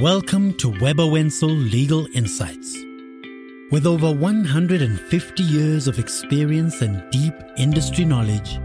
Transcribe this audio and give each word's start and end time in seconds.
Welcome 0.00 0.54
to 0.54 0.70
Webber 0.80 1.02
Wentzel 1.02 1.50
Legal 1.50 2.06
Insights. 2.14 2.74
With 3.70 3.84
over 3.84 4.10
150 4.10 5.42
years 5.42 5.86
of 5.86 5.98
experience 5.98 6.80
and 6.80 7.02
deep 7.10 7.34
industry 7.58 8.06
knowledge, 8.06 8.58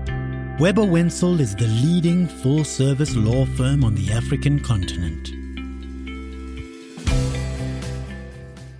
Webber 0.61 0.85
Wentzel 0.85 1.41
is 1.41 1.53
the 1.53 1.67
leading 1.67 2.25
full 2.25 2.63
service 2.63 3.17
law 3.17 3.45
firm 3.45 3.83
on 3.83 3.95
the 3.95 4.13
African 4.13 4.61
continent. 4.61 5.29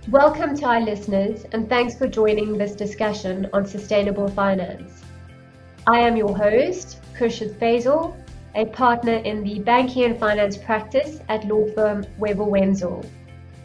Welcome 0.08 0.56
to 0.56 0.64
our 0.64 0.80
listeners, 0.80 1.44
and 1.52 1.68
thanks 1.68 1.98
for 1.98 2.08
joining 2.08 2.56
this 2.56 2.74
discussion 2.74 3.50
on 3.52 3.66
sustainable 3.66 4.28
finance. 4.28 5.02
I 5.86 5.98
am 5.98 6.16
your 6.16 6.34
host, 6.34 7.02
Khurshid 7.18 7.58
Fazel, 7.58 8.16
a 8.56 8.64
partner 8.64 9.12
in 9.12 9.44
the 9.44 9.58
banking 9.60 10.04
and 10.04 10.18
finance 10.18 10.56
practice 10.56 11.20
at 11.28 11.46
law 11.46 11.66
firm 11.74 12.06
Webber 12.18 12.44
Wentzel. 12.44 13.04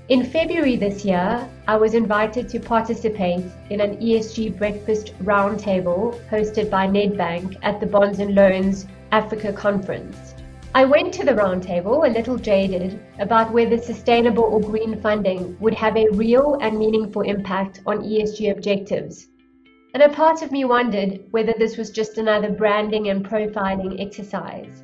In 0.10 0.26
February 0.26 0.76
this 0.76 1.06
year, 1.06 1.48
I 1.66 1.78
was 1.78 1.94
invited 1.94 2.50
to 2.50 2.60
participate 2.60 3.46
in 3.70 3.80
an 3.80 3.96
ESG 3.98 4.58
breakfast 4.58 5.18
roundtable 5.24 6.20
hosted 6.28 6.70
by 6.70 6.88
Nedbank 6.88 7.58
at 7.62 7.80
the 7.80 7.86
Bonds 7.86 8.20
and 8.20 8.36
Loans 8.36 8.86
Africa 9.14 9.54
conference. 9.54 10.36
I 10.76 10.84
went 10.84 11.14
to 11.14 11.26
the 11.26 11.32
roundtable 11.32 12.06
a 12.06 12.12
little 12.12 12.38
jaded 12.38 13.00
about 13.20 13.54
whether 13.54 13.78
sustainable 13.78 14.44
or 14.44 14.60
green 14.60 15.00
funding 15.00 15.58
would 15.62 15.74
have 15.76 15.96
a 15.96 16.10
real 16.10 16.58
and 16.60 16.78
meaningful 16.78 17.22
impact 17.22 17.80
on 17.86 18.04
ESG 18.04 18.52
objectives. 18.52 19.30
And 19.94 20.04
a 20.04 20.10
part 20.10 20.42
of 20.42 20.52
me 20.52 20.64
wondered 20.64 21.22
whether 21.32 21.54
this 21.58 21.78
was 21.78 21.90
just 21.90 22.18
another 22.18 22.50
branding 22.50 23.10
and 23.10 23.26
profiling 23.26 24.00
exercise. 24.00 24.84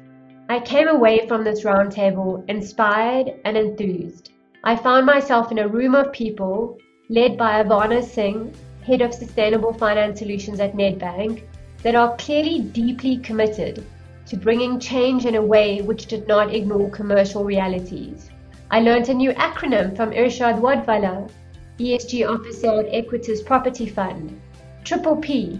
I 0.50 0.62
came 0.62 0.88
away 0.88 1.28
from 1.28 1.44
this 1.44 1.64
roundtable 1.66 2.42
inspired 2.50 3.34
and 3.44 3.58
enthused. 3.58 4.32
I 4.64 4.78
found 4.78 5.06
myself 5.06 5.52
in 5.52 5.60
a 5.60 5.68
room 5.68 5.94
of 5.94 6.14
people 6.14 6.78
led 7.10 7.38
by 7.38 7.62
Arvana 7.62 8.02
Singh, 8.02 8.54
Head 8.82 9.02
of 9.02 9.14
Sustainable 9.14 9.74
Finance 9.74 10.20
Solutions 10.20 10.62
at 10.62 10.74
Nedbank, 10.74 11.44
that 11.84 11.96
are 11.96 12.16
clearly 12.16 12.62
deeply 12.62 13.18
committed 13.18 13.86
to 14.28 14.38
bringing 14.38 14.80
change 14.80 15.26
in 15.26 15.36
a 15.36 15.42
way 15.42 15.82
which 15.82 16.06
did 16.06 16.30
not 16.30 16.56
ignore 16.56 16.90
commercial 16.92 17.44
realities. 17.44 18.30
I 18.72 18.80
learned 18.80 19.10
a 19.10 19.14
new 19.14 19.32
acronym 19.32 19.98
from 19.98 20.12
Irshaad 20.12 20.62
Wadvalla, 20.62 21.30
ESG 21.78 22.26
Officer 22.26 22.80
at 22.80 22.94
Equites 22.94 23.46
Property 23.46 23.86
Fund, 23.86 24.40
Triple 24.86 25.18
P, 25.18 25.60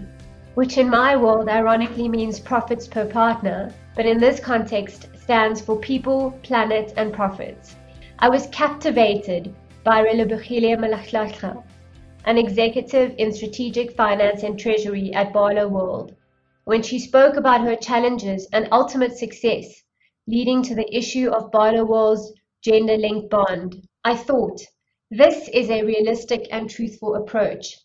which 0.54 0.78
in 0.78 0.88
my 0.88 1.14
world 1.14 1.50
ironically 1.50 2.08
means 2.08 2.40
profits 2.40 2.86
per 2.88 3.04
partner, 3.04 3.70
but 3.98 4.06
in 4.06 4.18
this 4.18 4.38
context 4.38 5.08
stands 5.16 5.60
for 5.60 5.76
people, 5.76 6.30
planet, 6.44 6.92
and 6.96 7.12
profits. 7.12 7.74
I 8.20 8.28
was 8.28 8.46
captivated 8.52 9.52
by 9.82 10.04
Relebohile 10.04 10.78
Malahleha, 10.78 11.64
an 12.24 12.38
executive 12.38 13.16
in 13.18 13.32
strategic 13.32 13.96
finance 13.96 14.44
and 14.44 14.56
treasury 14.56 15.12
at 15.14 15.32
Barloworld, 15.32 16.14
when 16.62 16.80
she 16.80 17.00
spoke 17.00 17.34
about 17.34 17.62
her 17.62 17.74
challenges 17.74 18.46
and 18.52 18.68
ultimate 18.70 19.18
success 19.18 19.82
leading 20.28 20.62
to 20.62 20.76
the 20.76 20.96
issue 20.96 21.30
of 21.30 21.50
Barloworld's 21.50 22.32
gender 22.62 22.96
linked 22.96 23.30
bond. 23.30 23.84
I 24.04 24.14
thought, 24.14 24.60
this 25.10 25.48
is 25.48 25.70
a 25.70 25.82
realistic 25.82 26.46
and 26.52 26.70
truthful 26.70 27.16
approach, 27.16 27.76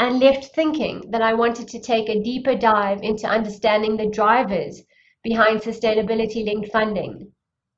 and 0.00 0.18
left 0.18 0.46
thinking 0.46 1.12
that 1.12 1.22
I 1.22 1.34
wanted 1.34 1.68
to 1.68 1.78
take 1.78 2.08
a 2.08 2.20
deeper 2.24 2.56
dive 2.56 3.04
into 3.04 3.28
understanding 3.28 3.96
the 3.96 4.10
drivers 4.10 4.82
behind 5.22 5.60
sustainability 5.60 6.44
linked 6.44 6.70
funding 6.72 7.30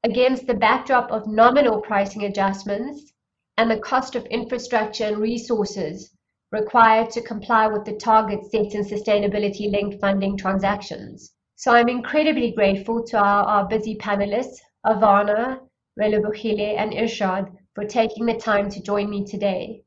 against 0.04 0.46
the 0.46 0.54
backdrop 0.54 1.10
of 1.10 1.26
nominal 1.26 1.80
pricing 1.80 2.24
adjustments 2.24 3.12
and 3.56 3.70
the 3.70 3.78
cost 3.78 4.16
of 4.16 4.24
infrastructure 4.26 5.04
and 5.04 5.18
resources 5.18 6.16
required 6.50 7.10
to 7.10 7.22
comply 7.22 7.66
with 7.66 7.84
the 7.84 7.94
targets 7.94 8.50
set 8.50 8.74
in 8.74 8.84
sustainability-linked 8.84 10.00
funding 10.00 10.36
transactions. 10.36 11.32
So 11.56 11.72
I'm 11.72 11.88
incredibly 11.88 12.52
grateful 12.52 13.04
to 13.04 13.18
our, 13.18 13.44
our 13.44 13.68
busy 13.68 13.96
panelists, 13.96 14.58
Arvana, 14.84 15.60
Relebohile, 15.98 16.76
and 16.76 16.92
Irshaad, 16.92 17.50
for 17.74 17.84
taking 17.84 18.26
the 18.26 18.34
time 18.34 18.68
to 18.70 18.82
join 18.82 19.08
me 19.08 19.24
today. 19.24 19.82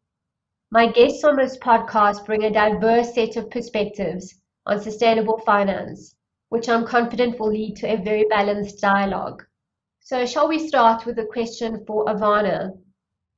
My 0.72 0.92
guests 0.92 1.24
on 1.24 1.36
this 1.36 1.58
podcast 1.58 2.26
bring 2.26 2.46
a 2.46 2.52
diverse 2.52 3.14
set 3.14 3.36
of 3.36 3.50
perspectives 3.50 4.34
on 4.66 4.82
sustainable 4.82 5.38
finance, 5.40 6.15
which 6.56 6.70
I'm 6.70 6.88
confident 6.88 7.38
will 7.38 7.52
lead 7.52 7.76
to 7.78 7.94
a 7.94 8.02
very 8.02 8.26
balanced 8.30 8.80
dialogue. 8.80 9.44
So 10.00 10.26
shall 10.26 10.48
we 10.48 10.70
start 10.70 11.06
with 11.06 11.20
a 11.20 11.26
question 11.26 11.84
for 11.86 12.06
Arvana? 12.06 12.72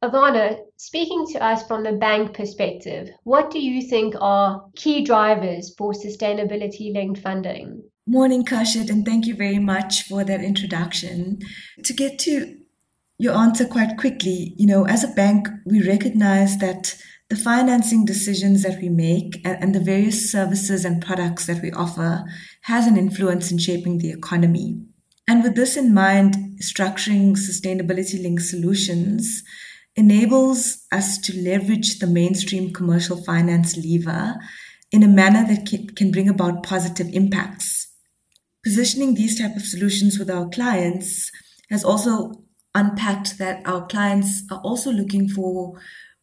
Arvana, 0.03 0.59
speaking 0.75 1.25
to 1.31 1.43
us 1.43 1.65
from 1.65 1.81
the 1.81 1.93
bank 1.93 2.35
perspective, 2.35 3.09
what 3.23 3.49
do 3.49 3.59
you 3.59 3.81
think 3.81 4.13
are 4.21 4.63
key 4.75 5.03
drivers 5.03 5.73
for 5.75 5.93
sustainability 5.93 6.93
linked 6.93 7.19
funding? 7.19 7.81
Morning, 8.05 8.45
Khurshid, 8.45 8.91
and 8.91 9.03
thank 9.03 9.25
you 9.25 9.35
very 9.35 9.57
much 9.57 10.03
for 10.03 10.23
that 10.23 10.43
introduction. 10.43 11.39
To 11.83 11.93
get 11.93 12.19
to 12.19 12.55
your 13.17 13.33
answer 13.33 13.65
quite 13.65 13.97
quickly, 13.97 14.53
you 14.57 14.67
know, 14.67 14.85
as 14.85 15.03
a 15.03 15.15
bank, 15.15 15.47
we 15.65 15.81
recognize 15.81 16.59
that 16.59 16.95
the 17.29 17.35
financing 17.35 18.05
decisions 18.05 18.63
that 18.63 18.79
we 18.81 18.87
make 18.89 19.41
and, 19.45 19.75
the 19.75 19.79
various 19.79 20.31
services 20.31 20.85
and 20.85 21.03
products 21.03 21.45
that 21.45 21.61
we 21.61 21.71
offer 21.71 22.23
has 22.61 22.87
an 22.87 22.97
influence 22.97 23.51
in 23.51 23.57
shaping 23.57 23.97
the 23.97 24.11
economy. 24.11 24.81
And 25.27 25.43
with 25.43 25.55
this 25.55 25.75
in 25.75 25.93
mind, 25.93 26.35
structuring 26.61 27.35
sustainability 27.35 28.21
linked 28.21 28.43
solutions 28.43 29.43
enables 29.97 30.85
us 30.91 31.17
to 31.17 31.37
leverage 31.37 31.99
the 31.99 32.07
mainstream 32.07 32.71
commercial 32.71 33.21
finance 33.25 33.75
lever 33.75 34.35
in 34.91 35.03
a 35.03 35.07
manner 35.07 35.45
that 35.47 35.65
can 35.95 36.11
bring 36.11 36.29
about 36.29 36.63
positive 36.63 37.07
impacts. 37.11 37.87
Positioning 38.63 39.15
these 39.15 39.37
type 39.37 39.55
of 39.55 39.63
solutions 39.63 40.17
with 40.17 40.29
our 40.29 40.47
clients 40.47 41.29
has 41.69 41.83
also 41.83 42.43
unpacked 42.73 43.37
that 43.37 43.61
our 43.65 43.85
clients 43.87 44.43
are 44.49 44.59
also 44.59 44.91
looking 44.91 45.27
for 45.27 45.73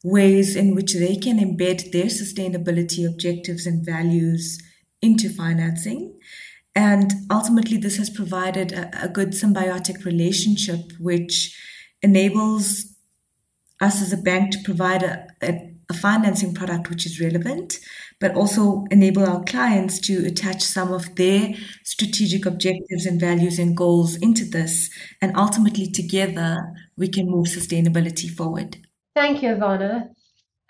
ways 0.04 0.54
in 0.54 0.76
which 0.76 0.94
they 0.94 1.16
can 1.16 1.38
embed 1.38 1.90
their 1.90 2.04
sustainability 2.04 3.04
objectives 3.08 3.66
and 3.66 3.84
values 3.84 4.62
into 5.02 5.28
financing 5.28 6.14
and 6.74 7.12
ultimately, 7.30 7.76
this 7.76 7.98
has 7.98 8.10
provided 8.10 8.72
a, 8.72 9.04
a 9.04 9.08
good 9.08 9.30
symbiotic 9.30 10.04
relationship, 10.04 10.92
which 10.98 11.56
enables 12.02 12.86
us 13.80 14.02
as 14.02 14.12
a 14.12 14.16
bank 14.16 14.52
to 14.52 14.58
provide 14.64 15.02
a, 15.02 15.26
a, 15.42 15.72
a, 15.88 15.94
financing 15.94 16.52
product 16.52 16.90
which 16.90 17.06
is 17.06 17.20
relevant, 17.20 17.78
but 18.20 18.34
also 18.34 18.84
enable 18.90 19.24
our 19.24 19.44
clients 19.44 20.00
to 20.00 20.26
attach 20.26 20.62
some 20.62 20.92
of 20.92 21.14
their 21.14 21.54
strategic 21.84 22.44
objectives 22.44 23.06
and 23.06 23.20
values 23.20 23.58
and 23.58 23.76
goals 23.76 24.16
into 24.16 24.44
this. 24.44 24.90
And 25.20 25.36
ultimately, 25.36 25.86
together, 25.90 26.74
we 26.96 27.08
can 27.08 27.30
move 27.30 27.46
sustainability 27.46 28.28
forward. 28.28 28.83
Thank 29.14 29.42
you, 29.42 29.50
Arvana. 29.50 30.10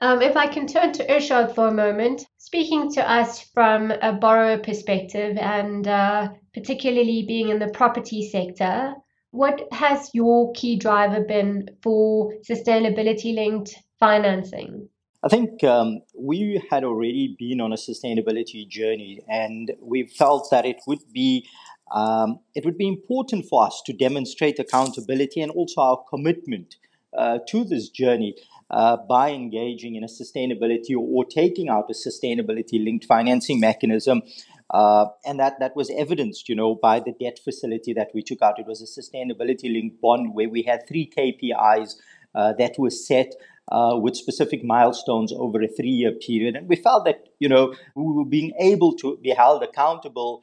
Um, 0.00 0.21
if 0.21 0.37
I 0.37 0.47
can 0.49 0.66
turn 0.66 0.93
to 0.93 1.06
Irshaad 1.06 1.55
for 1.55 1.69
a 1.69 1.75
moment, 1.75 2.27
speaking 2.37 2.93
to 2.93 3.10
us 3.10 3.41
from 3.41 3.91
a 3.91 4.12
borrower 4.12 4.59
perspective 4.59 5.38
and 5.38 5.88
uh, 5.88 6.28
particularly 6.53 7.25
being 7.27 7.49
in 7.49 7.59
the 7.59 7.69
property 7.69 8.28
sector, 8.28 8.94
what 9.31 9.66
has 9.72 10.10
your 10.12 10.53
key 10.53 10.77
driver 10.77 11.25
been 11.25 11.69
for 11.82 12.34
sustainability 12.49 13.34
linked 13.34 13.77
financing? 13.99 14.88
I 15.22 15.28
think 15.28 15.65
um, 15.65 16.03
we 16.19 16.62
had 16.71 16.84
already 16.84 17.34
been 17.38 17.62
on 17.62 17.72
a 17.72 17.76
sustainability 17.76 18.69
journey, 18.69 19.22
and 19.26 19.72
we 19.81 20.06
felt 20.06 20.50
that 20.50 20.66
it 20.66 20.82
would 20.87 21.00
be 21.12 21.49
um, 21.93 22.41
it 22.55 22.65
would 22.65 22.76
be 22.76 22.88
important 22.88 23.47
for 23.47 23.65
us 23.65 23.82
to 23.87 23.93
demonstrate 23.93 24.59
accountability 24.59 25.41
and 25.41 25.50
also 25.53 25.81
our 25.81 26.05
commitment 26.11 26.76
uh, 27.16 27.38
to 27.48 27.64
this 27.64 27.88
journey 27.88 28.34
uh, 28.70 28.96
by 28.96 29.31
engaging 29.31 29.94
in 29.94 30.05
a 30.05 30.08
sustainability 30.08 30.93
or, 30.93 31.06
or 31.06 31.25
taking 31.25 31.69
out 31.69 31.90
a 31.90 31.93
sustainability 31.93 32.82
linked 32.84 33.05
financing 33.05 33.61
mechanism. 33.61 34.22
Uh, 34.70 35.06
and 35.25 35.38
that, 35.38 35.61
that 35.61 35.76
was 35.76 35.90
evidenced, 35.90 36.49
you 36.49 36.55
know, 36.55 36.75
by 36.75 36.99
the 36.99 37.12
debt 37.20 37.38
facility 37.43 37.93
that 37.93 38.08
we 38.14 38.22
took 38.22 38.43
out. 38.43 38.58
It 38.58 38.66
was 38.66 38.81
a 38.81 39.00
sustainability 39.00 39.72
linked 39.72 40.00
bond 40.00 40.34
where 40.34 40.49
we 40.49 40.62
had 40.62 40.88
three 40.88 41.11
KPIs 41.16 41.96
uh, 42.34 42.55
that 42.55 42.75
were 42.78 42.90
set 42.90 43.34
uh, 43.70 43.96
with 43.96 44.17
specific 44.17 44.64
milestones 44.64 45.32
over 45.32 45.62
a 45.62 45.69
three 45.69 45.90
year 45.90 46.12
period. 46.12 46.56
And 46.56 46.69
we 46.69 46.76
felt 46.76 47.05
that, 47.05 47.28
you 47.38 47.49
know, 47.49 47.75
we 47.94 48.12
were 48.12 48.25
being 48.25 48.52
able 48.58 48.94
to 48.96 49.19
be 49.22 49.31
held 49.31 49.62
accountable 49.62 50.43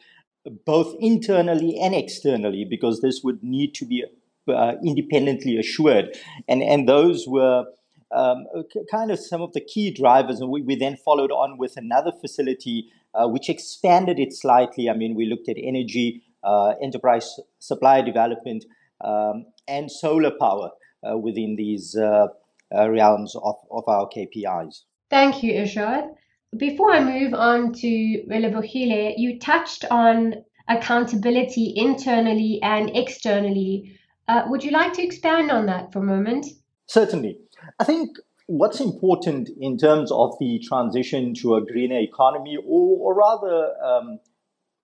both 0.65 0.95
internally 1.00 1.77
and 1.79 1.94
externally 1.94 2.65
because 2.65 3.01
this 3.01 3.21
would 3.24 3.44
need 3.44 3.75
to 3.75 3.85
be 3.85 4.03
uh, 4.47 4.73
independently 4.85 5.57
assured. 5.57 6.17
And, 6.47 6.61
and 6.61 6.88
those 6.88 7.25
were 7.27 7.65
um, 8.15 8.45
kind 8.91 9.11
of 9.11 9.19
some 9.19 9.41
of 9.41 9.53
the 9.53 9.61
key 9.61 9.91
drivers. 9.91 10.39
And 10.39 10.49
we, 10.49 10.61
we 10.61 10.75
then 10.75 10.97
followed 10.97 11.31
on 11.31 11.57
with 11.57 11.77
another 11.77 12.11
facility 12.11 12.89
uh, 13.13 13.27
which 13.27 13.49
expanded 13.49 14.19
it 14.19 14.33
slightly. 14.33 14.89
I 14.89 14.93
mean, 14.93 15.15
we 15.15 15.25
looked 15.25 15.49
at 15.49 15.57
energy, 15.61 16.23
uh, 16.43 16.73
enterprise 16.81 17.39
supply 17.59 18.01
development, 18.01 18.65
um, 19.03 19.45
and 19.67 19.91
solar 19.91 20.31
power. 20.31 20.71
uh, 21.03 21.17
within 21.17 21.55
these 21.55 21.95
uh, 21.95 22.27
uh, 22.75 22.89
realms 22.89 23.35
of, 23.35 23.55
of 23.71 23.83
our 23.88 24.07
KPIs. 24.09 24.81
Thank 25.09 25.43
you, 25.43 25.53
Irshaad. 25.53 26.09
Before 26.57 26.91
I 26.91 27.03
move 27.03 27.33
on 27.33 27.73
to 27.73 27.88
Relebohile, 28.29 29.13
you 29.17 29.39
touched 29.39 29.85
on 29.89 30.35
accountability 30.67 31.73
internally 31.75 32.59
and 32.61 32.91
externally. 32.95 33.97
Uh, 34.31 34.44
would 34.48 34.63
you 34.63 34.72
like 34.72 34.94
to 34.94 35.04
expand 35.04 35.51
on 35.51 35.66
that 35.66 35.92
for 35.92 36.00
a 36.00 36.04
moment? 36.04 36.45
Certainly. 36.88 37.38
I 37.81 37.83
think 37.83 38.18
what's 38.48 38.80
important 38.80 39.50
in 39.60 39.78
terms 39.78 40.10
of 40.10 40.33
the 40.39 40.57
transition 40.66 41.33
to 41.42 41.56
a 41.56 41.62
greener 41.66 42.00
economy, 42.00 42.56
or, 42.66 42.98
or 43.01 43.13
rather 43.13 43.74
um, 43.83 44.19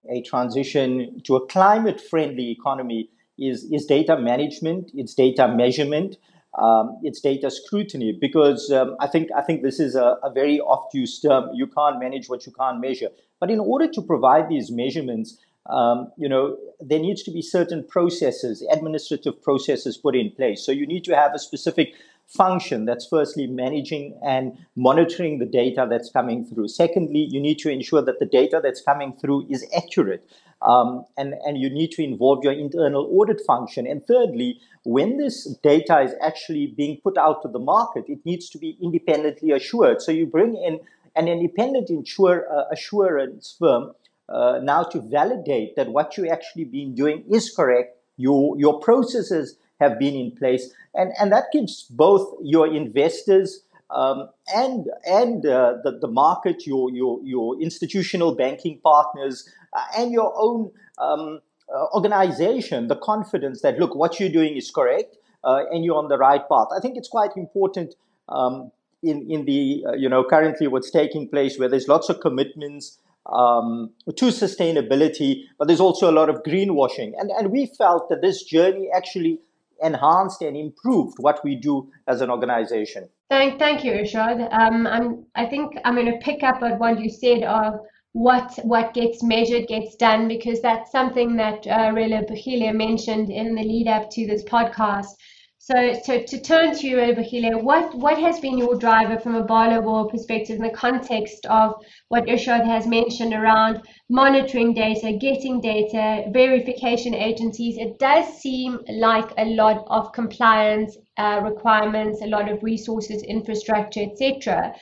a 0.10 0.22
transition 0.22 1.22
to 1.24 1.38
a 1.38 1.48
climate 1.48 2.02
friendly 2.02 2.52
economy, 2.52 3.10
is, 3.40 3.64
is 3.72 3.86
data 3.86 4.18
management, 4.18 4.92
it's 4.94 5.14
data 5.14 5.48
measurement, 5.48 6.18
um, 6.62 7.00
it's 7.04 7.22
data 7.22 7.50
scrutiny. 7.50 8.18
Because 8.20 8.70
um, 8.72 8.98
I, 9.00 9.08
think, 9.08 9.30
I 9.34 9.42
think 9.42 9.64
this 9.64 9.80
is 9.80 9.96
a, 9.96 10.18
a 10.24 10.30
very 10.30 10.60
oft 10.60 10.94
used 10.94 11.22
term 11.22 11.52
you 11.54 11.68
can't 11.68 12.02
manage 12.02 12.28
what 12.28 12.46
you 12.46 12.52
can't 12.52 12.82
measure. 12.82 13.12
But 13.40 13.50
in 13.50 13.62
order 13.62 13.88
to 13.88 14.02
provide 14.02 14.50
these 14.50 14.72
measurements, 14.72 15.38
um, 15.70 16.12
you 16.18 16.30
know, 16.30 16.58
there 16.80 17.00
needs 17.00 17.24
to 17.24 17.32
be 17.32 17.42
certain 17.42 17.84
processes, 17.84 18.66
administrative 18.72 19.42
processes 19.42 19.98
put 19.98 20.16
in 20.16 20.32
place. 20.32 20.66
So 20.66 20.72
you 20.72 20.88
need 20.88 21.04
to 21.06 21.16
have 21.16 21.34
a 21.34 21.40
specific 21.40 21.94
function 22.28 22.86
that's 22.86 23.08
firstly 23.08 23.48
managing 23.48 24.20
and 24.24 24.58
monitoring 24.76 25.40
the 25.40 25.46
data 25.46 25.88
that's 25.90 26.12
coming 26.12 26.46
through. 26.46 26.68
Secondly, 26.68 27.28
you 27.30 27.40
need 27.40 27.58
to 27.60 27.70
ensure 27.70 28.02
that 28.02 28.20
the 28.20 28.26
data 28.26 28.60
that's 28.62 28.82
coming 28.82 29.14
through 29.14 29.48
is 29.50 29.66
accurate. 29.76 30.30
Um, 30.62 31.06
and, 31.18 31.36
and 31.46 31.58
you 31.58 31.70
need 31.70 31.92
to 31.92 32.04
involve 32.04 32.44
your 32.44 32.54
internal 32.54 33.08
audit 33.14 33.42
function. 33.46 33.86
And 33.88 34.06
thirdly, 34.06 34.60
when 34.84 35.18
this 35.18 35.56
data 35.64 36.02
is 36.02 36.14
actually 36.22 36.68
being 36.68 37.00
put 37.02 37.18
out 37.18 37.42
to 37.44 37.48
the 37.48 37.60
market, 37.60 38.06
it 38.08 38.26
needs 38.26 38.50
to 38.50 38.58
be 38.58 38.78
independently 38.82 39.52
assured. 39.52 40.02
So 40.02 40.12
you 40.12 40.26
bring 40.26 40.56
in 40.56 40.80
an 41.16 41.28
independent 41.28 41.90
insure, 41.90 42.46
uh, 42.52 42.66
assurance 42.72 43.56
firm 43.58 43.92
uh, 44.30 44.60
now 44.62 44.84
to 44.84 45.02
validate 45.02 45.76
that 45.76 45.90
what 45.90 46.18
you 46.18 46.28
actually 46.28 46.66
been 46.66 46.94
doing 46.96 47.24
is 47.32 47.50
correct, 47.50 47.98
your, 48.18 48.58
your 48.58 48.80
processes 48.80 49.58
have 49.80 50.00
been 50.00 50.16
in 50.16 50.32
place, 50.32 50.74
and, 50.94 51.12
and 51.20 51.32
that 51.32 51.46
gives 51.54 51.84
both 51.84 52.34
your 52.42 52.68
investors 52.68 53.62
um, 53.90 54.30
and 54.54 54.88
and 55.06 55.46
uh, 55.46 55.76
the, 55.84 55.98
the 56.02 56.08
market, 56.10 56.68
your, 56.68 56.92
your, 56.92 57.22
your 57.24 57.62
institutional 57.62 58.36
banking 58.36 58.80
partners, 58.84 59.50
uh, 59.74 59.86
and 59.98 60.12
your 60.12 60.34
own 60.36 60.72
um, 60.98 61.40
uh, 61.74 61.86
organization 61.94 62.88
the 62.88 62.96
confidence 62.96 63.62
that, 63.62 63.78
look, 63.78 63.96
what 63.96 64.20
you're 64.20 64.30
doing 64.30 64.58
is 64.58 64.72
correct 64.72 65.18
uh, 65.44 65.64
and 65.72 65.86
you're 65.86 65.98
on 65.98 66.08
the 66.08 66.18
right 66.18 66.48
path. 66.50 66.68
I 66.76 66.80
think 66.82 66.98
it's 66.98 67.10
quite 67.10 67.32
important 67.36 67.96
um, 68.30 68.72
in, 69.04 69.30
in 69.30 69.46
the, 69.46 69.86
uh, 69.88 69.94
you 69.94 70.10
know, 70.10 70.24
currently 70.24 70.68
what's 70.68 70.92
taking 70.92 71.30
place 71.30 71.58
where 71.60 71.70
there's 71.70 71.88
lots 71.88 72.10
of 72.10 72.20
commitments 72.20 73.00
um, 73.32 73.92
to 74.16 74.26
sustainability, 74.26 75.44
but 75.58 75.68
there's 75.68 75.80
also 75.80 76.10
a 76.10 76.14
lot 76.14 76.30
of 76.30 76.44
greenwashing. 76.44 77.14
And, 77.18 77.32
and 77.32 77.52
we 77.52 77.72
felt 77.78 78.10
that 78.10 78.22
this 78.22 78.44
journey 78.44 78.90
actually 78.96 79.40
enhanced 79.84 80.42
and 80.42 80.58
improved 80.58 81.18
what 81.20 81.44
we 81.44 81.56
do 81.56 81.90
as 82.08 82.22
an 82.22 82.30
organization. 82.30 83.10
Thank, 83.30 83.60
thank 83.60 83.84
you, 83.84 83.92
Irshaad. 83.92 84.52
Um, 84.52 84.88
I'm, 84.88 85.26
I 85.36 85.46
think 85.46 85.78
I'm 85.86 85.96
going 85.96 86.12
to 86.12 86.18
pick 86.20 86.44
up 86.44 86.62
on 86.62 86.80
what 86.80 87.00
you 87.00 87.10
said 87.10 87.44
of 87.44 87.80
what 88.14 88.58
what 88.64 88.96
gets 88.96 89.22
measured 89.22 89.68
gets 89.68 89.96
done 89.96 90.28
because 90.28 90.60
that's 90.62 90.92
something 90.92 91.36
that 91.36 91.68
uh, 91.68 91.92
Relebohile 91.92 92.74
mentioned 92.74 93.30
in 93.30 93.54
the 93.54 93.62
lead 93.62 93.88
up 93.88 94.10
to 94.12 94.26
this 94.26 94.44
podcast. 94.46 95.14
So, 95.60 95.94
so 96.04 96.22
to 96.22 96.40
turn 96.40 96.76
to 96.76 96.88
you, 96.88 96.98
Bahile, 96.98 97.62
what, 97.62 97.94
what 97.96 98.18
has 98.20 98.40
been 98.40 98.58
your 98.58 98.76
driver 98.76 99.20
from 99.20 99.36
a 99.36 99.44
Barloworld 99.44 100.12
perspective 100.12 100.58
in 100.58 100.62
the 100.62 100.70
context 100.70 101.46
of 101.48 101.76
what 102.08 102.26
Irshaad 102.26 102.66
has 102.66 102.88
mentioned 102.88 103.34
around 103.34 103.82
monitoring 104.10 104.74
data, 104.74 105.18
getting 105.20 105.60
data, 105.60 106.30
verification 106.32 107.14
agencies? 107.14 107.78
It 107.78 108.00
does 108.00 108.40
seem 108.40 108.80
like 108.88 109.30
a 109.38 109.46
lot 109.46 109.84
of 109.88 110.14
compliance 110.14 110.96
uh, 111.18 111.42
requirements, 111.44 112.22
a 112.22 112.28
lot 112.28 112.50
of 112.50 112.64
resources, 112.64 113.24
infrastructure, 113.24 114.04
etc., 114.04 114.74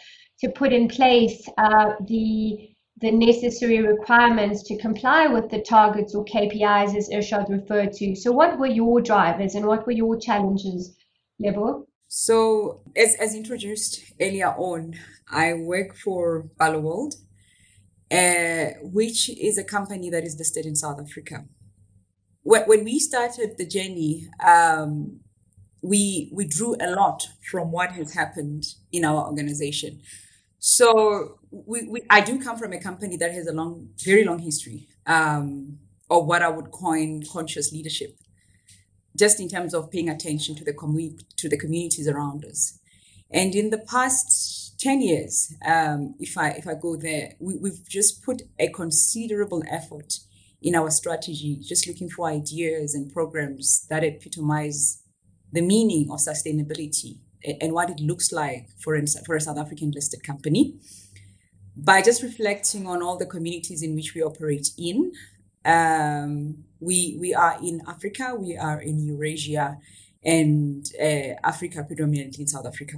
to 0.42 0.50
put 0.50 0.74
in 0.74 0.88
place 0.88 1.48
uh, 1.58 1.94
the 2.06 2.75
the 3.06 3.12
necessary 3.12 3.82
requirements 3.82 4.64
to 4.64 4.76
comply 4.78 5.28
with 5.28 5.48
the 5.52 5.62
targets 5.62 6.16
or 6.16 6.26
KPIs 6.26 6.98
as 6.98 7.08
Irshaad 7.10 7.50
referred 7.50 7.94
to. 7.94 8.16
So 8.16 8.32
what 8.32 8.58
were 8.58 8.66
your 8.82 9.00
drivers 9.00 9.54
and 9.54 9.68
what 9.68 9.86
were 9.86 9.92
your 9.92 10.20
challenges, 10.20 10.96
Lebo? 11.40 11.86
So 12.08 12.82
as, 12.96 13.16
as 13.20 13.36
introduced 13.36 14.02
earlier 14.20 14.50
on, 14.58 14.96
I 15.30 15.54
work 15.54 15.96
for 15.96 16.50
Barloworld, 16.60 17.14
uh, 18.12 18.80
which 18.82 19.30
is 19.30 19.60
a 19.60 19.64
company 19.64 20.10
that 20.10 20.24
is 20.24 20.38
listed 20.40 20.66
in 20.66 20.76
South 20.76 21.00
Africa. 21.00 21.46
When, 22.42 22.64
when 22.64 22.84
we 22.86 22.98
started 22.98 23.60
the 23.60 23.68
journey, 23.68 24.28
um, 24.44 25.20
we 25.84 26.32
we 26.34 26.48
drew 26.48 26.76
a 26.82 26.90
lot 26.90 27.28
from 27.52 27.72
what 27.72 27.92
has 27.92 28.16
happened 28.16 28.64
in 28.92 29.06
our 29.06 29.28
organization. 29.28 30.02
So 30.58 31.38
we, 31.66 31.88
we, 31.88 32.02
I 32.10 32.22
do 32.22 32.40
come 32.42 32.58
from 32.58 32.74
a 32.74 32.80
company 32.80 33.18
that 33.18 33.32
has 33.32 33.48
a 33.48 33.54
long, 33.54 33.90
very 34.04 34.24
long 34.24 34.40
history 34.40 34.88
um, 35.06 35.80
of 36.10 36.26
what 36.26 36.42
I 36.42 36.50
would 36.50 36.72
coin 36.72 37.24
conscious 37.32 37.72
leadership, 37.72 38.18
just 39.18 39.40
in 39.40 39.48
terms 39.48 39.74
of 39.74 39.92
paying 39.92 40.10
attention 40.10 40.56
to 40.56 40.64
the 40.66 40.74
community, 40.74 41.26
to 41.38 41.50
the 41.50 41.58
communities 41.58 42.08
around 42.08 42.46
us. 42.46 42.80
And 43.32 43.56
in 43.56 43.70
the 43.70 43.78
past 43.78 44.80
ten 44.80 45.02
years, 45.02 45.54
um, 45.66 46.16
if 46.20 46.38
I 46.38 46.50
if 46.50 46.68
I 46.68 46.74
go 46.74 46.96
there, 46.96 47.34
we, 47.40 47.56
we've 47.56 47.88
just 47.88 48.24
put 48.24 48.42
a 48.60 48.70
considerable 48.70 49.64
effort 49.70 50.20
in 50.62 50.76
our 50.76 50.90
strategy, 50.90 51.58
just 51.62 51.88
looking 51.88 52.10
for 52.10 52.28
ideas 52.28 52.96
and 52.96 53.14
programs 53.14 53.86
that 53.90 54.04
epitomize 54.04 55.02
the 55.52 55.62
meaning 55.62 56.10
of 56.12 56.20
sustainability 56.20 57.20
and 57.62 57.72
what 57.74 57.90
it 57.90 58.00
looks 58.00 58.32
like 58.32 58.68
for, 58.82 59.00
for 59.26 59.36
a 59.36 59.42
South 59.42 59.58
African 59.58 59.92
listed 59.92 60.24
company 60.24 60.76
by 61.76 62.02
just 62.02 62.24
reflecting 62.24 62.88
on 62.88 63.02
all 63.02 63.18
the 63.18 63.26
communities 63.26 63.82
in 63.84 63.96
which 63.96 64.14
we 64.16 64.22
operate 64.22 64.70
in. 64.78 65.12
Um, 65.64 66.64
we 66.80 67.18
we 67.20 67.34
are 67.34 67.58
in 67.62 67.82
Africa, 67.88 68.36
we 68.36 68.56
are 68.56 68.82
in 68.82 69.00
Eurasia, 69.00 69.78
and 70.24 70.86
uh, 71.02 71.36
Africa 71.44 71.84
predominantly 71.84 72.42
in 72.42 72.48
South 72.48 72.66
Africa. 72.66 72.98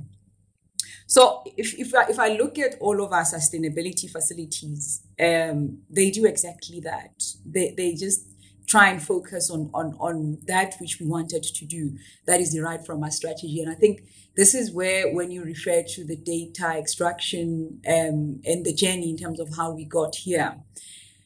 So 1.08 1.44
if 1.56 1.80
if 1.80 1.96
I, 1.96 2.04
if 2.10 2.20
I 2.20 2.30
look 2.36 2.60
at 2.60 2.76
all 2.82 3.02
of 3.04 3.14
our 3.14 3.24
sustainability 3.24 4.10
facilities, 4.10 5.04
um, 5.20 5.80
they 5.90 6.12
do 6.12 6.26
exactly 6.26 6.82
that. 6.82 7.24
They 7.46 7.74
they 7.76 7.94
just 7.94 8.28
try 8.68 8.90
and 8.90 9.02
focus 9.02 9.50
on 9.50 9.72
on 9.74 9.96
on 10.00 10.38
that 10.46 10.76
which 10.80 11.00
we 11.00 11.08
wanted 11.08 11.44
to 11.44 11.66
do. 11.66 11.98
That 12.26 12.42
is 12.42 12.54
derived 12.54 12.86
from 12.86 13.04
our 13.04 13.12
strategy. 13.12 13.62
And 13.62 13.72
i 13.72 13.76
think 13.76 14.04
this 14.36 14.54
is 14.54 14.72
where 14.72 15.14
when 15.14 15.32
you 15.32 15.44
refer 15.44 15.84
to 15.96 16.06
the 16.06 16.18
data 16.18 16.78
extraction 16.78 17.82
um, 17.88 18.42
and 18.46 18.66
the 18.66 18.74
journey 18.74 19.10
in 19.10 19.18
terms 19.18 19.40
of 19.40 19.56
how 19.56 19.72
we 19.72 19.86
got 19.86 20.16
here. 20.16 20.58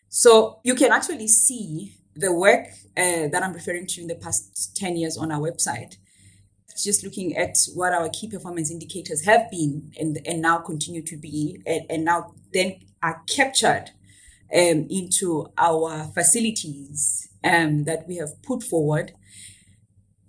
So 0.08 0.60
you 0.64 0.76
can 0.76 0.92
actually 0.92 1.28
see 1.28 1.96
the 2.16 2.34
work 2.34 2.68
uh, 2.98 3.28
that 3.32 3.42
i'm 3.42 3.54
referring 3.54 3.88
to 3.88 4.02
in 4.02 4.08
the 4.08 4.16
past 4.16 4.76
10 4.76 4.96
years 4.98 5.18
on 5.18 5.32
our 5.32 5.40
website. 5.40 5.98
Just 6.82 7.04
looking 7.04 7.36
at 7.36 7.58
what 7.76 7.94
our 7.94 8.10
key 8.10 8.28
performance 8.30 8.72
indicators 8.72 9.26
have 9.26 9.52
been 9.52 9.92
and, 10.00 10.20
and 10.26 10.42
now 10.42 10.58
continue 10.60 11.02
to 11.04 11.18
be 11.18 11.62
and, 11.66 11.82
and 11.90 12.06
now 12.06 12.34
then 12.54 12.80
are 13.04 13.22
captured 13.28 13.92
um, 14.54 14.88
into 14.90 15.48
our 15.58 16.06
facilities 16.14 17.31
um, 17.44 17.86
that 17.86 18.08
we 18.08 18.18
have 18.18 18.42
put 18.44 18.64
forward. 18.64 19.14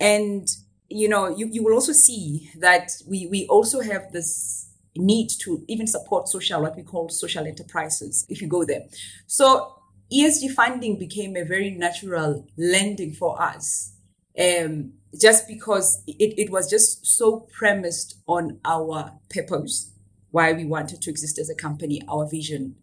And, 0.01 0.49
you 0.89 1.09
know, 1.09 1.29
you, 1.29 1.49
you 1.51 1.63
will 1.63 1.75
also 1.75 1.93
see 1.93 2.51
that 2.59 2.91
we, 3.09 3.27
we 3.27 3.47
also 3.47 3.81
have 3.81 4.13
this 4.13 4.69
need 4.97 5.29
to 5.41 5.65
even 5.69 5.87
support 5.87 6.29
social, 6.29 6.63
what 6.63 6.77
we 6.77 6.83
call 6.83 7.09
social 7.09 7.47
enterprises, 7.47 8.27
if 8.29 8.43
you 8.43 8.49
go 8.49 8.65
there. 8.65 8.83
So 9.27 9.75
ESG 10.13 10.53
funding 10.53 10.99
became 10.99 11.37
a 11.37 11.45
very 11.45 11.71
natural 11.71 12.47
lending 12.57 13.13
for 13.13 13.41
us. 13.41 13.95
Um, 14.39 14.95
just 15.19 15.47
because 15.47 16.03
it, 16.07 16.39
it 16.39 16.51
was 16.51 16.71
just 16.71 17.07
so 17.07 17.41
premised 17.41 18.17
on 18.27 18.59
our 18.65 19.13
purpose, 19.29 19.93
why 20.31 20.53
we 20.53 20.65
wanted 20.65 21.03
to 21.03 21.11
exist 21.11 21.39
as 21.39 21.51
a 21.51 21.55
company, 21.55 22.01
our 22.09 22.29
vision, 22.29 22.77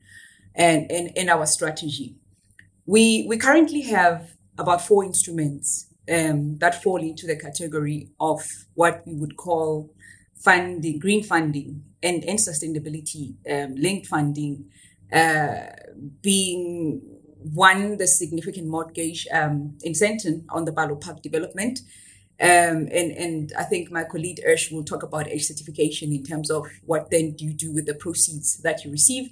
and, 0.55 0.91
and, 0.91 1.11
and 1.15 1.29
our 1.29 1.45
strategy. 1.45 2.15
We, 2.89 3.25
we 3.27 3.37
currently 3.37 3.81
have 3.81 4.31
about 4.57 4.81
four 4.81 5.03
instruments 5.03 5.93
um, 6.11 6.57
that 6.57 6.81
fall 6.81 6.97
into 6.97 7.27
the 7.27 7.35
category 7.35 8.09
of 8.19 8.41
what 8.73 9.03
we 9.05 9.13
would 9.13 9.37
call 9.37 9.93
funding, 10.35 10.97
green 10.97 11.23
funding 11.23 11.83
and, 12.01 12.23
and 12.23 12.39
sustainability 12.39 13.35
um, 13.47 13.75
linked 13.75 14.07
funding, 14.07 14.71
uh, 15.13 15.67
being 16.23 17.01
one, 17.53 17.97
the 17.97 18.07
significant 18.07 18.67
mortgage 18.67 19.27
um, 19.31 19.77
incentive 19.83 20.41
on 20.49 20.65
the 20.65 20.71
Barlow 20.71 20.95
Park 20.95 21.21
development, 21.21 21.81
Um, 22.41 22.87
and, 22.99 23.11
and 23.25 23.53
I 23.57 23.63
think 23.63 23.91
my 23.91 24.05
colleague 24.05 24.39
Ersh 24.47 24.71
will 24.71 24.85
talk 24.85 25.03
about 25.03 25.27
EDGE 25.27 25.43
certification 25.51 26.13
in 26.13 26.23
terms 26.23 26.49
of 26.49 26.63
what 26.85 27.11
then 27.11 27.35
do 27.37 27.43
you 27.45 27.53
do 27.53 27.73
with 27.73 27.85
the 27.85 27.93
proceeds 27.93 28.57
that 28.65 28.85
you 28.85 28.91
receive. 28.91 29.25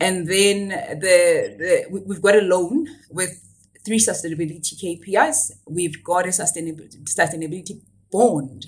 And 0.00 0.26
then 0.26 0.68
the, 0.68 1.86
the 1.90 2.00
we've 2.06 2.20
got 2.20 2.36
a 2.36 2.42
loan 2.42 2.86
with 3.10 3.42
three 3.84 3.98
sustainability 3.98 4.74
KPIs. 4.74 5.52
We've 5.66 6.02
got 6.04 6.26
a 6.26 6.30
sustainability, 6.30 7.02
sustainability 7.04 7.80
bond 8.10 8.66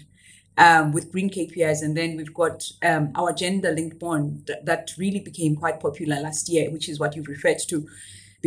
um, 0.56 0.92
with 0.92 1.12
green 1.12 1.28
KPIs. 1.28 1.82
And 1.82 1.96
then 1.96 2.16
we've 2.16 2.32
got 2.32 2.64
um, 2.82 3.12
our 3.14 3.32
gender 3.32 3.72
linked 3.72 3.98
bond 3.98 4.44
that, 4.46 4.64
that 4.64 4.90
really 4.96 5.20
became 5.20 5.56
quite 5.56 5.80
popular 5.80 6.20
last 6.20 6.48
year, 6.48 6.70
which 6.70 6.88
is 6.88 6.98
what 6.98 7.14
you've 7.14 7.28
referred 7.28 7.58
to 7.68 7.86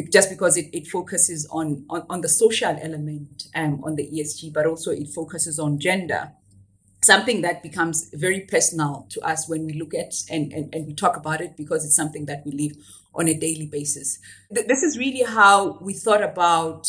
just 0.09 0.29
because 0.29 0.57
it, 0.57 0.69
it 0.71 0.87
focuses 0.87 1.47
on, 1.51 1.85
on, 1.89 2.05
on 2.09 2.21
the 2.21 2.29
social 2.29 2.77
element 2.81 3.43
um, 3.55 3.81
on 3.83 3.95
the 3.95 4.09
ESG, 4.09 4.53
but 4.53 4.65
also 4.65 4.91
it 4.91 5.09
focuses 5.09 5.59
on 5.59 5.79
gender. 5.79 6.31
Something 7.03 7.41
that 7.41 7.63
becomes 7.63 8.09
very 8.13 8.41
personal 8.41 9.07
to 9.09 9.21
us 9.21 9.49
when 9.49 9.65
we 9.65 9.73
look 9.73 9.93
at 9.93 10.13
and, 10.29 10.53
and, 10.53 10.73
and 10.73 10.85
we 10.85 10.93
talk 10.93 11.17
about 11.17 11.41
it 11.41 11.57
because 11.57 11.83
it's 11.83 11.95
something 11.95 12.25
that 12.27 12.43
we 12.45 12.51
live 12.51 12.77
on 13.15 13.27
a 13.27 13.33
daily 13.33 13.65
basis. 13.65 14.19
Th- 14.53 14.67
this 14.67 14.83
is 14.83 14.97
really 14.97 15.23
how 15.23 15.79
we 15.81 15.93
thought 15.93 16.21
about 16.21 16.87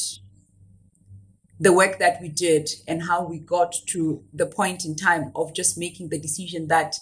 the 1.58 1.72
work 1.72 1.98
that 1.98 2.20
we 2.20 2.28
did 2.28 2.68
and 2.88 3.04
how 3.04 3.24
we 3.24 3.38
got 3.38 3.74
to 3.86 4.22
the 4.34 4.46
point 4.46 4.84
in 4.84 4.96
time 4.96 5.30
of 5.34 5.54
just 5.54 5.78
making 5.78 6.08
the 6.08 6.18
decision 6.18 6.66
that 6.68 6.96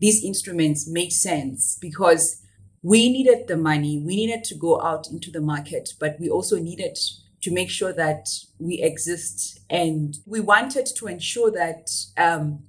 these 0.00 0.22
instruments 0.22 0.86
made 0.86 1.10
sense 1.10 1.78
because 1.80 2.42
we 2.82 3.08
needed 3.08 3.46
the 3.46 3.56
money, 3.56 4.02
we 4.04 4.16
needed 4.16 4.44
to 4.44 4.54
go 4.54 4.82
out 4.82 5.08
into 5.08 5.30
the 5.30 5.40
market, 5.40 5.94
but 5.98 6.18
we 6.20 6.28
also 6.28 6.58
needed 6.58 6.98
to 7.42 7.52
make 7.52 7.70
sure 7.70 7.92
that 7.92 8.28
we 8.58 8.80
exist. 8.80 9.60
And 9.68 10.16
we 10.26 10.40
wanted 10.40 10.86
to 10.96 11.06
ensure 11.06 11.50
that 11.50 11.90
um, 12.16 12.64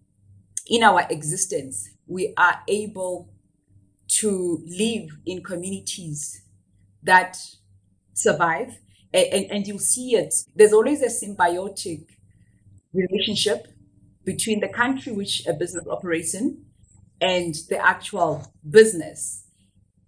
in 0.67 0.83
our 0.83 1.05
existence, 1.09 1.89
we 2.07 2.33
are 2.37 2.61
able 2.67 3.29
to 4.19 4.63
live 4.67 5.09
in 5.25 5.43
communities 5.43 6.43
that 7.03 7.37
survive. 8.13 8.79
And, 9.13 9.27
and, 9.31 9.51
and 9.51 9.67
you'll 9.67 9.79
see 9.79 10.15
it. 10.15 10.33
There's 10.55 10.73
always 10.73 11.01
a 11.01 11.07
symbiotic 11.07 12.05
relationship 12.93 13.67
between 14.23 14.59
the 14.59 14.67
country 14.67 15.11
which 15.11 15.45
a 15.47 15.53
business 15.53 15.85
operates 15.89 16.33
in 16.33 16.63
and 17.21 17.55
the 17.69 17.77
actual 17.77 18.51
business 18.67 19.42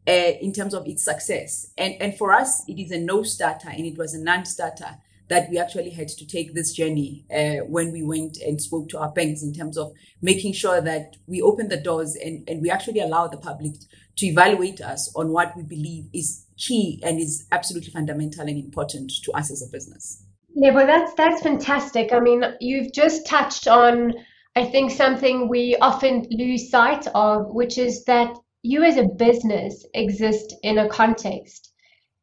uh, 0.08 0.12
in 0.42 0.54
terms 0.54 0.74
of 0.74 0.88
its 0.88 1.04
success. 1.04 1.72
And, 1.78 1.96
and 2.00 2.18
for 2.18 2.32
us, 2.32 2.64
it 2.68 2.80
is 2.80 2.92
a 2.92 3.00
no 3.00 3.24
starter 3.24 3.70
and 3.70 3.86
it 3.86 3.98
was 3.98 4.14
a 4.14 4.24
non 4.24 4.46
starter 4.46 4.98
that 5.28 5.50
we 5.50 5.58
actually 5.58 5.90
had 5.90 6.08
to 6.08 6.28
take 6.28 6.54
this 6.54 6.74
journey 6.74 7.26
uh, 7.36 7.66
when 7.66 7.92
we 7.92 8.04
went 8.04 8.38
and 8.38 8.62
spoke 8.62 8.90
to 8.90 9.00
our 9.00 9.12
banks 9.12 9.42
in 9.42 9.54
terms 9.54 9.78
of 9.78 9.92
making 10.22 10.54
sure 10.54 10.82
that 10.82 11.16
we 11.26 11.42
open 11.42 11.68
the 11.68 11.78
doors 11.78 12.16
and, 12.16 12.48
and 12.48 12.62
we 12.62 12.70
actually 12.70 13.00
allow 13.00 13.28
the 13.28 13.38
public 13.38 13.74
to 14.16 14.28
evaluate 14.28 14.82
us 14.82 15.12
on 15.16 15.30
what 15.30 15.56
we 15.58 15.64
believe 15.64 16.06
is 16.14 16.46
key 16.58 17.02
and 17.04 17.20
is 17.20 17.48
absolutely 17.52 17.92
fundamental 17.92 18.42
and 18.42 18.58
important 18.58 19.12
to 19.24 19.32
us 19.32 19.52
as 19.52 19.64
a 19.68 19.72
business. 19.72 20.24
Yeah, 20.54 20.72
but 20.72 20.86
that's 20.86 21.14
that's 21.16 21.42
fantastic. 21.42 22.14
I 22.14 22.20
mean, 22.20 22.44
you've 22.62 22.94
just 22.94 23.26
touched 23.28 23.68
on 23.68 24.14
I 24.58 24.64
think 24.64 24.92
something 24.92 25.50
we 25.50 25.76
often 25.82 26.28
lose 26.32 26.70
sight 26.70 27.08
of, 27.14 27.54
which 27.54 27.78
is 27.78 28.06
that 28.06 28.38
you 28.66 28.84
as 28.84 28.98
a 28.98 29.04
business 29.04 29.86
exist 29.94 30.56
in 30.64 30.80
a 30.80 30.90
context. 30.90 31.72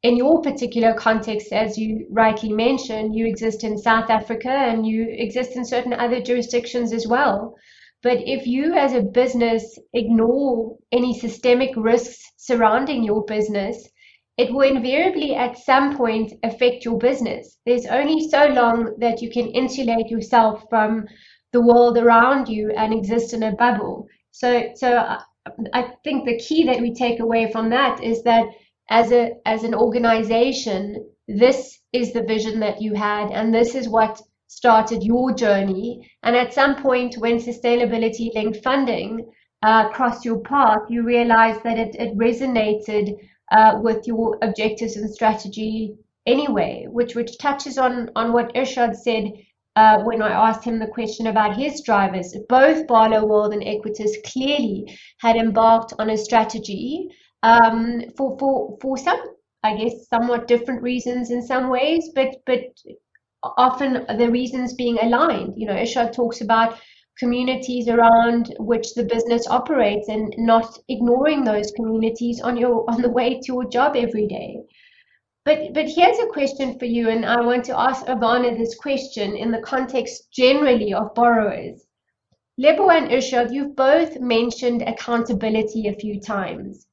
In 0.02 0.16
your 0.16 0.42
particular 0.42 0.92
context, 0.92 1.52
as 1.52 1.78
you 1.78 2.08
rightly 2.10 2.52
mentioned, 2.52 3.14
you 3.14 3.26
exist 3.26 3.62
in 3.62 3.78
South 3.78 4.10
Africa 4.10 4.50
and 4.50 4.84
you 4.84 5.06
exist 5.08 5.54
in 5.54 5.64
certain 5.64 5.92
other 5.92 6.20
jurisdictions 6.20 6.92
as 6.92 7.06
well. 7.06 7.54
But 8.02 8.18
if 8.26 8.44
you 8.44 8.74
as 8.74 8.92
a 8.92 9.02
business 9.02 9.78
ignore 9.92 10.76
any 10.90 11.16
systemic 11.16 11.70
risks 11.76 12.32
surrounding 12.38 13.04
your 13.04 13.24
business, 13.24 13.88
it 14.36 14.52
will 14.52 14.68
invariably 14.68 15.36
at 15.36 15.58
some 15.58 15.96
point 15.96 16.32
affect 16.42 16.84
your 16.84 16.98
business. 16.98 17.58
There's 17.64 17.86
only 17.86 18.28
so 18.28 18.46
long 18.46 18.96
that 18.98 19.22
you 19.22 19.30
can 19.30 19.46
insulate 19.46 20.08
yourself 20.08 20.64
from 20.68 21.06
the 21.52 21.60
world 21.60 21.96
around 21.96 22.48
you 22.48 22.72
and 22.76 22.92
exist 22.92 23.32
in 23.32 23.44
a 23.44 23.52
bubble. 23.52 24.08
So, 24.32 24.72
so 24.74 25.18
I 25.72 25.94
think 26.04 26.24
the 26.24 26.38
key 26.38 26.64
that 26.64 26.80
we 26.80 26.94
take 26.94 27.20
away 27.20 27.50
from 27.50 27.70
that 27.70 28.02
is 28.02 28.22
that 28.22 28.46
as 28.90 29.12
a 29.12 29.32
as 29.46 29.64
an 29.64 29.74
organization, 29.74 31.08
this 31.26 31.80
is 31.92 32.12
the 32.12 32.22
vision 32.22 32.60
that 32.60 32.80
you 32.80 32.94
had, 32.94 33.30
and 33.30 33.54
this 33.54 33.74
is 33.74 33.88
what 33.88 34.20
started 34.48 35.02
your 35.02 35.32
journey. 35.34 36.10
And 36.22 36.36
at 36.36 36.52
some 36.52 36.76
point, 36.82 37.16
when 37.16 37.38
sustainability 37.38 38.34
linked 38.34 38.62
funding 38.62 39.32
uh, 39.62 39.88
crossed 39.88 40.24
your 40.24 40.40
path, 40.40 40.80
you 40.88 41.02
realized 41.02 41.62
that 41.64 41.78
it, 41.78 41.94
it 41.96 42.16
resonated 42.16 43.16
uh, 43.50 43.78
with 43.82 44.06
your 44.06 44.38
objectives 44.42 44.96
and 44.96 45.10
strategy 45.10 45.94
anyway, 46.26 46.86
which 46.88 47.14
which 47.14 47.38
touches 47.38 47.78
on 47.78 48.10
on 48.14 48.32
what 48.32 48.54
Irshaad 48.54 48.94
said 48.94 49.24
uh, 49.76 50.02
when 50.02 50.20
I 50.22 50.30
asked 50.30 50.64
him 50.64 50.78
the 50.78 50.86
question 50.86 51.28
about 51.28 51.56
his 51.56 51.80
drivers, 51.80 52.36
both 52.48 52.86
Barloworld 52.86 53.52
and 53.52 53.62
Equites 53.62 54.16
clearly 54.32 54.98
had 55.20 55.36
embarked 55.36 55.94
on 55.98 56.10
a 56.10 56.18
strategy 56.18 57.08
um, 57.42 58.02
for, 58.16 58.38
for, 58.38 58.76
for 58.80 58.96
some, 58.98 59.20
I 59.62 59.76
guess, 59.76 60.08
somewhat 60.08 60.46
different 60.46 60.82
reasons 60.82 61.30
in 61.30 61.42
some 61.42 61.70
ways, 61.70 62.10
but, 62.14 62.36
but 62.46 62.60
often 63.56 64.04
the 64.18 64.30
reasons 64.30 64.74
being 64.74 64.98
aligned. 65.00 65.54
You 65.56 65.66
know, 65.66 65.74
Irshaad 65.74 66.12
talks 66.12 66.40
about 66.40 66.78
communities 67.18 67.88
around 67.88 68.54
which 68.58 68.94
the 68.94 69.04
business 69.04 69.46
operates 69.46 70.08
and 70.08 70.34
not 70.38 70.78
ignoring 70.88 71.44
those 71.44 71.70
communities 71.72 72.40
on 72.40 72.56
your 72.56 72.88
on 72.90 73.02
the 73.02 73.10
way 73.10 73.40
to 73.40 73.52
your 73.52 73.64
job 73.68 73.96
every 73.96 74.26
day. 74.26 74.58
But 75.44 75.74
but 75.74 75.88
here's 75.88 76.18
a 76.18 76.26
question 76.26 76.78
for 76.78 76.84
you, 76.84 77.08
and 77.08 77.26
I 77.26 77.40
want 77.40 77.64
to 77.64 77.78
ask 77.78 78.06
Arvana 78.06 78.56
this 78.56 78.76
question 78.76 79.36
in 79.36 79.50
the 79.50 79.60
context 79.60 80.30
generally 80.30 80.94
of 80.94 81.14
borrowers. 81.14 81.84
Lebo 82.58 82.90
and 82.90 83.10
Irshaad, 83.10 83.52
you've 83.52 83.74
both 83.74 84.20
mentioned 84.20 84.82
accountability 84.82 85.88
a 85.88 85.94
few 85.94 86.20
times, 86.20 86.86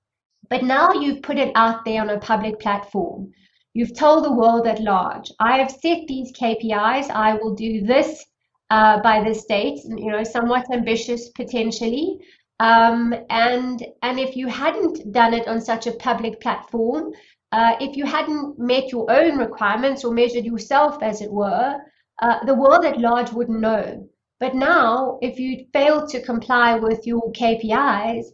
but 0.49 0.63
now 0.63 0.93
you've 0.93 1.21
put 1.21 1.37
it 1.37 1.51
out 1.53 1.85
there 1.85 2.01
on 2.01 2.09
a 2.09 2.19
public 2.19 2.59
platform. 2.59 3.31
You've 3.73 3.95
told 3.95 4.25
the 4.25 4.33
world 4.33 4.65
at 4.65 4.81
large, 4.81 5.31
I 5.39 5.59
have 5.59 5.69
set 5.69 6.07
these 6.07 6.31
KPIs, 6.31 7.11
I 7.11 7.35
will 7.35 7.53
do 7.53 7.81
this 7.81 8.25
uh, 8.71 8.99
by 9.01 9.23
this 9.23 9.45
date, 9.45 9.79
you 9.85 10.11
know, 10.11 10.23
somewhat 10.23 10.65
ambitious 10.71 11.29
potentially. 11.29 12.19
Um, 12.59 13.13
and 13.29 13.85
and 14.01 14.19
if 14.19 14.35
you 14.35 14.47
hadn't 14.47 15.11
done 15.11 15.33
it 15.33 15.47
on 15.47 15.61
such 15.61 15.87
a 15.87 15.93
public 15.93 16.41
platform, 16.41 17.13
uh, 17.51 17.75
if 17.79 17.97
you 17.97 18.05
hadn't 18.05 18.59
met 18.59 18.91
your 18.91 19.09
own 19.11 19.37
requirements 19.37 20.03
or 20.03 20.13
measured 20.13 20.45
yourself, 20.45 21.01
as 21.01 21.21
it 21.21 21.31
were, 21.31 21.77
uh, 22.21 22.43
the 22.45 22.53
world 22.53 22.85
at 22.85 22.99
large 22.99 23.31
wouldn't 23.31 23.59
know. 23.59 24.07
But 24.39 24.55
now, 24.55 25.17
if 25.21 25.39
you 25.39 25.65
fail 25.73 26.07
to 26.07 26.21
comply 26.21 26.75
with 26.75 27.07
your 27.07 27.31
KPIs, 27.33 28.25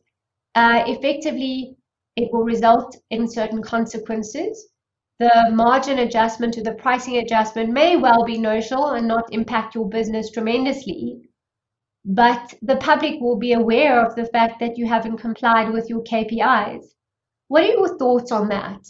uh, 0.55 0.84
effectively 0.88 1.77
it 2.15 2.31
will 2.31 2.43
result 2.43 2.95
in 3.10 3.27
certain 3.27 3.62
consequences. 3.62 4.67
The 5.19 5.50
margin 5.53 6.00
adjustment 6.00 6.57
or 6.57 6.63
the 6.63 6.74
pricing 6.74 7.17
adjustment 7.17 7.69
may 7.72 7.95
well 7.95 8.25
be 8.25 8.38
notional 8.38 8.91
and 8.91 9.07
not 9.07 9.34
impact 9.34 9.75
your 9.75 9.88
business 9.88 10.29
tremendously, 10.29 11.22
but 12.03 12.53
the 12.62 12.77
public 12.77 13.22
will 13.22 13.38
be 13.38 13.53
aware 13.53 14.05
of 14.05 14.15
the 14.15 14.25
fact 14.25 14.60
that 14.60 14.77
you 14.77 14.86
haven't 14.86 15.17
complied 15.17 15.72
with 15.72 15.89
your 15.89 16.03
KPIs. 16.03 16.86
What 17.48 17.63
are 17.63 17.72
your 17.72 17.98
thoughts 17.98 18.31
on 18.31 18.50
that? 18.50 18.81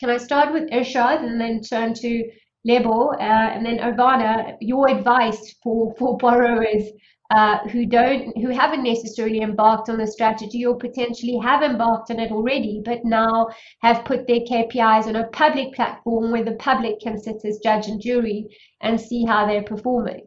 Can 0.00 0.10
I 0.10 0.18
start 0.18 0.52
with 0.52 0.70
Irshaad 0.70 1.24
and 1.24 1.40
then 1.40 1.62
turn 1.62 1.94
to 1.94 2.30
Lebo 2.64 3.10
uh, 3.12 3.18
and 3.18 3.64
then 3.64 3.78
Arvana? 3.78 4.56
Your 4.60 4.88
advice 4.88 5.54
for 5.62 5.94
for 5.98 6.16
borrowers 6.18 6.84
uh, 7.30 7.58
who 7.68 7.86
don't 7.86 8.36
who 8.38 8.50
haven't 8.50 8.82
necessarily 8.82 9.40
embarked 9.40 9.88
on 9.88 9.98
the 9.98 10.06
strategy 10.06 10.64
or 10.64 10.76
potentially 10.76 11.38
have 11.42 11.62
embarked 11.62 12.10
on 12.10 12.20
it 12.20 12.30
already, 12.30 12.82
but 12.84 13.04
now 13.04 13.48
have 13.82 14.04
put 14.04 14.26
their 14.26 14.40
KPIs 14.40 15.06
on 15.06 15.16
a 15.16 15.26
public 15.28 15.74
platform 15.74 16.30
where 16.30 16.44
the 16.44 16.56
public 16.56 17.00
can 17.00 17.18
sit 17.18 17.44
as 17.44 17.58
judge 17.62 17.88
and 17.88 18.00
jury 18.00 18.46
and 18.80 19.00
see 19.00 19.24
how 19.24 19.46
they're 19.46 19.62
performing. 19.62 20.26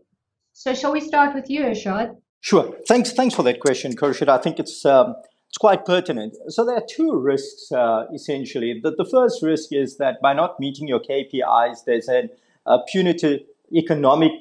So, 0.54 0.74
shall 0.74 0.92
we 0.92 1.00
start 1.00 1.34
with 1.34 1.50
you, 1.50 1.62
Irshaad? 1.62 2.16
Sure. 2.42 2.76
Thanks. 2.88 3.12
Thanks 3.12 3.36
for 3.36 3.44
that 3.44 3.60
question, 3.60 3.96
Khurshid. 3.96 4.28
I 4.28 4.38
think 4.38 4.60
it's 4.60 4.86
um, 4.86 5.16
it's 5.50 5.58
quite 5.58 5.86
pertinent. 5.86 6.36
So 6.48 6.64
there 6.64 6.76
are 6.76 6.86
two 6.88 7.16
risks 7.16 7.72
uh, 7.72 8.06
essentially. 8.14 8.80
The, 8.82 8.92
the 8.92 9.06
first 9.06 9.42
risk 9.42 9.70
is 9.72 9.98
that 9.98 10.22
by 10.22 10.34
not 10.34 10.60
meeting 10.60 10.88
your 10.88 11.00
KPIs, 11.00 11.86
there's 11.86 12.08
a, 12.08 12.30
a 12.68 12.80
punitive 12.92 13.42
economic 13.76 14.32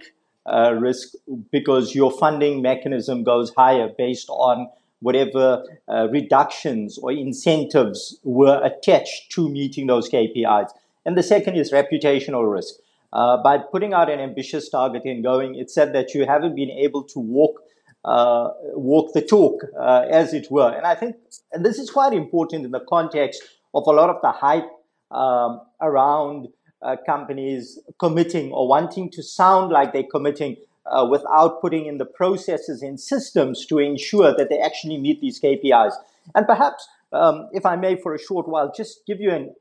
uh, 0.47 0.75
risk 0.75 1.15
because 1.51 1.95
your 1.95 2.11
funding 2.11 2.61
mechanism 2.63 3.25
goes 3.25 3.53
higher 3.57 3.89
based 3.97 4.29
on 4.29 4.69
whatever 5.01 5.65
uh, 5.89 6.09
reductions 6.11 6.99
or 6.99 7.13
incentives 7.13 8.19
were 8.25 8.61
attached 8.63 9.33
to 9.33 9.49
meeting 9.49 9.87
those 9.87 10.11
KPIs. 10.11 10.71
And 11.07 11.17
the 11.17 11.23
second 11.23 11.57
is 11.57 11.73
reputational 11.73 12.53
risk. 12.53 12.75
uh, 13.13 13.37
by 13.43 13.59
putting 13.59 13.93
out 13.95 14.11
an 14.11 14.21
ambitious 14.21 14.69
target 14.69 15.05
and 15.05 15.23
going, 15.23 15.55
it 15.55 15.71
said 15.71 15.93
that 15.95 16.15
you 16.15 16.27
haven't 16.27 16.55
been 16.55 16.71
able 16.71 17.03
to 17.05 17.19
walk 17.19 17.63
uh, 18.05 18.49
walk 18.75 19.13
the 19.13 19.23
talk, 19.23 19.63
uh, 19.79 20.07
as 20.11 20.33
it 20.33 20.51
were. 20.51 20.71
And 20.71 20.87
I 20.87 20.95
think 20.95 21.17
and 21.53 21.65
this 21.65 21.79
is 21.79 21.91
quite 21.91 22.13
important 22.13 22.65
in 22.65 22.71
the 22.71 22.85
context 22.89 23.43
of 23.75 23.85
a 23.87 23.91
lot 23.91 24.11
of 24.11 24.17
the 24.23 24.33
hype 24.33 24.69
um, 25.11 25.61
around 25.81 26.49
uh, 26.83 26.97
companies 27.07 27.79
committing 27.99 28.53
or 28.53 28.69
wanting 28.69 29.11
to 29.11 29.23
sound 29.23 29.73
like 29.73 29.93
they're 29.93 30.05
committing 30.05 30.57
uh, 30.87 31.07
without 31.11 31.61
putting 31.61 31.87
in 31.87 31.99
the 31.99 32.05
processes 32.05 32.83
and 32.83 33.01
systems 33.01 33.67
to 33.67 33.79
ensure 33.79 34.35
that 34.37 34.49
they 34.49 34.59
actually 34.59 34.97
meet 34.97 35.21
these 35.21 35.41
KPIs. 35.41 35.93
And 36.35 36.47
perhaps, 36.47 36.89
um, 37.13 37.49
if 37.53 37.67
I 37.67 37.77
may, 37.77 37.97
for 37.97 38.15
a 38.15 38.19
short 38.19 38.49
while, 38.49 38.73
just 38.75 39.05
give 39.07 39.21
you 39.21 39.31
an, 39.31 39.55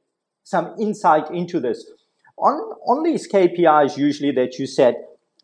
some 0.44 0.76
insight 0.80 1.30
into 1.32 1.60
this. 1.60 1.86
On, 2.38 2.54
on 2.88 3.04
these 3.04 3.28
KPIs, 3.28 3.98
usually 3.98 4.32
that 4.32 4.60
you 4.60 4.68
said, 4.68 4.96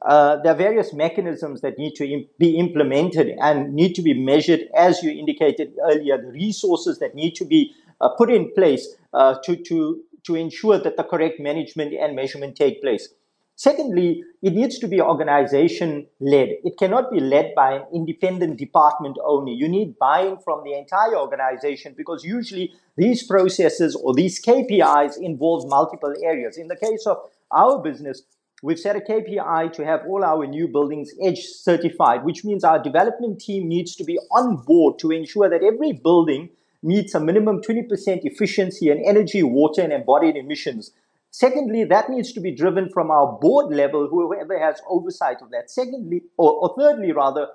uh, 0.06 0.38
there 0.38 0.52
are 0.54 0.58
various 0.58 0.94
mechanisms 0.94 1.62
that 1.62 1.78
need 1.78 1.96
to 1.96 2.06
Im- 2.06 2.28
be 2.38 2.58
implemented 2.58 3.36
and 3.40 3.74
need 3.74 3.94
to 3.96 4.02
be 4.02 4.14
measured, 4.14 4.62
as 4.76 5.02
you 5.02 5.12
indicated 5.12 5.74
earlier, 5.84 6.22
the 6.22 6.32
resources 6.32 7.00
that 7.00 7.16
need 7.16 7.36
to 7.36 7.46
be 7.46 7.74
uh, 8.02 8.10
put 8.10 8.30
in 8.30 8.52
place 8.54 8.96
uh, 9.14 9.36
to, 9.44 9.56
to, 9.56 10.02
to 10.24 10.36
ensure 10.36 10.78
that 10.78 10.98
the 10.98 11.04
correct 11.04 11.40
management 11.40 11.94
and 11.94 12.16
measurement 12.16 12.56
take 12.56 12.82
place. 12.82 13.10
Secondly, 13.56 14.24
it 14.42 14.54
needs 14.54 14.80
to 14.80 14.88
be 14.88 15.00
organization 15.00 16.08
led. 16.20 16.50
It 16.64 16.78
cannot 16.78 17.12
be 17.12 17.20
led 17.20 17.54
by 17.56 17.74
an 17.74 17.84
independent 17.94 18.58
department 18.58 19.18
only. 19.24 19.54
You 19.54 19.70
need 19.70 20.00
buy 20.00 20.22
in 20.22 20.38
from 20.40 20.64
the 20.64 20.74
entire 20.74 21.16
organization 21.16 21.94
because 21.96 22.24
usually 22.26 22.74
these 22.98 23.26
processes 23.26 23.96
or 23.96 24.14
these 24.16 24.44
KPIs 24.44 25.18
involve 25.22 25.70
multiple 25.70 26.14
areas. 26.24 26.58
In 26.58 26.68
the 26.68 26.76
case 26.76 27.06
of 27.06 27.18
our 27.52 27.80
business, 27.82 28.24
we've 28.64 28.80
set 28.80 28.96
a 28.96 29.02
KPI 29.02 29.74
to 29.74 29.86
have 29.86 30.02
all 30.08 30.24
our 30.24 30.48
new 30.48 30.68
buildings 30.68 31.12
EDGE 31.22 31.46
certified, 31.46 32.24
which 32.24 32.46
means 32.46 32.64
our 32.64 32.82
development 32.82 33.40
team 33.40 33.68
needs 33.68 33.94
to 33.98 34.06
be 34.06 34.18
on 34.32 34.56
board 34.56 34.98
to 35.00 35.12
ensure 35.12 35.50
that 35.50 35.62
every 35.62 35.92
building 35.92 36.50
meets 36.82 37.14
a 37.14 37.20
minimum 37.20 37.62
20% 37.62 37.88
efficiency 38.24 38.90
in 38.90 39.04
energy, 39.06 39.44
water, 39.44 39.82
and 39.82 39.92
embodied 39.92 40.38
emissions. 40.38 40.92
Secondly, 41.30 41.84
that 41.84 42.10
needs 42.10 42.32
to 42.32 42.40
be 42.40 42.56
driven 42.56 42.90
from 42.90 43.12
our 43.12 43.38
board 43.40 43.74
level, 43.76 44.08
whoever 44.08 44.58
has 44.58 44.82
oversight 44.90 45.38
of 45.42 45.52
that. 45.52 45.70
Secondly, 45.70 46.22
or, 46.38 46.54
or 46.54 46.76
thirdly, 46.78 47.12
rather, 47.12 47.48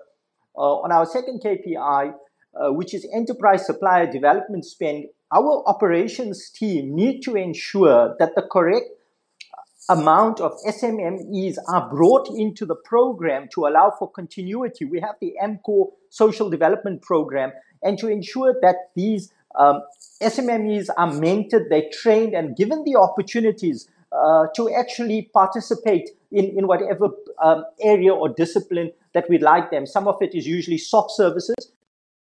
uh, 0.56 0.80
on 0.84 0.92
our 0.92 1.06
second 1.06 1.40
KPI, 1.42 2.12
uh, 2.54 2.72
which 2.72 2.92
is 2.92 3.06
enterprise 3.14 3.64
supplier 3.64 4.10
development 4.10 4.64
spend, 4.64 5.06
our 5.32 5.62
operations 5.66 6.50
team 6.50 6.94
need 6.94 7.20
to 7.22 7.36
ensure 7.36 8.14
that 8.18 8.34
the 8.34 8.42
correct 8.42 8.86
amount 9.88 10.40
of 10.40 10.52
SMMEs 10.66 11.56
are 11.68 11.88
brought 11.88 12.28
into 12.28 12.66
the 12.66 12.74
program 12.74 13.48
to 13.54 13.66
allow 13.66 13.92
for 13.98 14.10
continuity. 14.10 14.84
We 14.84 15.00
have 15.00 15.16
the 15.20 15.34
AMCOR 15.42 15.88
social 16.10 16.50
development 16.50 17.02
program, 17.02 17.52
and 17.82 17.98
to 17.98 18.08
ensure 18.08 18.54
that 18.60 18.90
these 18.94 19.32
um, 19.58 19.82
SMMEs 20.22 20.88
are 20.96 21.08
mentored, 21.08 21.68
they're 21.70 21.90
trained, 21.92 22.34
and 22.34 22.56
given 22.56 22.84
the 22.84 22.96
opportunities 22.96 23.88
uh, 24.12 24.46
to 24.56 24.74
actually 24.74 25.30
participate 25.34 26.10
in, 26.32 26.46
in 26.58 26.66
whatever 26.66 27.08
um, 27.42 27.64
area 27.82 28.12
or 28.12 28.28
discipline 28.28 28.90
that 29.14 29.28
we'd 29.28 29.42
like 29.42 29.70
them. 29.70 29.86
Some 29.86 30.08
of 30.08 30.16
it 30.20 30.34
is 30.34 30.46
usually 30.46 30.78
soft 30.78 31.10
services, 31.12 31.54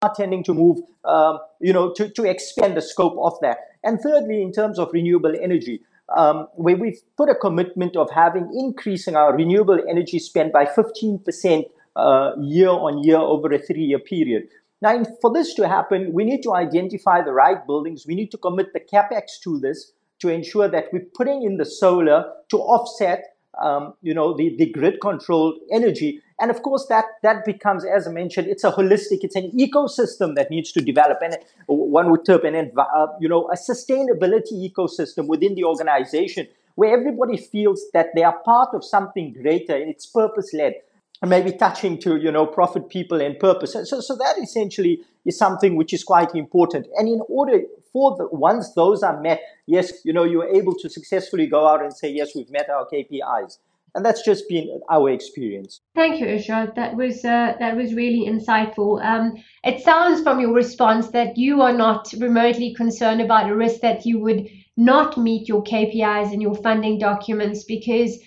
are 0.03 0.15
tending 0.15 0.43
to 0.45 0.55
move, 0.55 0.79
um, 1.05 1.39
you 1.61 1.73
know, 1.73 1.93
to, 1.93 2.09
to 2.09 2.25
expand 2.25 2.77
the 2.77 2.83
scope 2.83 3.17
of 3.19 3.35
that. 3.43 3.59
And 3.85 4.01
thirdly, 4.01 4.43
in 4.43 4.53
terms 4.53 4.79
of 4.79 4.91
renewable 4.93 5.35
energy, 5.41 5.83
um, 6.17 6.49
where 6.55 6.77
we've 6.77 7.01
put 7.17 7.29
a 7.29 7.35
commitment 7.35 7.97
of 7.97 8.11
having 8.11 8.51
increasing 8.55 9.17
our 9.17 9.35
renewable 9.35 9.79
energy 9.89 10.19
spend 10.19 10.53
by 10.53 10.65
15% 10.65 11.65
uh, 11.97 12.33
year 12.41 12.69
on 12.69 13.03
year 13.03 13.19
over 13.19 13.53
a 13.53 13.59
three 13.59 13.85
year 13.85 13.99
period. 13.99 14.45
Now, 14.83 15.05
for 15.21 15.33
this 15.33 15.55
to 15.55 15.69
happen, 15.69 16.13
we 16.13 16.25
need 16.25 16.43
to 16.43 16.55
identify 16.55 17.23
the 17.23 17.33
right 17.33 17.65
buildings. 17.67 18.07
We 18.07 18.15
need 18.15 18.31
to 18.31 18.39
commit 18.39 18.73
the 18.73 18.81
capex 18.81 19.39
to 19.45 19.59
this 19.59 19.93
to 20.21 20.29
ensure 20.29 20.69
that 20.69 20.87
we're 20.93 21.07
putting 21.15 21.43
in 21.43 21.57
the 21.57 21.65
solar 21.65 22.25
to 22.51 22.57
offset, 22.59 23.25
um, 23.63 23.95
you 24.03 24.15
know, 24.15 24.37
the, 24.37 24.55
the 24.57 24.67
grid 24.67 25.01
controlled 25.01 25.59
energy. 25.73 26.23
And 26.41 26.51
of 26.51 26.63
course, 26.63 26.87
that 26.89 27.05
that 27.23 27.45
becomes, 27.45 27.85
as 27.85 28.07
I 28.07 28.13
mentioned, 28.13 28.49
it's 28.49 28.65
a 28.65 28.73
holistic, 28.73 29.19
it's 29.23 29.37
an 29.37 29.51
ecosystem 29.53 30.35
that 30.37 30.51
needs 30.51 30.73
to 30.73 30.81
develop, 30.81 31.19
and 31.23 31.37
one 31.67 32.11
would 32.11 32.25
term 32.25 32.45
an, 32.47 32.73
uh, 32.79 33.07
you 33.21 33.29
know, 33.29 33.49
a 33.51 33.57
sustainability 33.57 34.71
ecosystem 34.71 35.27
within 35.27 35.55
the 35.55 35.65
organization 35.65 36.49
where 36.77 36.97
everybody 36.99 37.37
feels 37.37 37.85
that 37.93 38.09
they 38.15 38.23
are 38.23 38.39
part 38.39 38.71
of 38.73 38.83
something 38.85 39.35
greater 39.35 39.77
and 39.77 39.91
it's 39.91 40.07
purpose 40.07 40.55
led 40.55 40.75
And 41.21 41.29
maybe 41.29 41.53
touching 41.53 41.99
to 41.99 42.17
you 42.17 42.33
know 42.33 42.47
profit 42.47 42.89
people 42.89 43.21
and 43.21 43.39
purpose. 43.39 43.73
So, 43.73 44.01
so 44.01 44.17
that 44.17 44.37
essentially 44.43 45.03
is 45.25 45.37
something 45.37 45.77
which 45.77 45.93
is 45.93 46.05
quite 46.05 46.35
important 46.35 46.87
and 46.97 47.09
in 47.09 47.21
order 47.29 47.61
for 47.93 48.17
the 48.17 48.29
once 48.33 48.73
those 48.75 49.03
are 49.03 49.21
met 49.21 49.41
yes 49.67 49.93
you 50.05 50.13
know 50.13 50.25
you're 50.25 50.49
able 50.49 50.75
to 50.75 50.89
successfully 50.89 51.47
go 51.47 51.67
out 51.67 51.83
and 51.83 51.93
say 51.93 52.11
yes 52.11 52.35
we've 52.35 52.51
met 52.51 52.69
our 52.71 52.87
kpis 52.93 53.59
and 53.95 54.05
that's 54.05 54.23
just 54.23 54.49
been 54.49 54.81
our 54.89 55.11
experience. 55.11 55.81
Thank 55.95 56.21
you, 56.21 56.27
Irshaad. 56.27 56.75
That 56.77 56.95
was 56.95 57.25
uh, 57.25 57.55
that 57.59 57.77
was 57.77 57.95
really 57.95 58.29
insightful. 58.29 59.05
Um, 59.05 59.35
it 59.65 59.83
sounds 59.83 60.23
from 60.23 60.41
your 60.41 60.53
response 60.53 61.09
that 61.09 61.37
you 61.37 61.61
are 61.61 61.73
not 61.73 62.13
remotely 62.19 62.75
concerned 62.75 63.21
about 63.21 63.51
a 63.51 63.57
risk 63.57 63.81
that 63.81 64.07
you 64.07 64.21
would 64.21 64.49
not 64.77 65.19
meet 65.19 65.49
your 65.49 65.63
KPIs 65.65 66.33
and 66.33 66.41
your 66.41 66.55
funding 66.55 66.99
documents 66.99 67.65
because 67.65 68.19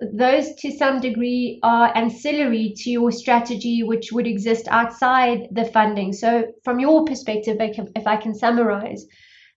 those 0.00 0.54
to 0.56 0.72
some 0.72 1.00
degree 1.00 1.60
are 1.62 1.96
ancillary 1.96 2.72
to 2.76 2.90
your 2.90 3.12
strategy, 3.12 3.82
which 3.82 4.12
would 4.12 4.26
exist 4.26 4.66
outside 4.68 5.48
the 5.50 5.66
funding. 5.66 6.12
So, 6.12 6.44
from 6.64 6.80
your 6.80 7.04
perspective, 7.04 7.58
if 7.60 8.06
I 8.06 8.16
can 8.16 8.34
summarize, 8.34 9.04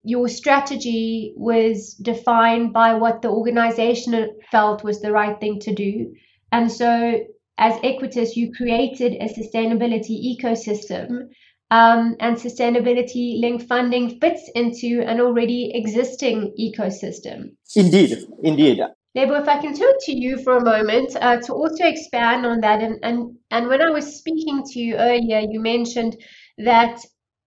your 0.04 0.28
strategy 0.28 1.34
was 1.38 1.94
defined 2.02 2.74
by 2.74 2.96
what 2.96 3.22
the 3.22 3.30
organization 3.30 4.36
felt 4.52 4.84
was 4.84 5.02
the 5.02 5.14
right 5.14 5.40
thing 5.40 5.60
to 5.62 5.74
do. 5.74 6.14
And 6.52 6.72
so, 6.72 7.22
as 7.58 7.80
Equites, 7.82 8.36
you 8.36 8.52
created 8.52 9.14
a 9.14 9.30
sustainability 9.30 10.36
ecosystem, 10.36 11.30
um, 11.72 12.16
and 12.20 12.36
sustainability 12.36 13.40
linked 13.40 13.68
funding 13.68 14.20
fits 14.20 14.50
into 14.54 15.04
an 15.08 15.22
already 15.22 15.72
existing 15.74 16.54
ecosystem. 16.60 17.56
Indeed, 17.76 18.18
indeed. 18.44 18.80
Lebo, 19.16 19.36
if 19.36 19.48
I 19.48 19.62
can 19.62 19.76
turn 19.76 19.94
to 20.02 20.12
you 20.12 20.42
for 20.44 20.58
a 20.58 20.64
moment 20.64 21.16
uh, 21.22 21.38
to 21.38 21.54
also 21.54 21.86
expand 21.86 22.46
on 22.46 22.62
that. 22.62 22.82
And, 22.82 22.98
and, 23.04 23.36
and 23.52 23.68
when 23.68 23.82
I 23.82 23.92
was 23.92 24.18
speaking 24.18 24.64
to 24.64 24.80
you 24.80 24.96
earlier, 24.96 25.40
you 25.40 25.60
mentioned 25.60 26.18
that 26.58 27.00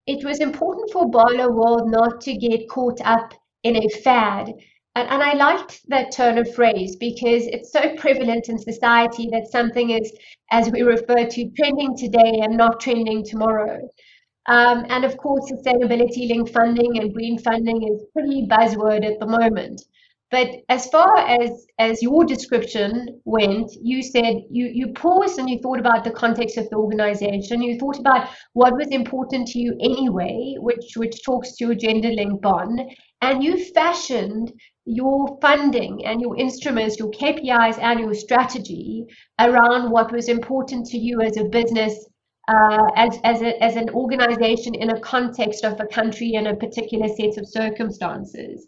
it 0.05 0.23
was 0.25 0.39
important 0.39 0.91
for 0.91 1.11
Barloworld 1.11 1.91
not 1.91 2.21
to 2.21 2.37
get 2.37 2.69
caught 2.69 3.01
up 3.03 3.33
in 3.63 3.75
a 3.75 3.89
fad. 4.01 4.53
And, 4.95 5.09
and 5.09 5.21
I 5.21 5.33
liked 5.33 5.81
that 5.89 6.13
turn 6.13 6.37
of 6.37 6.55
phrase 6.55 6.95
because 6.95 7.45
it's 7.47 7.73
so 7.73 7.95
prevalent 7.97 8.47
in 8.47 8.57
society 8.57 9.27
that 9.33 9.51
something 9.51 9.89
is, 9.89 10.11
as 10.51 10.71
we 10.71 10.83
refer 10.83 11.25
to, 11.25 11.51
trending 11.51 11.97
today 11.97 12.39
and 12.43 12.55
not 12.55 12.79
trending 12.79 13.25
tomorrow. 13.25 13.81
Um, 14.45 14.85
and 14.87 15.03
of 15.03 15.17
course, 15.17 15.51
sustainability 15.51 16.29
linked 16.29 16.53
funding 16.53 16.97
and 16.97 17.13
green 17.13 17.37
funding 17.37 17.83
is 17.83 18.05
pretty 18.13 18.47
buzzword 18.47 19.05
at 19.05 19.19
the 19.19 19.27
moment. 19.27 19.81
But 20.29 20.49
as 20.67 20.87
far 20.87 21.17
as 21.17 21.65
as 21.79 22.03
your 22.03 22.25
description 22.25 23.21
went, 23.23 23.71
you 23.81 24.03
said 24.03 24.43
you 24.49 24.65
you 24.65 24.87
paused 24.93 25.39
and 25.39 25.49
you 25.49 25.59
thought 25.59 25.79
about 25.79 26.03
the 26.03 26.11
context 26.11 26.57
of 26.57 26.69
the 26.69 26.75
organization. 26.75 27.61
You 27.61 27.79
thought 27.79 27.97
about 27.97 28.27
what 28.51 28.75
was 28.75 28.89
important 28.89 29.47
to 29.49 29.59
you 29.59 29.77
anyway, 29.79 30.55
which 30.59 30.97
which 30.97 31.23
talks 31.23 31.55
to 31.55 31.65
your 31.65 31.75
gender 31.75 32.09
link 32.09 32.41
bond, 32.41 32.81
and 33.21 33.41
you 33.41 33.57
fashioned 33.73 34.51
your 34.83 35.37
funding 35.41 36.05
and 36.05 36.19
your 36.19 36.37
instruments, 36.37 36.99
your 36.99 37.11
KPIs 37.11 37.77
and 37.79 37.99
your 37.99 38.13
strategy 38.13 39.05
around 39.39 39.91
what 39.91 40.11
was 40.11 40.27
important 40.27 40.87
to 40.87 40.97
you 40.97 41.21
as 41.21 41.37
a 41.37 41.45
business 41.45 42.05
uh, 42.47 42.87
as, 42.95 43.19
as, 43.25 43.41
a, 43.41 43.61
as 43.61 43.75
an 43.75 43.89
organization 43.89 44.73
in 44.73 44.91
a 44.91 44.99
context 45.01 45.65
of 45.65 45.79
a 45.81 45.85
country 45.87 46.35
and 46.35 46.47
a 46.47 46.55
particular 46.55 47.07
set 47.09 47.37
of 47.37 47.47
circumstances. 47.47 48.67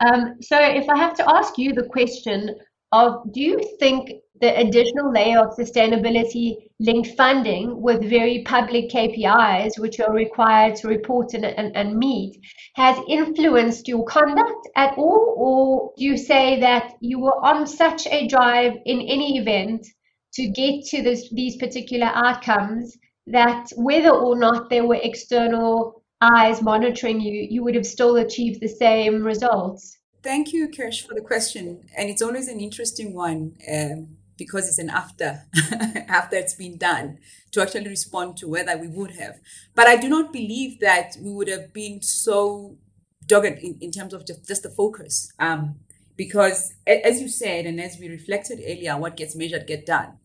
Um, 0.00 0.36
so 0.40 0.58
if 0.60 0.88
I 0.88 0.96
have 0.98 1.14
to 1.16 1.30
ask 1.30 1.58
you 1.58 1.72
the 1.72 1.84
question 1.84 2.56
of, 2.92 3.32
do 3.32 3.40
you 3.40 3.76
think 3.78 4.10
the 4.40 4.58
additional 4.58 5.12
layer 5.12 5.38
of 5.38 5.56
sustainability 5.56 6.56
linked 6.80 7.16
funding 7.16 7.80
with 7.80 8.08
very 8.08 8.42
public 8.42 8.90
KPIs, 8.90 9.78
which 9.78 10.00
are 10.00 10.12
required 10.12 10.76
to 10.76 10.88
report 10.88 11.34
and, 11.34 11.44
and, 11.44 11.74
and 11.76 11.96
meet, 11.96 12.40
has 12.74 12.98
influenced 13.08 13.88
your 13.88 14.04
conduct 14.04 14.68
at 14.76 14.98
all? 14.98 15.34
Or 15.38 15.92
do 15.96 16.04
you 16.04 16.16
say 16.16 16.60
that 16.60 16.94
you 17.00 17.20
were 17.20 17.44
on 17.44 17.66
such 17.66 18.06
a 18.08 18.26
drive 18.26 18.74
in 18.84 19.00
any 19.00 19.38
event 19.38 19.86
to 20.34 20.48
get 20.48 20.84
to 20.86 21.02
this, 21.02 21.30
these 21.30 21.56
particular 21.56 22.10
outcomes 22.12 22.96
that 23.26 23.68
whether 23.76 24.10
or 24.10 24.36
not 24.36 24.68
there 24.68 24.86
were 24.86 25.00
external 25.02 26.03
eyes 26.20 26.62
monitoring 26.62 27.20
you, 27.20 27.46
you 27.50 27.62
would 27.62 27.74
have 27.74 27.86
still 27.86 28.16
achieved 28.16 28.60
the 28.60 28.68
same 28.68 29.22
results? 29.22 29.98
Thank 30.22 30.52
you, 30.52 30.68
Kirsch, 30.68 31.02
for 31.06 31.14
the 31.14 31.20
question. 31.20 31.86
And 31.96 32.08
it's 32.08 32.22
always 32.22 32.48
an 32.48 32.60
interesting 32.60 33.12
one 33.14 33.56
um, 33.70 34.16
because 34.38 34.68
it's 34.68 34.78
an 34.78 34.90
after, 34.90 35.42
after 36.08 36.36
it's 36.36 36.54
been 36.54 36.78
done 36.78 37.18
to 37.52 37.60
actually 37.60 37.88
respond 37.88 38.36
to 38.38 38.48
whether 38.48 38.76
we 38.76 38.88
would 38.88 39.12
have. 39.12 39.40
But 39.74 39.86
I 39.86 39.96
do 39.96 40.08
not 40.08 40.32
believe 40.32 40.80
that 40.80 41.16
we 41.20 41.30
would 41.30 41.48
have 41.48 41.72
been 41.72 42.00
so 42.00 42.78
dogged 43.26 43.58
in, 43.58 43.78
in 43.80 43.90
terms 43.90 44.14
of 44.14 44.26
just, 44.26 44.46
just 44.46 44.62
the 44.62 44.70
focus. 44.70 45.30
Um, 45.38 45.76
because 46.16 46.74
as 46.86 47.20
you 47.20 47.28
said, 47.28 47.66
and 47.66 47.80
as 47.80 47.98
we 47.98 48.08
reflected 48.08 48.60
earlier, 48.60 48.96
what 48.96 49.16
gets 49.16 49.34
measured 49.34 49.66
get 49.66 49.84
done. 49.84 50.18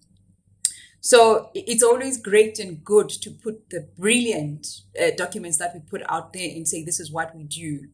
So 1.02 1.50
it's 1.54 1.84
always 1.84 2.22
great 2.22 2.60
and 2.60 2.84
good 2.84 3.10
to 3.10 3.32
put 3.32 3.70
the 3.70 3.88
brilliant 3.98 4.82
uh, 5.02 5.12
documents 5.16 5.58
that 5.58 5.74
we 5.74 5.80
put 5.80 6.02
out 6.10 6.34
there 6.34 6.50
and 6.50 6.68
say, 6.68 6.84
this 6.84 7.00
is 7.00 7.12
what 7.12 7.36
we 7.36 7.44
do. 7.44 7.88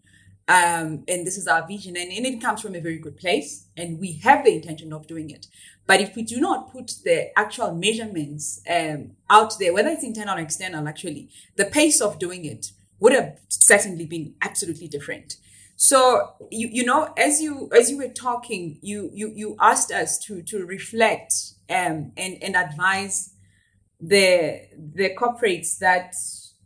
Um, 0.48 1.04
and 1.08 1.26
this 1.26 1.38
is 1.38 1.48
our 1.48 1.68
vision. 1.68 1.98
And, 1.98 2.12
and 2.12 2.26
it 2.26 2.42
comes 2.42 2.62
from 2.62 2.76
a 2.76 2.80
very 2.80 2.98
good 2.98 3.18
place. 3.18 3.68
And 3.78 4.00
we 4.00 4.14
have 4.24 4.44
the 4.44 4.56
intention 4.56 4.92
of 4.94 5.08
doing 5.08 5.30
it. 5.30 5.48
But 5.88 6.02
if 6.02 6.16
we 6.16 6.24
do 6.24 6.40
not 6.40 6.72
put 6.72 6.94
the 7.04 7.38
actual 7.38 7.76
measurements 7.76 8.62
um, 8.70 9.12
out 9.30 9.58
there, 9.60 9.74
whether 9.74 9.90
it's 9.90 10.04
internal 10.04 10.38
or 10.38 10.42
external, 10.42 10.88
actually, 10.88 11.30
the 11.58 11.66
pace 11.66 12.02
of 12.02 12.18
doing 12.18 12.46
it 12.46 12.72
would 13.00 13.14
have 13.14 13.40
certainly 13.50 14.06
been 14.06 14.34
absolutely 14.42 14.88
different. 14.88 15.38
So 15.76 16.32
you 16.52 16.70
you 16.72 16.86
know 16.86 17.14
as 17.18 17.42
you 17.42 17.70
as 17.78 17.92
you 17.92 17.98
were 17.98 18.10
talking, 18.10 18.78
you 18.82 19.10
you 19.14 19.32
you 19.36 19.56
asked 19.60 19.92
us 19.92 20.18
to 20.26 20.42
to 20.44 20.66
reflect 20.66 21.34
um, 21.70 22.12
and 22.18 22.38
and 22.42 22.56
advise 22.56 23.34
the 24.00 24.62
the 24.78 25.16
corporates 25.16 25.78
that 25.80 26.14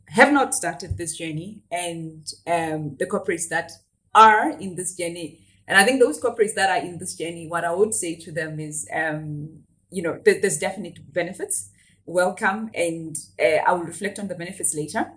have 0.09 0.33
not 0.33 0.55
started 0.55 0.97
this 0.97 1.17
journey 1.17 1.61
and 1.71 2.27
um, 2.47 2.95
the 2.97 3.05
corporates 3.05 3.47
that 3.49 3.71
are 4.15 4.51
in 4.51 4.75
this 4.75 4.95
journey. 4.95 5.39
And 5.67 5.77
I 5.77 5.85
think 5.85 5.99
those 5.99 6.19
corporates 6.19 6.55
that 6.55 6.69
are 6.69 6.83
in 6.85 6.97
this 6.97 7.15
journey, 7.15 7.47
what 7.47 7.63
I 7.63 7.73
would 7.73 7.93
say 7.93 8.15
to 8.15 8.31
them 8.31 8.59
is, 8.59 8.87
um, 8.93 9.63
you 9.91 10.01
know, 10.01 10.17
th- 10.17 10.41
there's 10.41 10.57
definite 10.57 11.13
benefits. 11.13 11.69
Welcome, 12.05 12.71
and 12.73 13.15
uh, 13.39 13.61
I 13.67 13.73
will 13.73 13.83
reflect 13.83 14.17
on 14.17 14.27
the 14.27 14.35
benefits 14.35 14.73
later. 14.73 15.11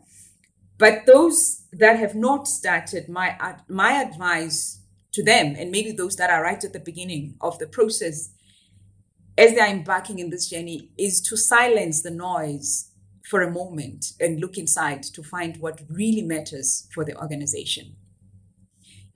But 0.83 1.07
those 1.07 1.62
that 1.73 1.97
have 2.01 2.16
not 2.16 2.49
started, 2.49 3.09
my 3.09 3.37
my 3.68 4.03
advice 4.03 4.81
to 5.12 5.23
them, 5.23 5.55
and 5.57 5.71
maybe 5.71 5.92
those 5.92 6.16
that 6.16 6.29
are 6.29 6.42
right 6.42 6.64
at 6.64 6.73
the 6.73 6.81
beginning 6.81 7.37
of 7.40 7.57
the 7.61 7.68
process, 7.68 8.31
as 9.38 9.55
they 9.55 9.61
are 9.61 9.68
embarking 9.68 10.18
in 10.18 10.31
this 10.31 10.51
journey, 10.51 10.90
is 10.99 11.21
to 11.21 11.37
silence 11.37 12.03
the 12.03 12.11
noise 12.11 12.90
for 13.31 13.42
a 13.42 13.51
moment 13.53 14.07
and 14.18 14.40
look 14.40 14.59
inside 14.59 15.05
to 15.05 15.23
find 15.23 15.59
what 15.59 15.83
really 15.88 16.23
matters 16.23 16.88
for 16.92 17.05
the 17.05 17.16
organization. 17.16 17.95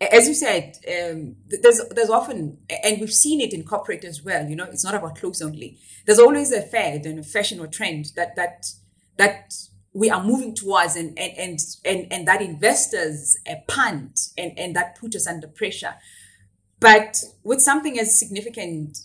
As 0.00 0.28
you 0.28 0.34
said, 0.34 0.78
um, 0.86 1.34
there's 1.48 1.80
there's 1.90 2.10
often, 2.10 2.58
and 2.84 3.00
we've 3.00 3.12
seen 3.24 3.40
it 3.40 3.52
in 3.52 3.64
corporate 3.64 4.04
as 4.04 4.22
well. 4.22 4.48
You 4.48 4.54
know, 4.54 4.68
it's 4.70 4.84
not 4.84 4.94
about 4.94 5.16
clothes 5.16 5.42
only. 5.42 5.78
There's 6.04 6.20
always 6.20 6.52
a 6.52 6.62
fad 6.62 7.06
and 7.06 7.18
a 7.18 7.24
fashion 7.24 7.58
or 7.58 7.66
trend 7.66 8.12
that 8.14 8.36
that 8.36 8.66
that 9.16 9.52
we 9.96 10.10
are 10.10 10.22
moving 10.22 10.54
towards 10.54 10.94
and 10.94 11.18
and 11.18 11.32
and 11.38 11.58
and, 11.84 12.12
and 12.12 12.28
that 12.28 12.42
investors 12.42 13.36
uh, 13.50 13.54
punt 13.66 14.28
and 14.36 14.52
and 14.58 14.76
that 14.76 14.98
put 15.00 15.14
us 15.14 15.26
under 15.26 15.48
pressure. 15.48 15.94
But 16.78 17.16
with 17.42 17.62
something 17.62 17.98
as 17.98 18.18
significant 18.18 18.98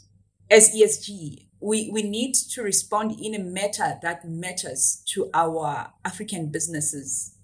as 0.49 0.75
ESG 0.75 1.47
we 1.62 1.89
we 1.93 2.04
need 2.04 2.34
to 2.34 2.62
respond 2.62 3.17
in 3.21 3.34
a 3.34 3.39
matter 3.39 3.99
that 4.01 4.27
matters 4.27 5.01
to 5.13 5.30
our 5.34 5.93
African 6.04 6.51
businesses. 6.51 7.38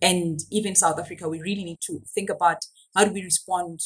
And 0.00 0.40
even 0.50 0.74
South 0.74 0.98
Africa 0.98 1.28
we 1.28 1.42
really 1.42 1.64
need 1.64 1.80
to 1.82 2.00
think 2.14 2.30
about 2.30 2.64
how 2.94 3.04
do 3.04 3.12
we 3.12 3.22
respond 3.22 3.80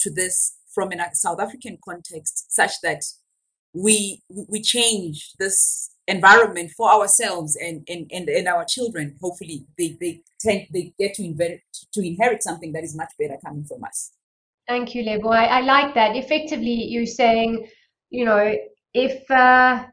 to 0.00 0.10
this 0.10 0.56
from 0.74 0.92
a 0.92 1.10
South 1.12 1.40
African 1.40 1.76
context 1.84 2.46
such 2.50 2.80
that 2.82 3.02
we 3.74 4.22
we 4.48 4.62
change 4.62 5.32
this 5.38 5.90
environment 6.06 6.70
for 6.76 6.90
ourselves 6.90 7.56
and, 7.56 7.82
and, 7.88 8.10
and, 8.12 8.28
and 8.28 8.46
our 8.46 8.64
children 8.64 9.16
hopefully 9.22 9.66
they 9.78 9.96
they 10.00 10.22
tend, 10.40 10.66
they 10.72 10.92
get 10.98 11.14
to 11.14 11.24
inherit 11.24 11.62
to 11.92 12.06
inherit 12.06 12.42
something 12.42 12.72
that 12.72 12.84
is 12.84 12.96
much 12.96 13.12
better 13.18 13.36
coming 13.44 13.64
from 13.64 13.82
us. 13.84 14.12
Thank 14.68 14.94
you 14.94 15.02
lebo. 15.02 15.28
I, 15.28 15.44
I 15.44 15.60
like 15.60 15.94
that. 15.94 16.16
Effectively 16.16 16.84
you're 16.92 17.06
saying 17.06 17.66
you 18.10 18.24
know 18.24 18.54
if 18.92 19.30
uh, 19.30 19.84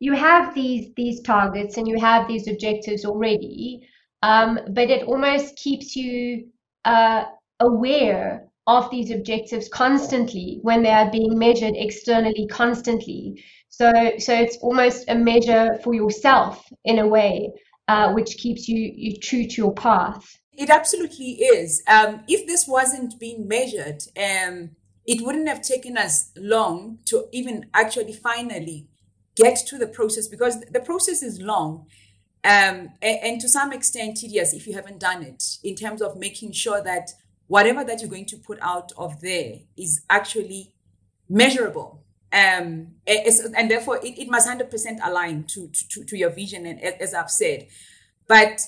you 0.00 0.14
have 0.14 0.54
these 0.54 0.92
these 0.96 1.20
targets 1.20 1.76
and 1.76 1.86
you 1.86 1.98
have 2.00 2.26
these 2.28 2.48
objectives 2.48 3.04
already 3.04 3.86
um, 4.22 4.58
but 4.70 4.90
it 4.90 5.04
almost 5.04 5.56
keeps 5.56 5.94
you 5.94 6.48
uh, 6.84 7.24
aware 7.60 8.48
of 8.66 8.90
these 8.90 9.10
objectives 9.10 9.68
constantly 9.68 10.58
when 10.62 10.82
they 10.82 10.90
are 10.90 11.10
being 11.10 11.38
measured 11.38 11.74
externally 11.76 12.46
constantly 12.50 13.42
so, 13.68 13.92
so 14.18 14.34
it's 14.34 14.56
almost 14.58 15.04
a 15.08 15.14
measure 15.14 15.78
for 15.84 15.94
yourself 15.94 16.64
in 16.84 16.98
a 16.98 17.06
way, 17.06 17.52
uh, 17.86 18.12
which 18.12 18.36
keeps 18.36 18.68
you, 18.68 18.92
you 18.94 19.16
true 19.16 19.46
to 19.46 19.54
your 19.56 19.74
path. 19.74 20.38
It 20.52 20.70
absolutely 20.70 21.34
is. 21.34 21.82
Um, 21.86 22.24
if 22.26 22.46
this 22.46 22.66
wasn't 22.66 23.18
being 23.20 23.46
measured, 23.46 24.02
um, 24.16 24.70
it 25.06 25.24
wouldn't 25.24 25.48
have 25.48 25.62
taken 25.62 25.96
us 25.96 26.30
long 26.36 26.98
to 27.06 27.26
even 27.32 27.66
actually 27.72 28.12
finally 28.12 28.88
get 29.36 29.56
to 29.68 29.78
the 29.78 29.86
process 29.86 30.28
because 30.28 30.60
the 30.60 30.80
process 30.80 31.22
is 31.22 31.40
long 31.40 31.86
um, 32.44 32.90
and, 33.02 33.18
and, 33.22 33.40
to 33.40 33.48
some 33.48 33.72
extent 33.72 34.16
tedious 34.16 34.52
if 34.52 34.66
you 34.66 34.74
haven't 34.74 35.00
done 35.00 35.22
it 35.22 35.58
in 35.62 35.74
terms 35.74 36.02
of 36.02 36.16
making 36.16 36.52
sure 36.52 36.82
that 36.82 37.10
whatever 37.46 37.84
that 37.84 38.00
you're 38.00 38.10
going 38.10 38.26
to 38.26 38.36
put 38.36 38.58
out 38.60 38.92
of 38.96 39.20
there 39.20 39.54
is 39.76 40.04
actually 40.10 40.72
measurable 41.28 42.04
um, 42.32 42.88
and 43.06 43.70
therefore 43.70 43.98
it, 43.98 44.18
it 44.18 44.28
must 44.28 44.48
100% 44.48 44.98
align 45.02 45.44
to, 45.44 45.68
to, 45.68 46.04
to 46.04 46.16
your 46.16 46.30
vision 46.30 46.66
and 46.66 46.80
as 46.80 47.14
I've 47.14 47.30
said. 47.30 47.68
But 48.26 48.60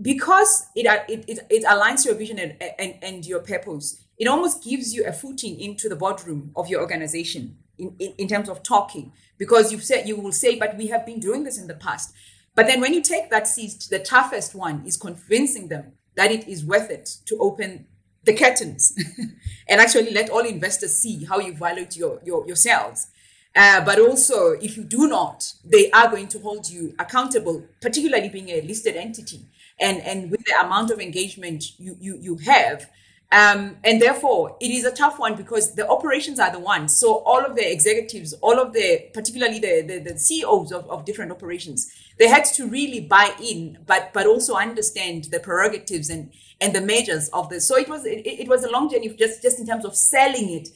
because 0.00 0.66
it, 0.76 0.86
it, 1.08 1.24
it, 1.28 1.38
it 1.50 1.64
aligns 1.64 2.04
your 2.04 2.14
vision 2.14 2.38
and, 2.38 2.56
and, 2.78 2.94
and 3.02 3.26
your 3.26 3.40
purpose 3.40 4.04
it 4.18 4.26
almost 4.26 4.64
gives 4.64 4.94
you 4.94 5.06
a 5.06 5.12
footing 5.12 5.60
into 5.60 5.88
the 5.88 5.96
boardroom 5.96 6.50
of 6.56 6.68
your 6.68 6.80
organization 6.80 7.56
in, 7.78 7.94
in, 8.00 8.14
in 8.18 8.28
terms 8.28 8.48
of 8.48 8.62
talking. 8.62 9.12
Because 9.38 9.70
you've 9.70 9.84
said 9.84 10.08
you 10.08 10.16
will 10.16 10.32
say 10.32 10.58
but 10.58 10.76
we 10.76 10.88
have 10.88 11.06
been 11.06 11.20
doing 11.20 11.44
this 11.44 11.58
in 11.58 11.68
the 11.68 11.74
past. 11.74 12.12
But 12.54 12.66
then 12.66 12.80
when 12.80 12.92
you 12.92 13.02
take 13.02 13.30
that 13.30 13.46
seat 13.46 13.86
the 13.88 14.00
toughest 14.00 14.54
one 14.54 14.82
is 14.84 14.96
convincing 14.96 15.68
them 15.68 15.92
that 16.16 16.32
it 16.32 16.48
is 16.48 16.64
worth 16.64 16.90
it 16.90 17.08
to 17.26 17.38
open 17.38 17.86
the 18.28 18.34
curtains 18.34 18.94
and 19.68 19.80
actually 19.80 20.10
let 20.10 20.30
all 20.30 20.44
investors 20.44 20.98
see 20.98 21.24
how 21.24 21.38
you 21.40 21.54
valued 21.54 21.96
your, 21.96 22.20
your 22.24 22.46
yourselves. 22.46 23.08
Uh, 23.56 23.84
but 23.84 23.98
also, 23.98 24.52
if 24.52 24.76
you 24.76 24.84
do 24.84 25.08
not, 25.08 25.52
they 25.64 25.90
are 25.90 26.08
going 26.10 26.28
to 26.28 26.38
hold 26.38 26.68
you 26.68 26.94
accountable, 26.98 27.64
particularly 27.80 28.28
being 28.28 28.50
a 28.50 28.60
listed 28.60 28.94
entity 28.94 29.40
and, 29.80 30.00
and 30.02 30.30
with 30.30 30.44
the 30.44 30.54
amount 30.64 30.90
of 30.90 31.00
engagement 31.00 31.64
you, 31.78 31.96
you, 31.98 32.18
you 32.20 32.36
have. 32.36 32.88
Um, 33.32 33.76
and 33.84 34.00
therefore, 34.00 34.56
it 34.60 34.70
is 34.70 34.84
a 34.84 34.90
tough 34.90 35.18
one 35.18 35.34
because 35.34 35.74
the 35.74 35.88
operations 35.88 36.38
are 36.38 36.52
the 36.52 36.60
ones. 36.60 36.98
So 36.98 37.16
all 37.24 37.44
of 37.44 37.56
the 37.56 37.72
executives, 37.72 38.32
all 38.34 38.58
of 38.60 38.72
the, 38.72 39.08
particularly 39.12 39.58
the, 39.58 39.82
the, 39.82 40.12
the 40.12 40.18
CEOs 40.18 40.72
of, 40.72 40.88
of 40.88 41.04
different 41.04 41.32
operations, 41.32 41.90
they 42.18 42.28
had 42.28 42.44
to 42.44 42.68
really 42.68 43.00
buy 43.00 43.32
in, 43.42 43.78
but 43.86 44.12
but 44.12 44.26
also 44.26 44.54
understand 44.54 45.24
the 45.24 45.40
prerogatives 45.40 46.10
and 46.10 46.32
and 46.60 46.74
the 46.74 46.80
measures 46.80 47.28
of 47.30 47.48
this. 47.48 47.66
So 47.66 47.76
it 47.76 47.88
was 47.88 48.04
it, 48.04 48.26
it 48.26 48.48
was 48.48 48.64
a 48.64 48.70
long 48.70 48.90
journey 48.90 49.08
just 49.10 49.42
just 49.42 49.58
in 49.58 49.66
terms 49.66 49.84
of 49.84 49.96
selling 49.96 50.50
it. 50.50 50.68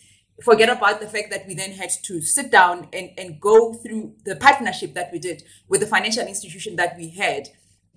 Forget 0.42 0.70
about 0.70 1.00
the 1.00 1.06
fact 1.06 1.30
that 1.30 1.46
we 1.46 1.54
then 1.54 1.72
had 1.72 1.90
to 2.04 2.20
sit 2.20 2.50
down 2.50 2.88
and, 2.92 3.10
and 3.18 3.40
go 3.40 3.74
through 3.74 4.14
the 4.24 4.34
partnership 4.34 4.94
that 4.94 5.12
we 5.12 5.18
did 5.18 5.44
with 5.68 5.80
the 5.80 5.86
financial 5.86 6.26
institution 6.26 6.74
that 6.76 6.96
we 6.96 7.10
had 7.10 7.48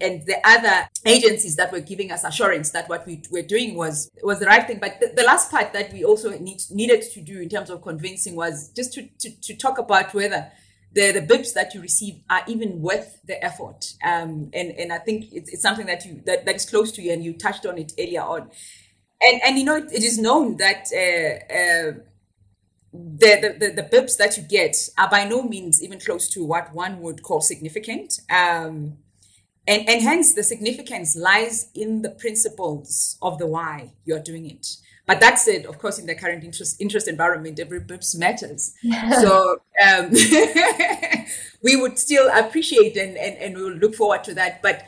and 0.02 0.26
the 0.26 0.36
other 0.44 0.90
agencies 1.06 1.56
that 1.56 1.72
were 1.72 1.80
giving 1.80 2.12
us 2.12 2.24
assurance 2.24 2.72
that 2.72 2.90
what 2.90 3.06
we 3.06 3.22
were 3.32 3.42
doing 3.42 3.76
was 3.76 4.10
was 4.24 4.40
the 4.40 4.46
right 4.46 4.68
thing. 4.68 4.80
But 4.80 5.00
the, 5.00 5.14
the 5.16 5.24
last 5.24 5.50
part 5.50 5.72
that 5.74 5.94
we 5.94 6.04
also 6.04 6.38
need, 6.38 6.62
needed 6.70 7.04
to 7.14 7.22
do 7.22 7.40
in 7.40 7.50
terms 7.50 7.70
of 7.70 7.82
convincing 7.82 8.36
was 8.36 8.72
just 8.76 8.94
to, 8.94 9.08
to, 9.20 9.42
to 9.42 9.56
talk 9.56 9.78
about 9.78 10.14
whether 10.14 10.52
the, 10.96 11.12
the 11.12 11.22
bips 11.22 11.54
that 11.54 11.76
you 11.76 11.82
receive 11.82 12.22
are 12.30 12.42
even 12.48 12.82
worth 12.82 13.20
the 13.26 13.44
effort. 13.44 13.94
Um, 14.04 14.50
and, 14.54 14.72
and 14.72 14.94
I 14.94 14.98
think 14.98 15.26
it's, 15.34 15.52
it's 15.52 15.62
something 15.62 15.86
that 15.88 16.06
you 16.06 16.22
that, 16.26 16.46
that 16.46 16.56
is 16.56 16.66
close 16.66 16.92
to 16.94 17.02
you 17.02 17.12
and 17.12 17.24
you 17.24 17.34
touched 17.34 17.66
on 17.66 17.78
it 17.78 17.92
earlier 18.00 18.22
on. 18.22 18.50
And, 19.22 19.42
and 19.46 19.58
you 19.58 19.66
know, 19.66 19.76
it, 19.76 19.92
it 19.92 20.04
is 20.04 20.18
known 20.18 20.56
that 20.58 20.88
uh, 20.94 21.54
uh, 21.54 22.00
the, 22.94 23.56
the, 23.60 23.72
the, 23.76 23.84
bips 23.84 24.16
that 24.18 24.38
you 24.38 24.44
get 24.44 24.76
are 24.98 25.10
by 25.10 25.26
no 25.26 25.44
means 25.44 25.84
even 25.84 26.00
close 26.00 26.30
to 26.30 26.46
what 26.46 26.74
one 26.74 27.02
would 27.02 27.24
call 27.24 27.42
significant. 27.42 28.22
Um, 28.30 28.98
and, 29.68 29.90
and 29.90 30.02
hence 30.02 30.34
the 30.34 30.44
significance 30.44 31.16
lies 31.16 31.70
in 31.76 32.04
the 32.04 32.12
principles 32.12 33.18
of 33.22 33.38
the 33.38 33.48
why 33.48 33.92
you're 34.06 34.20
doing 34.20 34.50
it. 34.50 34.78
But 35.06 35.20
that 35.20 35.38
said, 35.38 35.66
of 35.66 35.78
course, 35.78 36.00
in 36.00 36.08
the 36.08 36.16
current 36.16 36.44
interest 36.44 36.82
interest 36.82 37.08
environment, 37.08 37.60
every 37.60 37.80
bips 37.80 38.18
matters. 38.18 38.74
so 39.22 39.62
um, 39.86 40.12
we 41.62 41.76
would 41.76 42.00
still 42.00 42.30
appreciate 42.34 42.98
and, 42.98 43.16
and, 43.18 43.38
and 43.38 43.56
we 43.56 43.64
will 43.64 43.78
look 43.78 43.96
forward 43.96 44.24
to 44.24 44.34
that. 44.34 44.62
But 44.64 44.88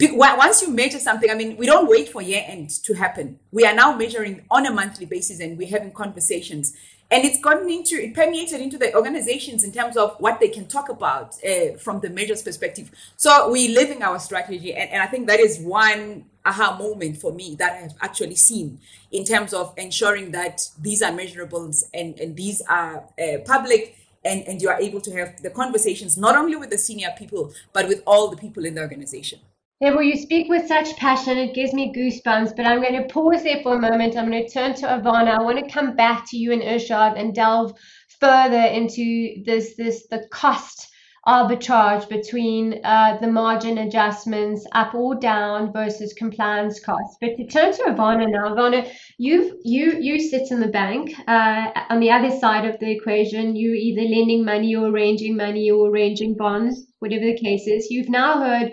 once 0.00 0.62
you 0.62 0.70
measure 0.70 0.98
something, 0.98 1.30
I 1.30 1.34
mean, 1.34 1.56
we 1.56 1.66
don't 1.66 1.88
wait 1.88 2.08
for 2.08 2.22
year 2.22 2.44
end 2.46 2.70
to 2.84 2.94
happen. 2.94 3.38
We 3.50 3.64
are 3.64 3.74
now 3.74 3.96
measuring 3.96 4.44
on 4.50 4.66
a 4.66 4.72
monthly 4.72 5.06
basis 5.06 5.40
and 5.40 5.56
we're 5.58 5.68
having 5.68 5.92
conversations. 5.92 6.76
And 7.10 7.24
it's 7.24 7.40
gotten 7.40 7.70
into, 7.70 7.94
it 7.94 8.14
permeated 8.14 8.60
into 8.60 8.76
the 8.76 8.94
organizations 8.94 9.64
in 9.64 9.72
terms 9.72 9.96
of 9.96 10.16
what 10.18 10.40
they 10.40 10.48
can 10.48 10.66
talk 10.66 10.90
about 10.90 11.36
uh, 11.42 11.78
from 11.78 12.00
the 12.00 12.10
measures 12.10 12.42
perspective. 12.42 12.90
So 13.16 13.50
we're 13.50 13.74
living 13.74 14.02
our 14.02 14.18
strategy. 14.18 14.74
And, 14.74 14.90
and 14.90 15.02
I 15.02 15.06
think 15.06 15.26
that 15.28 15.40
is 15.40 15.58
one 15.58 16.26
aha 16.44 16.76
moment 16.78 17.16
for 17.16 17.32
me 17.32 17.54
that 17.56 17.72
I 17.72 17.76
have 17.76 17.94
actually 18.02 18.36
seen 18.36 18.80
in 19.10 19.24
terms 19.24 19.54
of 19.54 19.72
ensuring 19.76 20.32
that 20.32 20.68
these 20.80 21.00
are 21.00 21.12
measurables 21.12 21.84
and, 21.94 22.18
and 22.20 22.36
these 22.36 22.60
are 22.68 23.04
uh, 23.18 23.38
public 23.46 23.96
and, 24.24 24.46
and 24.46 24.60
you 24.60 24.68
are 24.68 24.80
able 24.80 25.00
to 25.00 25.12
have 25.12 25.42
the 25.42 25.50
conversations 25.50 26.18
not 26.18 26.36
only 26.36 26.56
with 26.56 26.70
the 26.70 26.78
senior 26.78 27.10
people, 27.16 27.52
but 27.72 27.88
with 27.88 28.02
all 28.06 28.28
the 28.28 28.36
people 28.36 28.64
in 28.66 28.74
the 28.74 28.82
organization. 28.82 29.38
Well, 29.80 30.02
you 30.02 30.16
speak 30.16 30.48
with 30.48 30.66
such 30.66 30.96
passion, 30.96 31.38
it 31.38 31.54
gives 31.54 31.72
me 31.72 31.92
goosebumps. 31.92 32.56
But 32.56 32.66
I'm 32.66 32.82
going 32.82 33.00
to 33.00 33.14
pause 33.14 33.44
there 33.44 33.62
for 33.62 33.76
a 33.76 33.80
moment. 33.80 34.16
I'm 34.16 34.28
going 34.28 34.44
to 34.44 34.52
turn 34.52 34.74
to 34.74 34.86
Arvana. 34.86 35.38
I 35.38 35.42
want 35.42 35.58
to 35.60 35.72
come 35.72 35.94
back 35.94 36.28
to 36.30 36.36
you 36.36 36.52
and 36.52 36.62
Irshaad 36.62 37.16
and 37.16 37.32
delve 37.32 37.78
further 38.20 38.60
into 38.60 39.40
this, 39.44 39.76
this 39.76 40.08
the 40.08 40.26
cost 40.32 40.88
arbitrage 41.28 42.08
between 42.08 42.80
uh, 42.84 43.18
the 43.20 43.28
margin 43.28 43.78
adjustments 43.78 44.66
up 44.72 44.94
or 44.94 45.14
down 45.14 45.72
versus 45.72 46.12
compliance 46.12 46.80
costs. 46.80 47.16
But 47.20 47.36
to 47.36 47.46
turn 47.46 47.72
to 47.74 47.82
Arvana 47.82 48.26
now, 48.28 48.48
Arvana, 48.48 48.90
you 49.18 49.60
you 49.62 49.96
you 50.00 50.18
sit 50.18 50.50
in 50.50 50.58
the 50.58 50.68
bank 50.68 51.14
uh, 51.28 51.70
on 51.90 52.00
the 52.00 52.10
other 52.10 52.36
side 52.36 52.64
of 52.64 52.80
the 52.80 52.90
equation. 52.90 53.54
You're 53.54 53.74
either 53.74 54.02
lending 54.02 54.44
money 54.44 54.74
or 54.74 54.88
arranging 54.88 55.36
money 55.36 55.70
or 55.70 55.88
arranging 55.88 56.34
bonds, 56.34 56.86
whatever 56.98 57.26
the 57.26 57.38
case 57.38 57.68
is. 57.68 57.90
You've 57.90 58.08
now 58.08 58.40
heard 58.40 58.72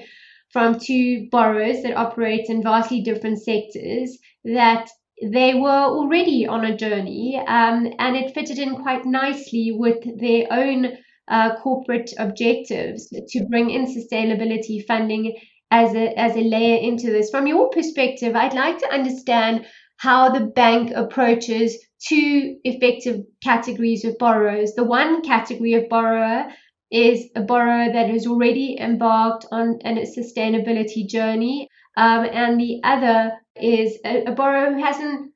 from 0.56 0.80
two 0.80 1.28
borrowers 1.32 1.84
that 1.84 1.98
operate 1.98 2.46
in 2.48 2.64
vastly 2.64 3.02
different 3.02 3.38
sectors 3.44 4.18
that 4.46 4.88
they 5.22 5.54
were 5.54 5.84
already 5.98 6.48
on 6.48 6.64
a 6.64 6.78
journey 6.78 7.36
um, 7.46 7.92
and 8.00 8.16
it 8.16 8.34
fitted 8.34 8.58
in 8.58 8.78
quite 8.78 9.06
nicely 9.06 9.74
with 9.78 9.98
their 10.18 10.48
own 10.52 10.98
uh, 11.28 11.58
corporate 11.58 12.14
objectives 12.20 13.10
to 13.28 13.46
bring 13.50 13.70
in 13.70 13.84
sustainability 13.86 14.82
funding 14.88 15.36
as 15.72 15.94
a, 15.94 16.18
as 16.18 16.38
a 16.38 16.50
layer 16.50 16.78
into 16.78 17.08
this. 17.08 17.30
From 17.30 17.48
your 17.48 17.70
perspective, 17.70 18.34
I'd 18.34 18.54
like 18.54 18.78
to 18.78 18.94
understand 18.94 19.66
how 19.98 20.30
the 20.30 20.46
bank 20.46 20.94
approaches 20.96 21.78
two 22.08 22.56
effective 22.64 23.26
categories 23.44 24.06
of 24.06 24.18
borrowers. 24.20 24.72
The 24.74 24.86
one 24.86 25.22
category 25.22 25.74
of 25.74 25.90
borrower 25.90 26.48
is 26.92 27.30
a 27.36 27.42
borrower 27.42 27.92
that 27.92 28.10
has 28.10 28.28
already 28.28 28.78
embarked 28.80 29.46
on 29.52 29.80
a 29.84 30.06
sustainability 30.06 31.08
journey, 31.08 31.70
um, 31.98 32.28
and 32.32 32.60
the 32.60 32.80
other 32.84 33.34
is 33.56 33.98
a, 34.06 34.26
a, 34.26 34.32
borrower 34.32 34.74
who 34.74 34.84
hasn't 34.84 35.32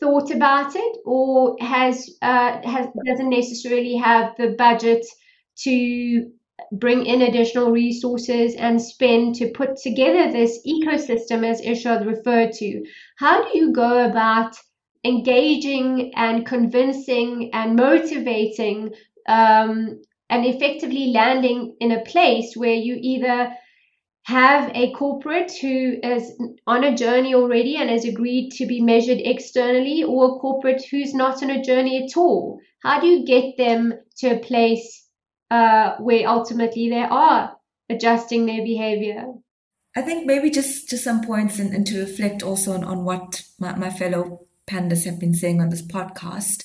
thought 0.00 0.30
about 0.30 0.74
it 0.74 0.98
or 1.04 1.56
has 1.60 2.08
uh, 2.22 2.60
has 2.62 2.86
doesn't 3.06 3.28
necessarily 3.28 3.96
have 3.96 4.34
the 4.36 4.54
budget 4.58 5.04
to 5.56 6.30
bring 6.72 7.04
in 7.04 7.22
additional 7.22 7.70
resources 7.70 8.54
and 8.54 8.80
spend 8.80 9.34
to 9.34 9.50
put 9.50 9.76
together 9.76 10.30
this 10.30 10.60
ecosystem 10.66 11.44
as 11.44 11.60
Irshaad 11.60 12.06
referred 12.06 12.52
to. 12.54 12.84
How 13.18 13.42
do 13.42 13.58
you 13.58 13.72
go 13.72 14.08
about 14.08 14.56
engaging 15.04 16.12
and 16.14 16.46
convincing 16.46 17.50
and 17.52 17.76
motivating 17.76 18.94
um, 19.28 20.00
and 20.32 20.46
effectively 20.46 21.08
landing 21.08 21.76
in 21.78 21.92
a 21.92 22.02
place 22.04 22.54
where 22.56 22.72
you 22.72 22.96
either 22.98 23.52
have 24.24 24.70
a 24.74 24.90
corporate 24.92 25.52
who 25.60 25.96
is 26.02 26.32
on 26.66 26.84
a 26.84 26.96
journey 26.96 27.34
already 27.34 27.76
and 27.76 27.90
has 27.90 28.06
agreed 28.06 28.50
to 28.52 28.64
be 28.64 28.80
measured 28.80 29.18
externally, 29.20 30.02
or 30.02 30.24
a 30.24 30.38
corporate 30.38 30.82
who's 30.90 31.12
not 31.12 31.42
on 31.42 31.50
a 31.50 31.62
journey 31.62 32.02
at 32.02 32.16
all? 32.16 32.58
How 32.82 32.98
do 32.98 33.06
you 33.08 33.26
get 33.26 33.58
them 33.58 33.92
to 34.18 34.28
a 34.28 34.38
place 34.38 35.06
uh, 35.50 35.96
where 35.98 36.26
ultimately 36.26 36.88
they 36.88 37.02
are 37.02 37.54
adjusting 37.90 38.46
their 38.46 38.64
behavior? 38.64 39.26
I 39.94 40.00
think 40.00 40.24
maybe 40.24 40.48
just, 40.48 40.88
just 40.88 41.04
some 41.04 41.20
points 41.20 41.58
and, 41.58 41.74
and 41.74 41.86
to 41.88 42.00
reflect 42.00 42.42
also 42.42 42.72
on, 42.72 42.84
on 42.84 43.04
what 43.04 43.42
my, 43.58 43.76
my 43.76 43.90
fellow 43.90 44.46
pandas 44.66 45.04
have 45.04 45.20
been 45.20 45.34
saying 45.34 45.60
on 45.60 45.68
this 45.68 45.86
podcast. 45.86 46.64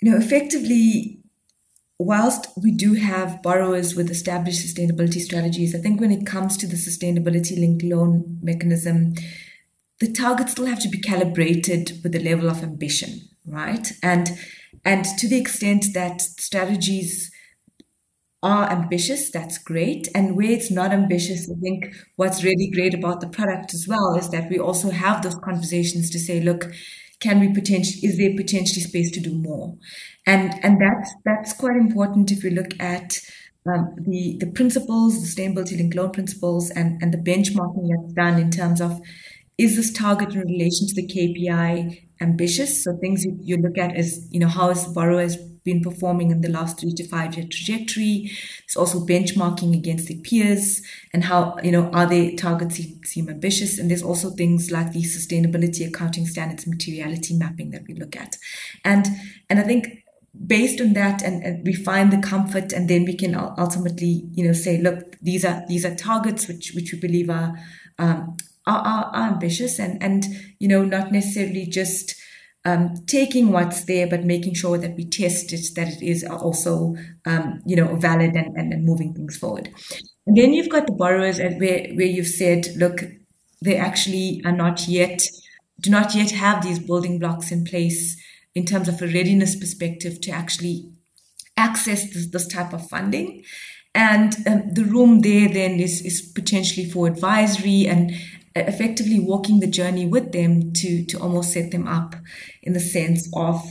You 0.00 0.12
know, 0.12 0.18
effectively, 0.18 1.18
whilst 1.98 2.46
we 2.60 2.70
do 2.70 2.94
have 2.94 3.42
borrowers 3.42 3.94
with 3.94 4.10
established 4.10 4.64
sustainability 4.64 5.20
strategies, 5.20 5.74
I 5.74 5.78
think 5.78 6.00
when 6.00 6.12
it 6.12 6.26
comes 6.26 6.56
to 6.58 6.66
the 6.66 6.76
sustainability 6.76 7.58
linked 7.58 7.82
loan 7.82 8.38
mechanism, 8.40 9.14
the 10.00 10.12
targets 10.12 10.52
still 10.52 10.66
have 10.66 10.80
to 10.80 10.88
be 10.88 11.00
calibrated 11.00 12.00
with 12.02 12.12
the 12.12 12.22
level 12.22 12.48
of 12.48 12.62
ambition, 12.62 13.20
right? 13.46 13.92
And 14.02 14.38
and 14.84 15.04
to 15.18 15.28
the 15.28 15.40
extent 15.40 15.86
that 15.94 16.20
strategies 16.20 17.32
are 18.44 18.70
ambitious, 18.70 19.32
that's 19.32 19.58
great. 19.58 20.06
And 20.14 20.36
where 20.36 20.52
it's 20.52 20.70
not 20.70 20.92
ambitious, 20.92 21.50
I 21.50 21.58
think 21.60 21.92
what's 22.14 22.44
really 22.44 22.70
great 22.72 22.94
about 22.94 23.20
the 23.20 23.28
product 23.28 23.74
as 23.74 23.86
well 23.88 24.14
is 24.14 24.30
that 24.30 24.48
we 24.48 24.60
also 24.60 24.90
have 24.90 25.22
those 25.22 25.34
conversations 25.34 26.10
to 26.10 26.20
say, 26.20 26.40
look, 26.40 26.70
can 27.20 27.40
we 27.40 27.52
potentially 27.52 27.98
is 28.02 28.16
there 28.16 28.34
potentially 28.36 28.80
space 28.80 29.10
to 29.10 29.20
do 29.20 29.34
more 29.34 29.76
and 30.28 30.52
and 30.62 30.80
that's 30.80 31.14
that's 31.24 31.52
quite 31.54 31.76
important 31.76 32.30
if 32.30 32.44
you 32.44 32.50
look 32.50 32.78
at 32.78 33.18
um, 33.66 33.94
the 34.06 34.36
the 34.40 34.50
principles 34.52 35.20
the 35.20 35.26
sustainability 35.26 35.76
linked 35.76 35.96
loan 35.96 36.10
principles 36.10 36.70
and 36.70 37.00
and 37.02 37.12
the 37.12 37.18
benchmarking 37.18 37.88
that's 37.88 38.12
done 38.12 38.38
in 38.38 38.50
terms 38.50 38.80
of 38.80 39.00
is 39.56 39.76
this 39.76 39.92
target 39.92 40.34
in 40.34 40.40
relation 40.40 40.86
to 40.86 40.94
the 40.94 41.06
kpi 41.06 42.04
ambitious 42.20 42.84
so 42.84 42.96
things 42.98 43.24
you, 43.24 43.36
you 43.42 43.56
look 43.56 43.78
at 43.78 43.96
is 43.96 44.28
you 44.30 44.38
know 44.38 44.48
how 44.48 44.68
is 44.68 44.84
the 44.86 44.92
borrower's 44.92 45.36
been 45.68 45.82
performing 45.82 46.30
in 46.30 46.40
the 46.40 46.48
last 46.48 46.80
three 46.80 46.94
to 46.94 47.06
five 47.06 47.34
year 47.36 47.46
trajectory. 47.46 48.30
It's 48.64 48.76
also 48.76 49.04
benchmarking 49.04 49.76
against 49.76 50.06
the 50.06 50.18
peers 50.20 50.80
and 51.12 51.24
how, 51.24 51.58
you 51.62 51.70
know, 51.70 51.90
are 51.90 52.06
their 52.06 52.32
targets 52.36 52.76
seem, 52.76 53.04
seem 53.04 53.28
ambitious? 53.28 53.78
And 53.78 53.90
there's 53.90 54.02
also 54.02 54.30
things 54.30 54.70
like 54.70 54.92
the 54.92 55.02
sustainability 55.02 55.86
accounting 55.86 56.26
standards 56.26 56.66
materiality 56.66 57.36
mapping 57.36 57.70
that 57.72 57.82
we 57.86 57.94
look 57.94 58.16
at. 58.16 58.38
And, 58.82 59.06
and 59.50 59.58
I 59.58 59.64
think 59.64 60.04
based 60.48 60.80
on 60.80 60.94
that 60.94 61.22
and, 61.22 61.44
and, 61.44 61.64
we 61.64 61.74
find 61.74 62.10
the 62.10 62.26
comfort 62.26 62.72
and 62.72 62.88
then 62.88 63.04
we 63.04 63.14
can 63.14 63.34
ultimately 63.34 64.24
you 64.32 64.44
know 64.44 64.52
say 64.52 64.78
look 64.78 65.16
these 65.20 65.44
are 65.44 65.62
these 65.68 65.84
are 65.84 65.94
targets 65.94 66.48
which 66.48 66.72
which 66.74 66.92
we 66.92 66.98
believe 66.98 67.30
are 67.30 67.54
um, 67.98 68.36
are, 68.66 68.80
are, 68.80 69.04
are 69.14 69.28
ambitious 69.28 69.78
and 69.78 70.02
and 70.02 70.24
you 70.58 70.66
know 70.66 70.84
not 70.84 71.12
necessarily 71.12 71.66
just 71.66 72.14
um, 72.64 72.94
taking 73.06 73.50
what's 73.50 73.84
there, 73.84 74.06
but 74.06 74.24
making 74.24 74.54
sure 74.54 74.76
that 74.78 74.96
we 74.96 75.04
test 75.04 75.52
it, 75.52 75.74
that 75.76 75.88
it 75.88 76.02
is 76.02 76.24
also, 76.24 76.96
um, 77.24 77.62
you 77.64 77.76
know, 77.76 77.96
valid 77.96 78.34
and, 78.34 78.56
and, 78.56 78.72
and, 78.72 78.84
moving 78.84 79.14
things 79.14 79.38
forward. 79.38 79.70
And 80.26 80.36
then 80.36 80.52
you've 80.52 80.68
got 80.68 80.86
the 80.86 80.92
borrowers 80.92 81.38
and 81.38 81.58
where, 81.60 81.88
where 81.94 82.06
you've 82.06 82.26
said, 82.26 82.66
look, 82.76 83.04
they 83.62 83.76
actually 83.76 84.42
are 84.44 84.52
not 84.52 84.86
yet, 84.86 85.22
do 85.80 85.88
not 85.90 86.14
yet 86.14 86.32
have 86.32 86.62
these 86.62 86.78
building 86.78 87.18
blocks 87.18 87.50
in 87.50 87.64
place 87.64 88.20
in 88.58 88.66
terms 88.66 88.88
of 88.88 89.00
a 89.00 89.06
readiness 89.06 89.54
perspective 89.54 90.20
to 90.22 90.30
actually 90.32 90.90
access 91.56 92.12
this, 92.12 92.26
this 92.30 92.48
type 92.48 92.72
of 92.72 92.88
funding. 92.88 93.44
And 93.94 94.34
um, 94.46 94.74
the 94.74 94.84
room 94.84 95.20
there 95.20 95.48
then 95.48 95.78
is, 95.78 96.02
is 96.04 96.20
potentially 96.20 96.90
for 96.90 97.06
advisory 97.06 97.86
and 97.86 98.12
effectively 98.56 99.20
walking 99.20 99.60
the 99.60 99.66
journey 99.68 100.06
with 100.06 100.32
them 100.32 100.72
to 100.72 101.04
to 101.04 101.18
almost 101.20 101.52
set 101.52 101.70
them 101.70 101.86
up 101.86 102.16
in 102.64 102.72
the 102.72 102.80
sense 102.80 103.28
of 103.32 103.62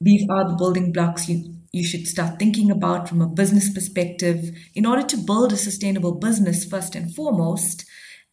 these 0.00 0.26
are 0.30 0.48
the 0.48 0.56
building 0.56 0.90
blocks 0.90 1.28
you 1.28 1.54
you 1.72 1.84
should 1.84 2.06
start 2.06 2.38
thinking 2.38 2.70
about 2.70 3.08
from 3.08 3.20
a 3.20 3.28
business 3.28 3.68
perspective 3.70 4.56
in 4.74 4.86
order 4.86 5.02
to 5.02 5.18
build 5.18 5.52
a 5.52 5.56
sustainable 5.56 6.14
business 6.14 6.64
first 6.64 6.94
and 6.94 7.14
foremost 7.14 7.84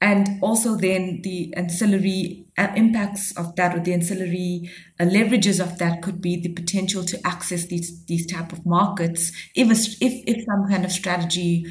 and 0.02 0.40
also 0.42 0.76
then 0.76 1.22
the 1.24 1.54
ancillary 1.56 2.46
uh, 2.58 2.68
impacts 2.76 3.38
of 3.38 3.56
that 3.56 3.76
or 3.76 3.80
the 3.80 3.94
ancillary 3.94 4.70
uh, 5.00 5.06
leverages 5.06 5.62
of 5.62 5.78
that 5.78 6.02
could 6.02 6.20
be 6.20 6.42
the 6.42 6.52
potential 6.54 7.04
to 7.04 7.20
access 7.26 7.68
these 7.68 8.04
these 8.06 8.26
type 8.26 8.52
of 8.52 8.66
markets 8.66 9.32
if 9.56 9.68
a, 9.70 10.06
if 10.06 10.14
if 10.28 10.44
some 10.46 10.68
kind 10.70 10.84
of 10.84 10.92
strategy 10.92 11.66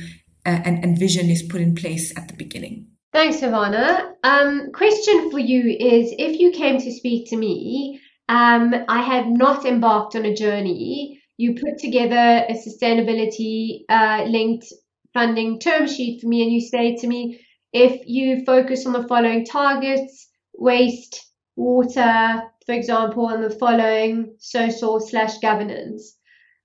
uh, 0.47 0.61
and, 0.65 0.83
and 0.85 0.99
vision 0.99 1.29
is 1.29 1.43
put 1.43 1.61
in 1.61 1.75
place 1.75 2.17
at 2.17 2.29
the 2.29 2.35
beginning 2.35 2.87
Thanks, 3.13 3.39
Arvana. 3.39 4.13
Um, 4.23 4.71
question 4.73 5.33
for 5.33 5.41
you 5.41 5.63
is 5.69 6.15
if 6.17 6.39
you 6.39 6.53
came 6.53 6.79
to 6.79 6.93
speak 6.93 7.29
to 7.31 7.37
me, 7.37 8.01
um, 8.29 8.73
I 8.89 9.03
had 9.03 9.27
not 9.27 9.65
embarked 9.65 10.15
on 10.15 10.25
a 10.25 10.33
journey, 10.33 11.21
you 11.37 11.55
put 11.55 11.79
together 11.79 12.45
a 12.49 12.53
sustainability 12.53 13.81
uh, 13.89 14.27
linked 14.29 14.67
funding 15.13 15.59
term 15.59 15.89
sheet 15.89 16.21
for 16.21 16.29
me, 16.29 16.43
and 16.43 16.53
you 16.53 16.61
say 16.61 16.97
to 16.99 17.07
me, 17.09 17.41
if 17.73 18.07
you 18.07 18.45
focus 18.45 18.87
on 18.87 18.93
the 18.93 19.07
following 19.09 19.45
targets, 19.47 20.29
waste, 20.55 21.27
water, 21.57 22.43
for 22.67 22.73
example, 22.75 23.29
and 23.29 23.43
the 23.45 23.59
following 23.59 24.35
social 24.39 25.01
slash 25.01 25.39
governance, 25.39 26.17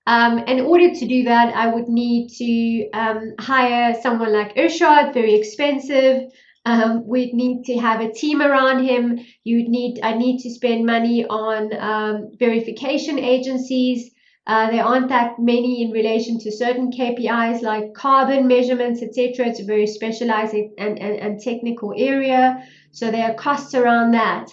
Um, 0.07 0.39
in 0.39 0.59
order 0.61 0.93
to 0.93 1.05
do 1.07 1.23
that, 1.23 1.55
I 1.55 1.67
would 1.73 1.87
need 1.87 2.29
to 2.37 2.89
um, 2.93 3.33
hire 3.39 3.95
someone 4.03 4.31
like 4.31 4.55
Irshaad, 4.55 5.13
very 5.13 5.33
expensive. 5.33 6.29
Um, 6.65 7.07
we'd 7.07 7.33
need 7.33 7.63
to 7.65 7.77
have 7.77 8.01
a 8.01 8.11
team 8.11 8.41
around 8.41 8.85
him. 8.85 9.19
You'd 9.43 9.67
need, 9.69 9.99
I 10.03 10.13
need 10.15 10.37
to 10.43 10.49
spend 10.49 10.85
money 10.85 11.25
on 11.25 11.71
um, 11.91 12.29
verification 12.37 13.17
agencies. 13.17 14.11
Uh, 14.47 14.69
there 14.69 14.83
aren't 14.83 15.09
that 15.09 15.39
many 15.39 15.81
in 15.81 15.91
relation 15.91 16.37
to 16.39 16.51
certain 16.51 16.91
KPIs 16.91 17.63
like 17.63 17.95
carbon 17.95 18.47
measurements, 18.47 19.01
etc. 19.01 19.47
It's 19.47 19.59
a 19.59 19.65
very 19.65 19.87
specialized 19.87 20.53
and, 20.53 20.77
and, 20.77 20.99
and 20.99 21.41
technical 21.41 21.93
area. 21.97 22.63
So 22.91 23.09
there 23.09 23.31
are 23.31 23.33
costs 23.33 23.73
around 23.73 24.11
that. 24.11 24.51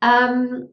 Um, 0.00 0.70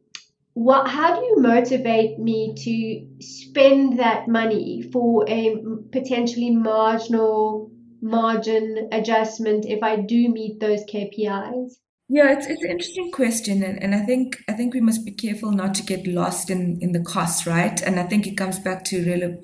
what 0.54 0.88
how 0.88 1.20
do 1.20 1.26
you 1.26 1.38
motivate 1.40 2.20
me 2.20 2.54
to 2.56 3.24
spend 3.24 4.00
that 4.00 4.28
money 4.28 4.82
for 4.92 5.26
a 5.28 5.58
potentially 5.92 6.50
marginal 6.52 7.72
margin 8.02 8.90
adjustment 8.92 9.66
if 9.66 9.84
I 9.84 9.98
do 9.98 10.30
meet 10.30 10.60
those 10.60 10.84
KPIs? 10.86 11.81
Yeah, 12.14 12.34
it's 12.34 12.46
it's 12.46 12.62
an 12.62 12.72
interesting 12.72 13.10
question, 13.10 13.64
and, 13.64 13.82
and 13.82 13.96
I 13.96 14.02
think 14.02 14.44
I 14.50 14.52
think 14.52 14.74
we 14.74 14.82
must 14.82 15.06
be 15.06 15.12
careful 15.14 15.52
not 15.54 15.74
to 15.76 15.84
get 15.84 16.06
lost 16.06 16.50
in 16.50 16.78
in 16.82 16.92
the 16.92 17.00
costs, 17.00 17.48
right? 17.48 17.82
And 17.82 17.98
I 18.02 18.04
think 18.04 18.28
it 18.28 18.36
comes 18.36 18.60
back 18.60 18.84
to 18.86 19.06
really 19.06 19.38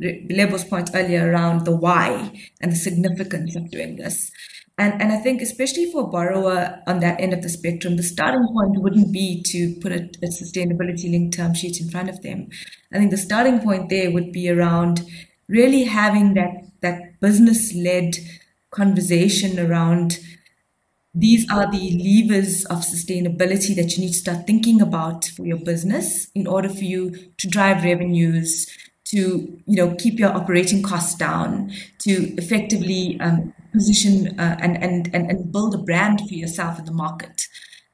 Lebo's 0.00 0.64
point 0.64 0.88
earlier 0.94 1.30
around 1.30 1.66
the 1.66 1.76
why 1.76 2.32
and 2.62 2.72
the 2.72 2.76
significance 2.76 3.54
of 3.56 3.70
doing 3.70 3.96
this. 3.96 4.30
And, 4.78 5.00
and 5.02 5.12
I 5.12 5.18
think, 5.18 5.42
especially 5.42 5.92
for 5.92 6.04
a 6.04 6.06
borrower 6.06 6.80
on 6.86 7.00
that 7.00 7.20
end 7.20 7.34
of 7.34 7.42
the 7.42 7.50
spectrum, 7.50 7.96
the 7.96 8.02
starting 8.02 8.48
point 8.54 8.82
wouldn't 8.82 9.12
be 9.12 9.42
to 9.52 9.74
put 9.82 9.92
a, 9.92 10.08
a 10.22 10.28
sustainability 10.28 11.10
linked 11.10 11.36
term 11.36 11.54
sheet 11.54 11.78
in 11.78 11.90
front 11.90 12.08
of 12.08 12.22
them. 12.22 12.48
I 12.90 12.98
think 12.98 13.10
the 13.10 13.18
starting 13.18 13.60
point 13.60 13.90
there 13.90 14.10
would 14.10 14.32
be 14.32 14.48
around 14.48 15.02
really 15.46 15.84
having 15.84 16.32
that, 16.34 16.54
that 16.80 17.20
business 17.20 17.74
led 17.74 18.16
conversation 18.70 19.60
around 19.60 20.18
these 21.14 21.48
are 21.50 21.70
the 21.70 21.96
levers 22.02 22.64
of 22.66 22.78
sustainability 22.78 23.74
that 23.76 23.96
you 23.96 24.04
need 24.04 24.12
to 24.12 24.18
start 24.18 24.46
thinking 24.46 24.80
about 24.80 25.24
for 25.36 25.46
your 25.46 25.58
business 25.58 26.28
in 26.34 26.46
order 26.46 26.68
for 26.68 26.84
you 26.84 27.10
to 27.38 27.48
drive 27.48 27.84
revenues, 27.84 28.66
to 29.06 29.62
you 29.66 29.76
know 29.76 29.94
keep 29.94 30.18
your 30.18 30.32
operating 30.32 30.82
costs 30.82 31.14
down, 31.14 31.70
to 32.00 32.34
effectively 32.36 33.18
um, 33.20 33.54
position 33.72 34.38
uh, 34.40 34.56
and, 34.60 34.82
and, 34.82 35.14
and, 35.14 35.52
build 35.52 35.74
a 35.74 35.78
brand 35.78 36.20
for 36.20 36.34
yourself 36.34 36.78
in 36.78 36.84
the 36.84 36.92
market. 36.92 37.42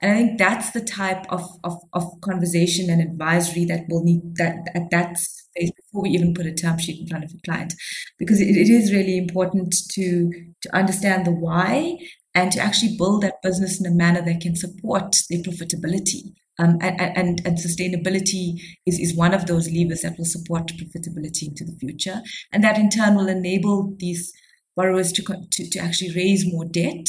And 0.03 0.13
I 0.13 0.15
think 0.15 0.39
that's 0.39 0.71
the 0.71 0.81
type 0.81 1.27
of, 1.31 1.43
of, 1.65 1.75
of 1.93 2.21
conversation 2.23 2.89
and 2.89 3.03
advisory 3.03 3.67
that 3.67 3.85
will 3.89 4.03
need 4.03 4.37
that 4.37 4.57
at 4.75 4.91
that 4.91 5.19
space 5.19 5.71
before 5.73 6.03
we 6.03 6.11
even 6.11 6.33
put 6.33 6.47
a 6.47 6.55
term 6.55 6.79
sheet 6.79 7.01
in 7.01 7.07
front 7.07 7.25
of 7.25 7.33
a 7.33 7.41
client. 7.45 7.75
Because 8.19 8.41
it, 8.41 8.57
it 8.57 8.69
is 8.71 8.93
really 8.93 9.19
important 9.19 9.75
to 9.91 10.31
to 10.63 10.77
understand 10.77 11.27
the 11.27 11.33
why 11.33 11.99
and 12.41 12.53
to 12.53 12.61
actually 12.61 12.97
build 12.97 13.23
that 13.23 13.43
business 13.43 13.81
in 13.81 13.87
a 13.87 13.95
manner 13.95 14.23
that 14.23 14.41
can 14.41 14.57
support 14.57 15.15
their 15.29 15.41
profitability. 15.41 16.35
Um, 16.59 16.77
and, 16.81 17.01
and, 17.01 17.43
and 17.47 17.57
sustainability 17.57 18.61
is, 18.87 18.99
is 18.99 19.17
one 19.17 19.33
of 19.33 19.47
those 19.47 19.71
levers 19.71 20.03
that 20.03 20.17
will 20.19 20.27
support 20.27 20.69
profitability 20.69 21.49
into 21.49 21.65
the 21.65 21.77
future. 21.81 22.21
And 22.53 22.63
that 22.65 22.79
in 22.79 22.91
turn 22.91 23.15
will 23.15 23.29
enable 23.29 23.95
these 23.99 24.33
borrowers 24.77 25.13
to, 25.13 25.23
to, 25.23 25.71
to 25.71 25.79
actually 25.79 26.15
raise 26.15 26.45
more 26.53 26.65
debt 26.65 27.07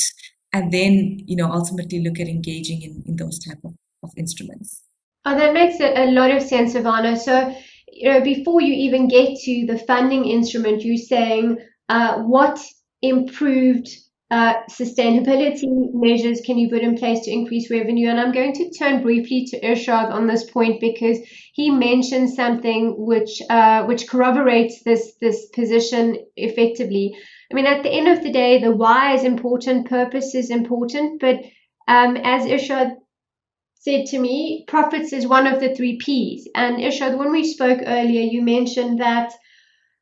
and 0.54 0.72
then 0.72 1.20
you 1.26 1.36
know 1.36 1.50
ultimately 1.50 2.04
look 2.04 2.20
at 2.20 2.28
engaging 2.28 2.82
in, 2.82 3.04
in 3.06 3.16
those 3.16 3.40
type 3.40 3.60
of, 3.64 3.74
of 4.04 4.12
instruments 4.18 4.84
oh 5.26 5.36
that 5.36 5.54
makes 5.54 5.80
a, 5.80 6.04
a 6.04 6.12
lot 6.12 6.32
of 6.32 6.42
sense 6.42 6.74
Arvana 6.74 7.18
so 7.18 7.56
you 7.88 8.12
know 8.12 8.22
before 8.22 8.62
you 8.62 8.74
even 8.74 9.08
get 9.08 9.38
to 9.46 9.66
the 9.66 9.78
funding 9.88 10.26
instrument 10.26 10.84
you're 10.84 10.98
saying 10.98 11.58
uh, 11.90 12.20
what 12.20 12.60
improved 13.02 13.90
uh, 14.32 14.64
sustainability 14.70 15.68
measures 15.94 16.40
can 16.46 16.58
you 16.58 16.70
put 16.70 16.82
in 16.82 16.98
place 16.98 17.20
to 17.26 17.32
increase 17.32 17.70
revenue? 17.70 18.08
And 18.10 18.18
I'm 18.18 18.32
going 18.32 18.54
to 18.54 18.72
turn 18.72 19.02
briefly 19.02 19.46
to 19.48 19.60
Irshaad 19.60 20.10
on 20.10 20.26
this 20.26 20.50
point 20.50 20.80
because 20.80 21.20
he 21.54 21.70
mentioned 21.70 22.30
something 22.30 22.96
which 22.98 23.42
uh, 23.50 23.84
which 23.84 24.08
corroborates 24.08 24.84
this 24.84 25.16
this 25.20 25.48
position 25.48 26.26
effectively. 26.38 27.14
I 27.52 27.56
mean, 27.56 27.66
at 27.66 27.84
the 27.84 27.92
end 27.92 28.08
of 28.08 28.24
the 28.24 28.32
day, 28.32 28.62
the 28.62 28.72
why 28.72 29.16
is 29.16 29.26
important, 29.26 29.90
purpose 29.90 30.34
is 30.34 30.50
important, 30.50 31.20
but 31.20 31.42
um, 31.90 32.16
as 32.16 32.46
Irshaad 32.46 32.96
said 33.76 34.06
to 34.06 34.20
me, 34.20 34.64
profits 34.68 35.12
is 35.12 35.28
one 35.28 35.46
of 35.46 35.60
the 35.60 35.76
three 35.76 35.98
P's. 35.98 36.48
And 36.56 36.78
Irshaad, 36.78 37.18
when 37.18 37.34
we 37.34 37.44
spoke 37.44 37.80
earlier, 37.86 38.22
you 38.22 38.42
mentioned 38.44 39.02
that 39.02 39.34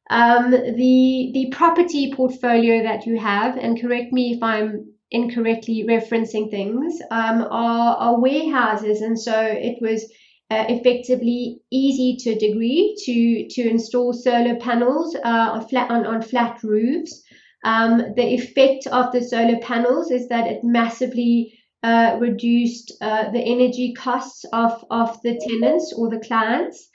um, 0.09 0.51
the 0.51 1.31
the 1.33 1.47
property 1.51 2.13
portfolio 2.13 2.83
that 2.83 3.05
you 3.05 3.17
have, 3.19 3.57
and 3.57 3.79
correct 3.79 4.11
me 4.11 4.33
if 4.33 4.43
I'm 4.43 4.93
incorrectly 5.11 5.85
referencing 5.87 6.49
things, 6.49 6.99
um, 7.11 7.41
are, 7.49 7.95
are 7.97 8.19
warehouses, 8.19 9.01
and 9.01 9.19
so 9.19 9.39
it 9.39 9.77
was 9.81 10.03
uh, 10.51 10.65
effectively 10.67 11.59
easy 11.71 12.17
to 12.17 12.31
a 12.31 12.39
degree 12.39 12.95
to 13.05 13.47
to 13.49 13.69
install 13.69 14.13
solar 14.13 14.55
panels 14.55 15.15
uh, 15.15 15.49
on 15.53 15.67
flat 15.67 15.91
on, 15.91 16.05
on 16.05 16.21
flat 16.21 16.61
roofs. 16.63 17.23
Um, 17.63 18.13
the 18.15 18.33
effect 18.33 18.87
of 18.87 19.11
the 19.11 19.21
solar 19.21 19.59
panels 19.59 20.11
is 20.11 20.29
that 20.29 20.47
it 20.47 20.63
massively 20.63 21.59
uh, 21.83 22.17
reduced 22.19 22.93
uh, 23.01 23.31
the 23.31 23.39
energy 23.39 23.93
costs 23.93 24.45
of, 24.51 24.83
of 24.89 25.21
the 25.21 25.39
tenants 25.47 25.93
or 25.95 26.09
the 26.09 26.19
clients. 26.19 26.88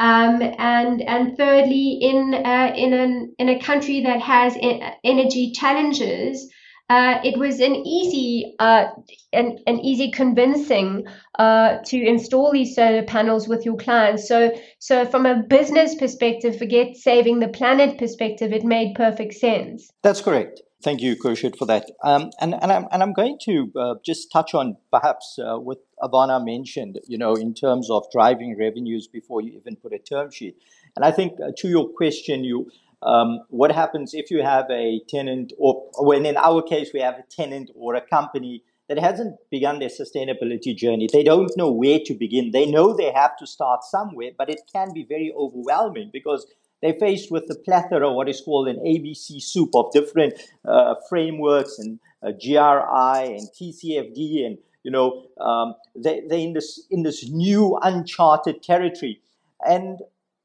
Um, 0.00 0.42
and 0.42 1.02
and 1.02 1.36
thirdly, 1.36 1.98
in 2.00 2.34
uh, 2.34 2.72
in 2.76 2.92
an 2.92 3.34
in 3.38 3.48
a 3.48 3.60
country 3.60 4.02
that 4.02 4.20
has 4.20 4.56
energy 5.04 5.52
challenges, 5.52 6.50
uh, 6.90 7.20
it 7.22 7.38
was 7.38 7.60
an 7.60 7.76
easy 7.76 8.54
uh, 8.58 8.86
an, 9.32 9.58
an 9.66 9.78
easy 9.80 10.10
convincing 10.10 11.06
uh, 11.38 11.78
to 11.86 11.96
install 11.96 12.52
these 12.52 12.74
solar 12.74 13.04
panels 13.04 13.46
with 13.46 13.64
your 13.64 13.76
clients. 13.76 14.28
So 14.28 14.52
so 14.80 15.06
from 15.06 15.26
a 15.26 15.42
business 15.42 15.94
perspective, 15.94 16.58
forget 16.58 16.96
saving 16.96 17.38
the 17.38 17.48
planet 17.48 17.96
perspective, 17.96 18.52
it 18.52 18.64
made 18.64 18.96
perfect 18.96 19.34
sense. 19.34 19.88
That's 20.02 20.20
correct. 20.20 20.60
Thank 20.84 21.00
you, 21.00 21.16
Khurshid, 21.16 21.56
for 21.56 21.64
that. 21.64 21.90
Um, 22.02 22.30
and, 22.42 22.52
and, 22.54 22.70
I'm, 22.70 22.86
and 22.92 23.02
I'm 23.02 23.14
going 23.14 23.38
to 23.44 23.72
uh, 23.74 23.94
just 24.04 24.30
touch 24.30 24.52
on 24.52 24.76
perhaps 24.92 25.38
uh, 25.38 25.56
what 25.56 25.78
Arvana 26.02 26.44
mentioned, 26.44 27.00
you 27.06 27.16
know, 27.16 27.34
in 27.34 27.54
terms 27.54 27.88
of 27.90 28.04
driving 28.12 28.58
revenues 28.58 29.06
before 29.08 29.40
you 29.40 29.52
even 29.58 29.76
put 29.76 29.94
a 29.94 29.98
term 29.98 30.30
sheet. 30.30 30.58
And 30.94 31.02
I 31.02 31.10
think 31.10 31.40
uh, 31.40 31.52
to 31.56 31.68
your 31.68 31.88
question, 31.88 32.44
you 32.44 32.70
um, 33.02 33.40
what 33.48 33.72
happens 33.72 34.12
if 34.12 34.30
you 34.30 34.42
have 34.42 34.66
a 34.70 35.00
tenant, 35.08 35.54
or 35.58 35.90
when 36.00 36.26
in 36.26 36.36
our 36.36 36.60
case 36.62 36.90
we 36.92 37.00
have 37.00 37.14
a 37.14 37.24
tenant 37.30 37.70
or 37.74 37.94
a 37.94 38.02
company 38.02 38.62
that 38.88 38.98
hasn't 38.98 39.36
begun 39.50 39.78
their 39.78 39.88
sustainability 39.88 40.76
journey. 40.76 41.08
They 41.10 41.24
don't 41.24 41.50
know 41.56 41.70
where 41.70 41.98
to 42.04 42.14
begin. 42.14 42.50
They 42.50 42.66
know 42.66 42.94
they 42.94 43.10
have 43.12 43.36
to 43.38 43.46
start 43.46 43.84
somewhere, 43.84 44.32
but 44.36 44.50
it 44.50 44.60
can 44.70 44.92
be 44.92 45.04
very 45.04 45.32
overwhelming 45.34 46.10
because 46.12 46.46
they're 46.84 46.92
faced 47.00 47.30
with 47.30 47.46
the 47.46 47.54
plethora, 47.54 48.12
what 48.12 48.28
is 48.28 48.42
called 48.42 48.68
an 48.68 48.76
ABC 48.76 49.42
soup 49.42 49.70
of 49.74 49.90
different 49.90 50.34
uh, 50.68 50.94
frameworks 51.08 51.78
and 51.78 51.98
uh, 52.22 52.32
GRI 52.32 53.36
and 53.36 53.48
TCFD, 53.58 54.44
and 54.44 54.58
you 54.82 54.90
know 54.90 55.24
um, 55.40 55.74
they, 55.96 56.20
they're 56.28 56.38
in 56.38 56.52
this 56.52 56.86
in 56.90 57.02
this 57.02 57.26
new 57.30 57.78
uncharted 57.82 58.62
territory. 58.62 59.22
And 59.66 60.00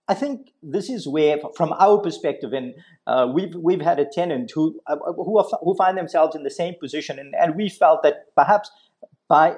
I 0.08 0.14
think 0.14 0.52
this 0.64 0.90
is 0.90 1.10
where, 1.10 1.40
from 1.58 1.74
our 1.74 1.98
perspective, 1.98 2.54
and 2.54 2.74
uh, 3.06 3.28
we've 3.34 3.54
we've 3.56 3.82
had 3.82 4.00
a 4.00 4.06
tenant 4.06 4.52
who 4.56 4.80
uh, 4.88 4.96
who 5.18 5.40
are, 5.40 5.46
who 5.62 5.76
find 5.76 5.98
themselves 5.98 6.38
in 6.38 6.44
the 6.44 6.50
same 6.50 6.76
position, 6.80 7.20
and, 7.20 7.36
and 7.36 7.58
we 7.58 7.68
felt 7.68 8.02
that 8.04 8.34
perhaps 8.34 8.72
by 9.28 9.58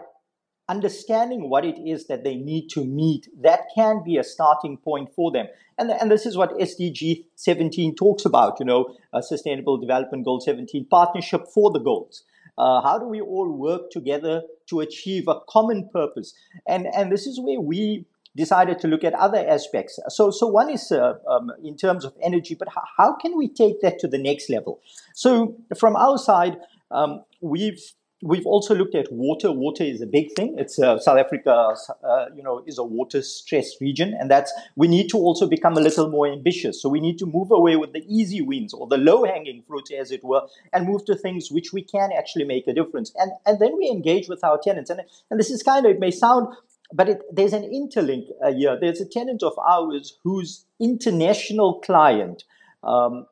understanding 0.69 1.49
what 1.49 1.65
it 1.65 1.77
is 1.85 2.07
that 2.07 2.23
they 2.23 2.35
need 2.35 2.69
to 2.69 2.85
meet, 2.85 3.27
that 3.41 3.61
can 3.75 4.03
be 4.03 4.17
a 4.17 4.23
starting 4.23 4.77
point 4.77 5.09
for 5.15 5.31
them. 5.31 5.47
And, 5.77 5.91
and 5.91 6.11
this 6.11 6.25
is 6.25 6.37
what 6.37 6.57
SDG 6.57 7.25
17 7.35 7.95
talks 7.95 8.25
about, 8.25 8.59
you 8.59 8.65
know, 8.65 8.95
Sustainable 9.21 9.77
Development 9.77 10.23
Goal 10.23 10.39
17, 10.39 10.85
partnership 10.89 11.47
for 11.53 11.71
the 11.71 11.79
goals. 11.79 12.23
Uh, 12.57 12.81
how 12.81 12.99
do 12.99 13.05
we 13.05 13.21
all 13.21 13.51
work 13.51 13.89
together 13.89 14.43
to 14.67 14.81
achieve 14.81 15.27
a 15.27 15.39
common 15.49 15.89
purpose? 15.91 16.33
And, 16.67 16.87
and 16.95 17.11
this 17.11 17.25
is 17.25 17.39
where 17.39 17.59
we 17.59 18.05
decided 18.35 18.79
to 18.79 18.87
look 18.87 19.03
at 19.03 19.13
other 19.13 19.43
aspects. 19.47 19.99
So, 20.09 20.31
so 20.31 20.47
one 20.47 20.69
is 20.69 20.91
uh, 20.91 21.13
um, 21.27 21.51
in 21.63 21.75
terms 21.75 22.05
of 22.05 22.13
energy, 22.21 22.55
but 22.55 22.69
how, 22.69 22.83
how, 22.97 23.15
can 23.15 23.37
we 23.37 23.49
take 23.49 23.81
that 23.81 23.99
to 23.99 24.07
the 24.07 24.17
next 24.17 24.49
level? 24.49 24.79
So, 25.13 25.57
from 25.77 25.95
our 25.95 26.17
side, 26.17 26.57
um, 26.91 27.23
we've 27.41 27.81
we've 28.21 28.45
also 28.45 28.75
looked 28.75 28.95
at 28.95 29.11
water. 29.11 29.51
Water 29.51 29.83
is 29.83 30.01
a 30.01 30.05
big 30.05 30.35
thing. 30.35 30.55
It's 30.57 30.79
uh, 30.79 30.99
South 30.99 31.17
Africa, 31.17 31.75
uh, 32.03 32.25
you 32.35 32.43
know, 32.43 32.63
is 32.65 32.77
a 32.77 32.83
water 32.83 33.21
stressed 33.21 33.81
region, 33.81 34.15
and 34.19 34.29
that's 34.29 34.53
we 34.75 34.87
need 34.87 35.09
to 35.09 35.17
also 35.17 35.47
become 35.47 35.77
a 35.77 35.81
little 35.81 36.09
more 36.09 36.27
ambitious. 36.27 36.81
So 36.81 36.89
we 36.89 36.99
need 36.99 37.17
to 37.19 37.25
move 37.25 37.51
away 37.51 37.75
with 37.75 37.93
the 37.93 38.05
easy 38.07 38.41
wins 38.41 38.73
or 38.73 38.87
the 38.87 38.97
low 38.97 39.23
hanging 39.23 39.63
fruit, 39.67 39.91
as 39.91 40.11
it 40.11 40.23
were, 40.23 40.41
and 40.73 40.87
move 40.87 41.05
to 41.05 41.15
things 41.15 41.51
which 41.51 41.73
we 41.73 41.81
can 41.81 42.11
actually 42.17 42.45
make 42.45 42.67
a 42.67 42.73
difference. 42.73 43.11
And 43.15 43.31
and 43.45 43.59
then 43.59 43.77
we 43.77 43.89
engage 43.89 44.29
with 44.29 44.43
our 44.43 44.59
tenants. 44.61 44.89
And 44.89 45.01
and 45.29 45.39
this 45.39 45.49
is 45.49 45.63
kind 45.63 45.85
of 45.85 45.91
it 45.91 45.99
may 45.99 46.11
sound 46.11 46.55
but 46.93 47.07
it, 47.07 47.21
there's 47.31 47.53
an 47.53 47.63
interlink 47.63 48.25
uh, 48.43 48.51
here. 48.51 48.77
There's 48.79 48.99
a 48.99 49.05
tenant 49.05 49.43
of 49.43 49.57
ours 49.59 50.17
whose 50.23 50.65
international 50.77 51.79
client 51.79 52.43
um, 52.83 53.27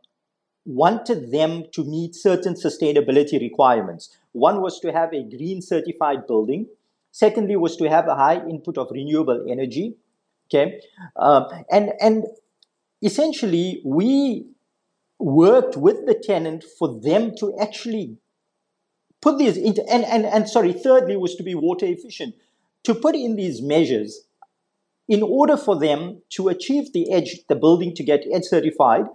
wanted 0.66 1.32
them 1.32 1.66
to 1.74 1.84
meet 1.84 2.16
certain 2.16 2.54
sustainability 2.54 3.40
requirements. 3.40 4.16
One 4.32 4.62
was 4.62 4.80
to 4.82 4.92
have 4.92 5.14
a 5.14 5.24
green 5.24 5.62
certified 5.62 6.28
building. 6.28 6.68
Secondly, 7.12 7.56
was 7.56 7.76
to 7.78 7.90
have 7.90 8.08
a 8.08 8.16
high 8.16 8.46
input 8.48 8.78
of 8.78 8.90
renewable 8.92 9.46
energy. 9.50 9.96
Okay, 10.48 10.82
um, 11.16 11.46
and 11.72 11.92
and 12.00 12.26
essentially 13.02 13.82
we 13.86 14.48
worked 15.20 15.78
with 15.78 16.06
the 16.06 16.14
tenant 16.14 16.64
for 16.78 17.00
them 17.02 17.34
to 17.40 17.58
actually 17.60 18.18
put 19.22 19.38
these 19.38 19.58
into 19.58 19.84
and, 19.92 20.06
and 20.06 20.26
and 20.26 20.50
sorry 20.50 20.74
thirdly 20.74 21.18
was 21.18 21.36
to 21.36 21.44
be 21.44 21.56
water 21.56 21.86
efficient 21.86 22.34
to 22.84 22.96
put 22.96 23.16
in 23.16 23.36
these 23.36 23.62
measures 23.62 24.26
in 25.08 25.22
order 25.22 25.58
for 25.58 25.78
them 25.78 26.22
to 26.30 26.48
achieve 26.48 26.94
the 26.94 27.12
EDGE 27.12 27.48
the 27.48 27.56
building 27.56 27.94
to 27.96 28.04
get 28.04 28.24
EDGE 28.32 28.46
certified 28.46 29.06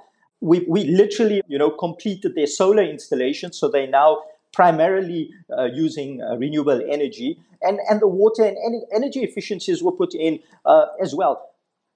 we, 0.41 0.65
we 0.69 0.85
literally 0.85 1.41
you 1.49 1.59
know 1.59 1.71
completed 1.71 2.35
their 2.35 2.47
solar 2.47 2.83
installation 2.83 3.53
so 3.53 3.69
they 3.69 3.87
now 3.87 4.19
primarily 4.55 5.31
uh, 5.57 5.65
using 5.65 6.23
uh, 6.23 6.37
renewable 6.37 6.81
energy. 6.89 7.39
And 7.63 7.79
and 7.89 8.01
the 8.01 8.09
water 8.09 8.45
and 8.45 8.83
energy 8.95 9.21
efficiencies 9.21 9.83
were 9.83 9.93
put 9.93 10.15
in 10.15 10.41
uh, 10.65 10.87
as 11.03 11.15
well. 11.15 11.51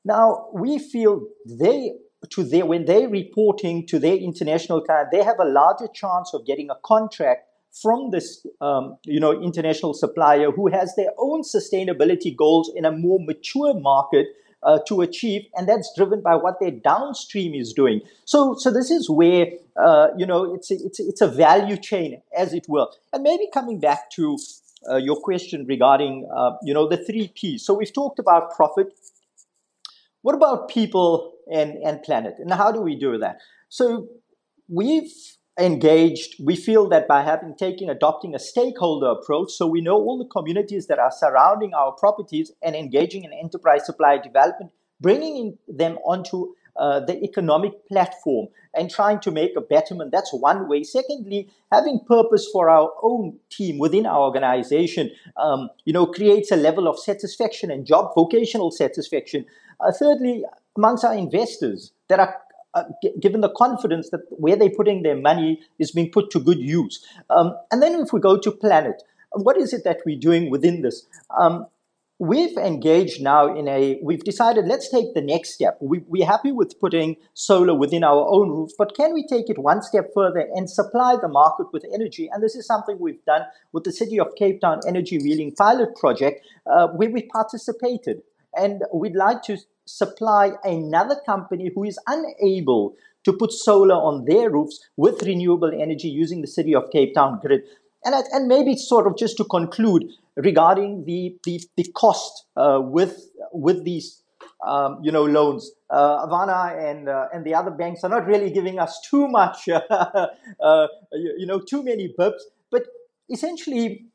Now 0.04 0.48
we 0.52 0.78
feel 0.78 1.26
they 1.46 1.92
to 2.30 2.42
their 2.42 2.66
when 2.66 2.84
they're 2.84 3.08
reporting 3.08 3.86
to 3.86 3.98
their 3.98 4.16
international 4.16 4.80
client 4.80 5.10
they 5.12 5.22
have 5.22 5.38
a 5.38 5.44
larger 5.44 5.86
chance 5.94 6.34
of 6.34 6.44
getting 6.44 6.68
a 6.68 6.74
contract 6.84 7.46
from 7.70 8.10
this 8.10 8.44
um, 8.60 8.96
you 9.04 9.20
know 9.20 9.40
international 9.40 9.94
supplier 9.94 10.50
who 10.50 10.68
has 10.68 10.94
their 10.96 11.12
own 11.18 11.42
sustainability 11.42 12.34
goals 12.34 12.72
in 12.74 12.84
a 12.84 12.90
more 12.90 13.18
mature 13.20 13.72
market 13.74 14.26
uh, 14.62 14.78
to 14.88 15.00
achieve, 15.00 15.46
and 15.54 15.68
that's 15.68 15.92
driven 15.96 16.20
by 16.20 16.34
what 16.34 16.60
their 16.60 16.70
downstream 16.70 17.54
is 17.54 17.72
doing. 17.72 18.00
So, 18.24 18.54
so 18.58 18.70
this 18.70 18.90
is 18.90 19.08
where 19.08 19.46
uh, 19.76 20.08
you 20.16 20.26
know 20.26 20.54
it's 20.54 20.70
a, 20.70 20.74
it's 20.74 21.00
a, 21.00 21.08
it's 21.08 21.20
a 21.20 21.28
value 21.28 21.76
chain, 21.76 22.22
as 22.36 22.52
it 22.52 22.66
were. 22.68 22.86
And 23.12 23.22
maybe 23.22 23.48
coming 23.52 23.80
back 23.80 24.10
to 24.12 24.36
uh, 24.90 24.96
your 24.96 25.16
question 25.20 25.66
regarding 25.66 26.28
uh, 26.34 26.52
you 26.62 26.74
know 26.74 26.88
the 26.88 26.96
three 26.96 27.32
P's. 27.34 27.64
So 27.64 27.74
we've 27.74 27.92
talked 27.92 28.18
about 28.18 28.54
profit. 28.54 28.88
What 30.22 30.34
about 30.34 30.68
people 30.68 31.32
and 31.52 31.74
and 31.84 32.02
planet, 32.02 32.34
and 32.38 32.52
how 32.52 32.72
do 32.72 32.80
we 32.80 32.96
do 32.96 33.18
that? 33.18 33.38
So 33.68 34.08
we've 34.68 35.12
engaged 35.58 36.36
we 36.38 36.54
feel 36.54 36.88
that 36.88 37.08
by 37.08 37.22
having 37.22 37.54
taken 37.54 37.90
adopting 37.90 38.34
a 38.34 38.38
stakeholder 38.38 39.08
approach 39.08 39.50
so 39.50 39.66
we 39.66 39.80
know 39.80 39.96
all 39.96 40.16
the 40.16 40.24
communities 40.24 40.86
that 40.86 40.98
are 40.98 41.10
surrounding 41.10 41.74
our 41.74 41.92
properties 41.92 42.52
and 42.62 42.76
engaging 42.76 43.24
in 43.24 43.32
enterprise 43.32 43.84
supply 43.84 44.16
development 44.18 44.70
bringing 45.00 45.36
in 45.36 45.76
them 45.76 45.96
onto 45.98 46.54
uh, 46.78 47.00
the 47.00 47.22
economic 47.24 47.72
platform 47.88 48.46
and 48.72 48.88
trying 48.88 49.18
to 49.18 49.32
make 49.32 49.56
a 49.56 49.60
betterment. 49.60 50.12
That's 50.12 50.32
one 50.32 50.68
way. 50.68 50.84
Secondly 50.84 51.50
having 51.72 52.00
purpose 52.06 52.48
for 52.52 52.70
our 52.70 52.92
own 53.02 53.38
team 53.50 53.78
within 53.78 54.06
our 54.06 54.20
organization 54.20 55.10
um, 55.36 55.70
you 55.84 55.92
know 55.92 56.06
creates 56.06 56.52
a 56.52 56.56
level 56.56 56.86
of 56.86 56.98
satisfaction 56.98 57.70
and 57.70 57.84
job 57.84 58.12
vocational 58.14 58.70
satisfaction. 58.70 59.44
Uh, 59.80 59.92
thirdly 59.92 60.44
amongst 60.76 61.04
our 61.04 61.14
investors 61.14 61.92
that 62.08 62.20
are 62.20 62.36
uh, 62.78 62.84
g- 63.02 63.12
given 63.20 63.40
the 63.40 63.50
confidence 63.50 64.10
that 64.10 64.20
where 64.30 64.56
they're 64.56 64.78
putting 64.80 65.02
their 65.02 65.16
money 65.16 65.60
is 65.78 65.92
being 65.92 66.10
put 66.10 66.30
to 66.30 66.40
good 66.40 66.58
use. 66.58 67.04
Um, 67.30 67.54
and 67.70 67.82
then 67.82 67.94
if 67.94 68.12
we 68.12 68.20
go 68.20 68.38
to 68.38 68.50
planet, 68.50 69.02
what 69.32 69.56
is 69.56 69.72
it 69.72 69.84
that 69.84 69.98
we're 70.06 70.18
doing 70.18 70.50
within 70.50 70.82
this? 70.82 71.06
Um, 71.40 71.66
we've 72.18 72.56
engaged 72.56 73.22
now 73.22 73.42
in 73.54 73.68
a, 73.68 73.98
we've 74.02 74.24
decided 74.24 74.66
let's 74.66 74.88
take 74.90 75.14
the 75.14 75.20
next 75.20 75.54
step. 75.54 75.78
We, 75.80 76.00
we're 76.06 76.26
happy 76.26 76.52
with 76.52 76.78
putting 76.80 77.16
solar 77.34 77.74
within 77.74 78.02
our 78.02 78.26
own 78.28 78.50
roofs, 78.50 78.74
but 78.76 78.96
can 78.96 79.14
we 79.14 79.26
take 79.26 79.48
it 79.48 79.58
one 79.58 79.82
step 79.82 80.10
further 80.14 80.48
and 80.54 80.68
supply 80.68 81.16
the 81.20 81.28
market 81.28 81.66
with 81.72 81.84
energy? 81.92 82.28
And 82.32 82.42
this 82.42 82.56
is 82.56 82.66
something 82.66 82.98
we've 82.98 83.24
done 83.24 83.42
with 83.72 83.84
the 83.84 83.92
City 83.92 84.18
of 84.18 84.34
Cape 84.36 84.60
Town 84.60 84.80
Energy 84.86 85.18
Wheeling 85.18 85.54
Pilot 85.54 85.94
Project, 85.96 86.44
uh, 86.66 86.88
where 86.88 87.10
we 87.10 87.22
participated. 87.22 88.22
And 88.58 88.82
we'd 88.92 89.14
like 89.14 89.42
to 89.44 89.58
supply 89.86 90.52
another 90.64 91.16
company 91.24 91.70
who 91.74 91.84
is 91.84 91.98
unable 92.06 92.94
to 93.24 93.32
put 93.32 93.52
solar 93.52 93.94
on 93.94 94.24
their 94.24 94.50
roofs 94.50 94.80
with 94.96 95.22
renewable 95.22 95.72
energy 95.72 96.08
using 96.08 96.40
the 96.40 96.46
City 96.46 96.74
of 96.74 96.90
Cape 96.90 97.14
Town 97.14 97.38
grid. 97.40 97.62
And, 98.04 98.14
and 98.32 98.48
maybe 98.48 98.76
sort 98.76 99.06
of 99.06 99.16
just 99.16 99.36
to 99.38 99.44
conclude 99.44 100.04
regarding 100.36 101.04
the, 101.04 101.36
the, 101.44 101.60
the 101.76 101.84
cost 101.94 102.44
uh, 102.56 102.80
with, 102.82 103.30
with 103.52 103.84
these 103.84 104.22
um, 104.66 104.98
you 105.02 105.12
know, 105.12 105.24
loans. 105.24 105.70
Uh, 105.90 106.26
Arvana 106.26 106.90
and 106.90 107.08
uh, 107.08 107.28
and 107.32 107.44
the 107.44 107.54
other 107.54 107.70
banks 107.70 108.04
are 108.04 108.10
not 108.10 108.26
really 108.26 108.50
giving 108.50 108.78
us 108.78 109.00
too 109.08 109.28
much, 109.28 109.68
uh, 109.90 110.26
you, 111.12 111.34
you, 111.38 111.46
know, 111.46 111.60
too 111.60 111.82
many 111.82 112.12
bips. 112.18 112.40
But 112.70 112.86
essentially, 113.30 114.06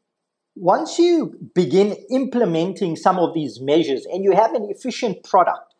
once 0.55 0.99
you 0.99 1.35
begin 1.55 1.95
implementing 2.11 2.95
some 2.95 3.17
of 3.17 3.33
these 3.33 3.59
measures 3.59 4.05
and 4.05 4.23
you 4.23 4.31
have 4.31 4.53
an 4.53 4.67
efficient 4.69 5.23
product, 5.23 5.73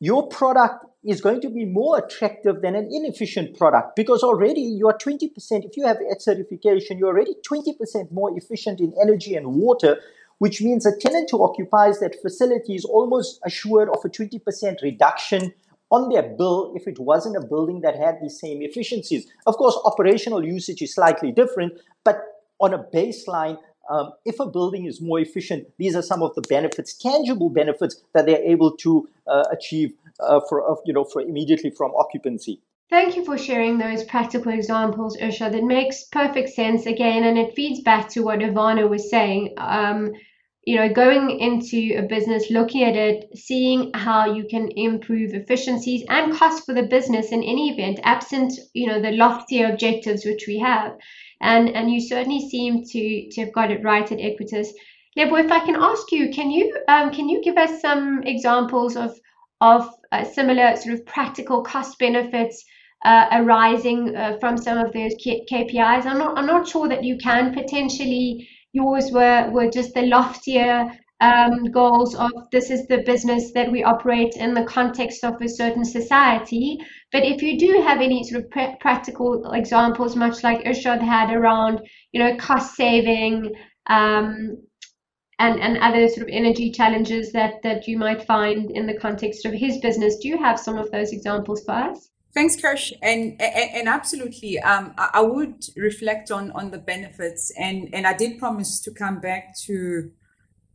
your 0.00 0.28
product 0.28 0.84
is 1.04 1.20
going 1.20 1.40
to 1.40 1.50
be 1.50 1.64
more 1.64 1.98
attractive 1.98 2.60
than 2.62 2.76
an 2.76 2.88
inefficient 2.92 3.56
product 3.56 3.96
because 3.96 4.22
already 4.22 4.60
you 4.60 4.86
are 4.86 4.96
20%, 4.96 5.30
if 5.64 5.76
you 5.76 5.84
have 5.84 5.96
EDGE 5.96 6.20
certification, 6.20 6.98
you're 6.98 7.08
already 7.08 7.34
20% 7.48 8.12
more 8.12 8.36
efficient 8.36 8.80
in 8.80 8.92
energy 9.00 9.34
and 9.34 9.46
water, 9.54 10.00
which 10.38 10.60
means 10.62 10.86
a 10.86 10.96
tenant 11.00 11.28
who 11.30 11.42
occupies 11.42 11.98
that 11.98 12.20
facility 12.22 12.74
is 12.74 12.84
almost 12.84 13.40
assured 13.44 13.88
of 13.88 13.98
a 14.04 14.08
20% 14.08 14.82
reduction 14.82 15.52
on 15.90 16.08
their 16.10 16.22
bill 16.22 16.72
if 16.76 16.86
it 16.86 16.98
wasn't 17.00 17.36
a 17.36 17.46
building 17.46 17.80
that 17.80 17.96
had 17.96 18.18
the 18.22 18.30
same 18.30 18.62
efficiencies. 18.62 19.26
Of 19.46 19.56
course, 19.56 19.76
operational 19.84 20.44
usage 20.44 20.82
is 20.82 20.94
slightly 20.94 21.32
different, 21.32 21.80
but 22.04 22.20
on 22.60 22.74
a 22.74 22.78
baseline, 22.78 23.58
um, 23.88 24.12
if 24.24 24.38
a 24.40 24.46
building 24.46 24.86
is 24.86 25.00
more 25.00 25.20
efficient, 25.20 25.66
these 25.78 25.96
are 25.96 26.02
some 26.02 26.22
of 26.22 26.34
the 26.34 26.42
benefits, 26.42 26.94
tangible 26.94 27.50
benefits 27.50 28.02
that 28.14 28.26
they're 28.26 28.42
able 28.42 28.76
to 28.78 29.08
uh, 29.26 29.44
achieve 29.50 29.92
uh, 30.20 30.40
for 30.48 30.70
uh, 30.70 30.76
you 30.84 30.92
know 30.92 31.04
for 31.04 31.22
immediately 31.22 31.70
from 31.70 31.92
occupancy. 31.96 32.60
Thank 32.90 33.16
you 33.16 33.24
for 33.24 33.36
sharing 33.36 33.76
those 33.76 34.02
practical 34.04 34.50
examples, 34.50 35.16
Irshaad. 35.18 35.52
That 35.52 35.64
makes 35.64 36.04
perfect 36.04 36.48
sense 36.50 36.86
again, 36.86 37.24
and 37.24 37.38
it 37.38 37.54
feeds 37.54 37.80
back 37.80 38.08
to 38.10 38.22
what 38.22 38.38
Arvana 38.38 38.88
was 38.88 39.10
saying. 39.10 39.54
Um, 39.58 40.12
you 40.64 40.76
know, 40.76 40.92
going 40.92 41.30
into 41.40 41.96
a 41.96 42.02
business, 42.02 42.50
looking 42.50 42.84
at 42.84 42.96
it, 42.96 43.24
seeing 43.36 43.90
how 43.94 44.34
you 44.34 44.44
can 44.50 44.68
improve 44.76 45.32
efficiencies 45.32 46.04
and 46.08 46.34
cost 46.34 46.66
for 46.66 46.74
the 46.74 46.82
business 46.82 47.32
in 47.32 47.42
any 47.42 47.70
event, 47.70 48.00
absent, 48.02 48.52
you 48.74 48.86
know, 48.86 49.00
the 49.00 49.12
loftier 49.12 49.66
objectives 49.68 50.24
which 50.24 50.44
we 50.46 50.58
have 50.58 50.92
and 51.40 51.68
and 51.70 51.90
you 51.90 52.00
certainly 52.00 52.48
seem 52.48 52.84
to 52.84 53.28
to 53.30 53.40
have 53.42 53.52
got 53.52 53.70
it 53.70 53.82
right 53.82 54.10
at 54.10 54.18
Equites. 54.18 54.68
Lebo, 55.16 55.36
if 55.36 55.50
I 55.50 55.60
can 55.60 55.76
ask 55.76 56.12
you, 56.12 56.30
can 56.30 56.50
you 56.50 56.76
um, 56.88 57.12
can 57.12 57.28
you 57.28 57.42
give 57.42 57.56
us 57.56 57.80
some 57.80 58.22
examples 58.24 58.96
of 58.96 59.18
of 59.60 59.88
uh, 60.12 60.24
similar 60.24 60.76
sort 60.76 60.94
of 60.94 61.06
practical 61.06 61.62
cost 61.62 61.98
benefits 61.98 62.64
uh, 63.04 63.26
arising 63.32 64.14
uh, 64.16 64.38
from 64.40 64.56
some 64.56 64.78
of 64.78 64.92
those 64.92 65.14
K- 65.22 65.44
KPIs? 65.50 66.06
I'm 66.06 66.18
not 66.18 66.38
I'm 66.38 66.46
not 66.46 66.68
sure 66.68 66.88
that 66.88 67.04
you 67.04 67.18
can 67.18 67.54
potentially. 67.54 68.48
Yours 68.72 69.10
were 69.10 69.50
were 69.50 69.70
just 69.70 69.94
the 69.94 70.02
loftier 70.02 70.90
um, 71.20 71.64
goals 71.72 72.14
of 72.14 72.30
this 72.52 72.70
is 72.70 72.86
the 72.86 72.98
business 72.98 73.50
that 73.52 73.70
we 73.70 73.82
operate 73.82 74.36
in 74.36 74.54
the 74.54 74.64
context 74.64 75.24
of 75.24 75.40
a 75.42 75.48
certain 75.48 75.84
society. 75.84 76.78
But 77.10 77.24
if 77.24 77.42
you 77.42 77.58
do 77.58 77.82
have 77.82 78.00
any 78.00 78.22
sort 78.22 78.44
of 78.44 78.50
pr- 78.50 78.76
practical 78.80 79.52
examples, 79.52 80.14
much 80.14 80.44
like 80.44 80.64
Irshaad 80.64 81.02
had 81.02 81.32
around, 81.32 81.80
you 82.12 82.22
know, 82.22 82.36
cost 82.36 82.76
saving 82.76 83.52
um, 83.88 84.58
and 85.40 85.60
and 85.60 85.78
other 85.78 86.08
sort 86.08 86.28
of 86.28 86.28
energy 86.32 86.70
challenges 86.70 87.32
that 87.32 87.62
that 87.62 87.88
you 87.88 87.98
might 87.98 88.22
find 88.22 88.70
in 88.70 88.86
the 88.86 88.98
context 88.98 89.44
of 89.44 89.52
his 89.52 89.78
business, 89.78 90.18
do 90.18 90.28
you 90.28 90.38
have 90.38 90.60
some 90.60 90.78
of 90.78 90.90
those 90.90 91.12
examples 91.12 91.64
for 91.64 91.72
us? 91.72 92.10
Thanks, 92.34 92.60
Kirsch, 92.60 92.92
and, 93.02 93.40
and, 93.40 93.70
and 93.74 93.88
absolutely, 93.88 94.58
um, 94.60 94.94
I, 94.98 95.10
I 95.14 95.20
would 95.22 95.64
reflect 95.76 96.30
on 96.30 96.52
on 96.52 96.70
the 96.70 96.78
benefits, 96.78 97.50
and 97.58 97.88
and 97.92 98.06
I 98.06 98.12
did 98.12 98.38
promise 98.38 98.80
to 98.82 98.90
come 98.92 99.18
back 99.20 99.56
to 99.66 100.10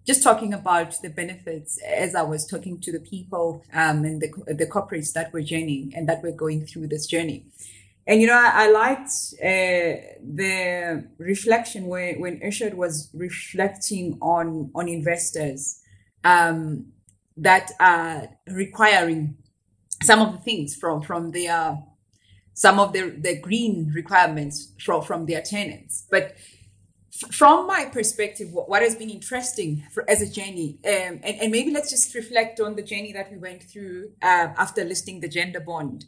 just 0.05 0.23
talking 0.23 0.53
about 0.53 1.01
the 1.01 1.09
benefits 1.09 1.79
as 1.81 2.15
I 2.15 2.23
was 2.23 2.45
talking 2.45 2.79
to 2.81 2.91
the 2.91 2.99
people 2.99 3.63
um, 3.73 4.03
and 4.03 4.21
the, 4.21 4.53
the 4.53 4.65
corporates 4.65 5.13
that 5.13 5.31
were 5.31 5.41
journeying 5.41 5.93
and 5.95 6.09
that 6.09 6.21
were 6.21 6.31
going 6.31 6.65
through 6.65 6.87
this 6.87 7.05
journey. 7.07 7.45
And, 8.05 8.19
you 8.19 8.27
know, 8.27 8.33
I, 8.33 8.65
I 8.65 8.71
liked 8.71 9.11
uh, 9.41 10.03
the 10.21 11.07
reflection 11.17 11.85
where, 11.85 12.15
when 12.15 12.41
Irshaad 12.41 12.73
was 12.73 13.09
reflecting 13.13 14.17
on, 14.21 14.71
on 14.75 14.89
investors 14.89 15.79
um, 16.25 16.87
that 17.37 17.71
are 17.79 18.27
requiring 18.47 19.37
some 20.03 20.21
of 20.21 20.33
the 20.33 20.39
things 20.39 20.75
from, 20.75 21.01
from 21.01 21.31
their, 21.31 21.81
some 22.53 22.79
of 22.79 22.93
their, 22.93 23.09
their 23.09 23.39
green 23.39 23.91
requirements 23.93 24.73
from, 24.79 25.01
from 25.01 25.25
their 25.25 25.41
tenants. 25.41 26.05
But 26.09 26.35
from 27.31 27.67
my 27.67 27.85
perspective, 27.85 28.49
what, 28.51 28.81
has 28.81 28.95
been 28.95 29.09
interesting 29.09 29.83
for, 29.93 30.07
as 30.09 30.21
a 30.21 30.29
journey, 30.29 30.79
um, 30.85 31.19
and, 31.23 31.41
and, 31.41 31.51
maybe 31.51 31.71
let's 31.71 31.91
just 31.91 32.13
reflect 32.15 32.59
on 32.59 32.75
the 32.75 32.81
journey 32.81 33.13
that 33.13 33.31
we 33.31 33.37
went 33.37 33.63
through 33.63 34.11
uh, 34.21 34.49
after 34.57 34.83
listing 34.83 35.19
the 35.19 35.29
gender 35.29 35.59
bond. 35.59 36.05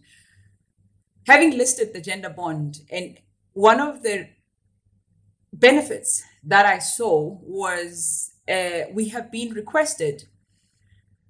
Having 1.28 1.58
listed 1.58 1.94
the 1.94 2.02
gender 2.02 2.30
bond, 2.30 2.80
and 2.92 3.20
one 3.54 3.80
of 3.80 4.04
the 4.04 4.30
benefits 5.54 6.24
that 6.44 6.66
I 6.66 6.80
saw 6.80 7.38
was 7.42 8.32
uh, 8.48 8.82
we 8.92 9.10
have 9.10 9.32
been 9.32 9.54
requested 9.54 10.26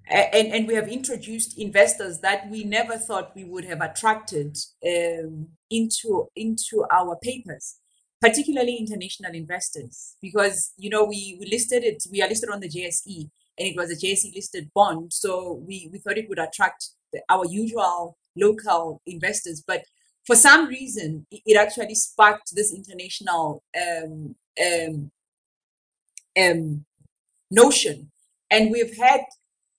and, 0.08 0.52
and 0.52 0.68
we 0.68 0.74
have 0.74 0.88
introduced 0.88 1.58
investors 1.58 2.20
that 2.20 2.48
we 2.50 2.64
never 2.64 2.96
thought 2.96 3.34
we 3.34 3.44
would 3.44 3.64
have 3.64 3.80
attracted 3.80 4.56
um, 4.86 5.48
into 5.70 6.28
into 6.36 6.84
our 6.90 7.16
papers 7.16 7.78
particularly 8.20 8.76
international 8.76 9.34
investors. 9.34 10.16
Because 10.20 10.72
you 10.78 10.90
know 10.90 11.04
we, 11.04 11.36
we 11.40 11.46
listed 11.46 11.84
it 11.84 12.04
we 12.10 12.22
are 12.22 12.28
listed 12.28 12.50
on 12.50 12.60
the 12.60 12.68
jse 12.68 13.30
and 13.58 13.68
it 13.68 13.76
was 13.76 13.90
a 13.90 13.96
jse 13.96 14.34
listed 14.34 14.70
bond 14.74 15.12
so 15.12 15.62
we, 15.66 15.88
we 15.92 15.98
thought 15.98 16.18
it 16.18 16.28
would 16.28 16.38
attract 16.38 16.90
the, 17.12 17.20
our 17.28 17.46
usual 17.46 18.16
local 18.36 19.00
investors. 19.06 19.62
But 19.66 19.84
for 20.26 20.36
some 20.36 20.66
reason 20.66 21.26
it 21.30 21.56
actually 21.56 21.94
sparked 21.94 22.54
this 22.54 22.72
international 22.72 23.62
um, 23.76 24.34
um, 24.64 25.10
um, 26.38 26.84
notion. 27.50 28.10
And 28.50 28.70
we've 28.70 28.96
had 28.96 29.22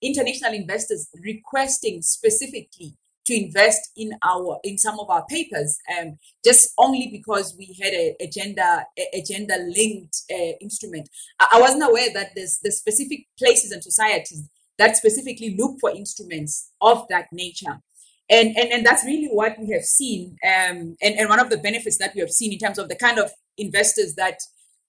international 0.02 0.54
investors 0.54 1.10
requesting 1.24 2.02
specifically 2.02 2.96
to 3.28 3.36
invest 3.36 3.92
in 3.98 4.12
our 4.24 4.58
in 4.64 4.78
some 4.78 5.00
of 5.00 5.10
our 5.10 5.26
papers 5.26 5.78
um, 6.00 6.18
just 6.44 6.74
only 6.78 7.10
because 7.12 7.56
we 7.58 7.78
had 7.82 7.94
a, 7.94 8.30
gender 8.32 8.84
a, 9.14 9.22
gender 9.22 9.56
linked 9.68 10.22
uh, 10.32 10.54
instrument. 10.62 11.10
I, 11.40 11.48
I, 11.54 11.60
wasn't 11.60 11.84
aware 11.84 12.08
that 12.14 12.32
there's 12.36 12.60
the 12.64 12.72
specific 12.72 13.28
places 13.38 13.72
and 13.72 13.84
societies 13.84 14.50
that 14.78 14.96
specifically 14.96 15.56
look 15.58 15.78
for 15.82 15.92
instruments 15.92 16.72
of 16.80 17.06
that 17.10 17.28
nature. 17.34 17.82
And 18.30 18.58
and, 18.58 18.72
and 18.72 18.86
that's 18.86 19.06
really 19.06 19.28
what 19.28 19.60
we 19.60 19.72
have 19.74 19.84
seen 19.84 20.38
um, 20.46 20.96
and, 21.02 21.16
and 21.20 21.30
one 21.30 21.40
of 21.40 21.50
the 21.50 21.58
benefits 21.58 21.98
that 21.98 22.16
we 22.16 22.22
have 22.22 22.32
seen 22.32 22.54
in 22.54 22.60
terms 22.60 22.80
of 22.80 22.88
the 22.88 22.96
kind 22.96 23.20
of 23.20 23.32
investors 23.58 24.16
that 24.16 24.40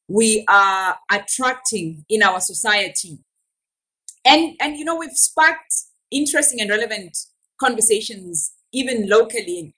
we 0.07 0.45
are 0.49 0.97
attracting 1.11 2.05
in 2.09 2.23
our 2.23 2.41
society 2.41 3.19
and 4.25 4.57
and 4.61 4.77
you 4.77 4.85
know 4.85 4.97
we've 4.97 5.11
sparked 5.13 5.75
interesting 6.11 6.61
and 6.61 6.71
relevant 6.71 7.17
conversations 7.61 8.53
even 8.73 9.09
locally. 9.09 9.75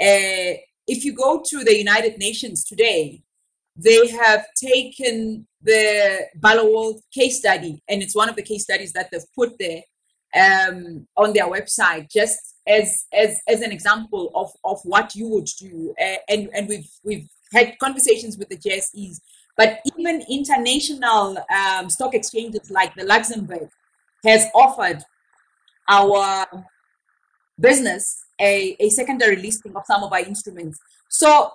Uh, 0.00 0.58
if 0.86 1.04
you 1.04 1.14
go 1.14 1.42
to 1.42 1.64
the 1.64 1.78
united 1.78 2.18
nations 2.18 2.64
today 2.64 3.22
they 3.76 4.08
have 4.08 4.44
taken 4.56 5.46
the 5.62 6.28
Barloworld 6.38 7.00
case 7.12 7.38
study 7.38 7.82
and 7.88 8.02
it's 8.02 8.14
one 8.14 8.28
of 8.28 8.36
the 8.36 8.42
case 8.42 8.62
studies 8.64 8.92
that 8.92 9.10
they've 9.10 9.34
put 9.34 9.58
there 9.58 9.82
um, 10.36 11.06
on 11.16 11.32
their 11.32 11.46
website 11.46 12.10
just 12.10 12.38
as 12.66 13.06
as 13.12 13.40
as 13.48 13.60
an 13.60 13.72
example 13.72 14.30
of 14.34 14.50
of 14.64 14.80
what 14.84 15.14
you 15.14 15.28
would 15.28 15.48
do. 15.58 15.94
Uh, 16.00 16.16
and 16.28 16.48
and 16.54 16.68
we've 16.68 16.90
we've 17.04 17.28
had 17.52 17.78
conversations 17.78 18.36
with 18.36 18.48
the 18.48 18.56
JSEs 18.56 19.20
but 19.56 19.78
even 19.96 20.24
international 20.28 21.38
um, 21.54 21.88
stock 21.88 22.14
exchanges 22.14 22.70
like 22.70 22.94
the 22.96 23.04
Luxembourg 23.04 23.68
has 24.24 24.46
offered 24.54 25.02
our 25.88 26.46
business 27.60 28.24
a, 28.40 28.76
a 28.80 28.88
secondary 28.90 29.36
listing 29.36 29.74
of 29.76 29.82
some 29.86 30.02
of 30.02 30.12
our 30.12 30.20
instruments. 30.20 30.78
So 31.08 31.52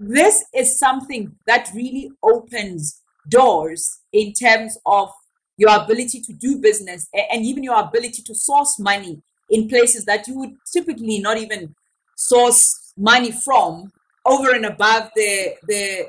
this 0.00 0.44
is 0.54 0.78
something 0.78 1.36
that 1.46 1.70
really 1.74 2.10
opens 2.22 3.00
doors 3.28 4.00
in 4.12 4.32
terms 4.32 4.78
of 4.86 5.10
your 5.56 5.74
ability 5.76 6.20
to 6.22 6.32
do 6.32 6.58
business 6.58 7.08
and 7.12 7.44
even 7.44 7.62
your 7.62 7.78
ability 7.78 8.22
to 8.22 8.34
source 8.34 8.78
money 8.78 9.20
in 9.50 9.68
places 9.68 10.04
that 10.04 10.26
you 10.28 10.38
would 10.38 10.54
typically 10.72 11.18
not 11.18 11.36
even 11.36 11.74
source 12.16 12.92
money 12.96 13.32
from 13.32 13.92
over 14.24 14.50
and 14.54 14.66
above 14.66 15.10
the 15.14 15.54
the 15.66 16.06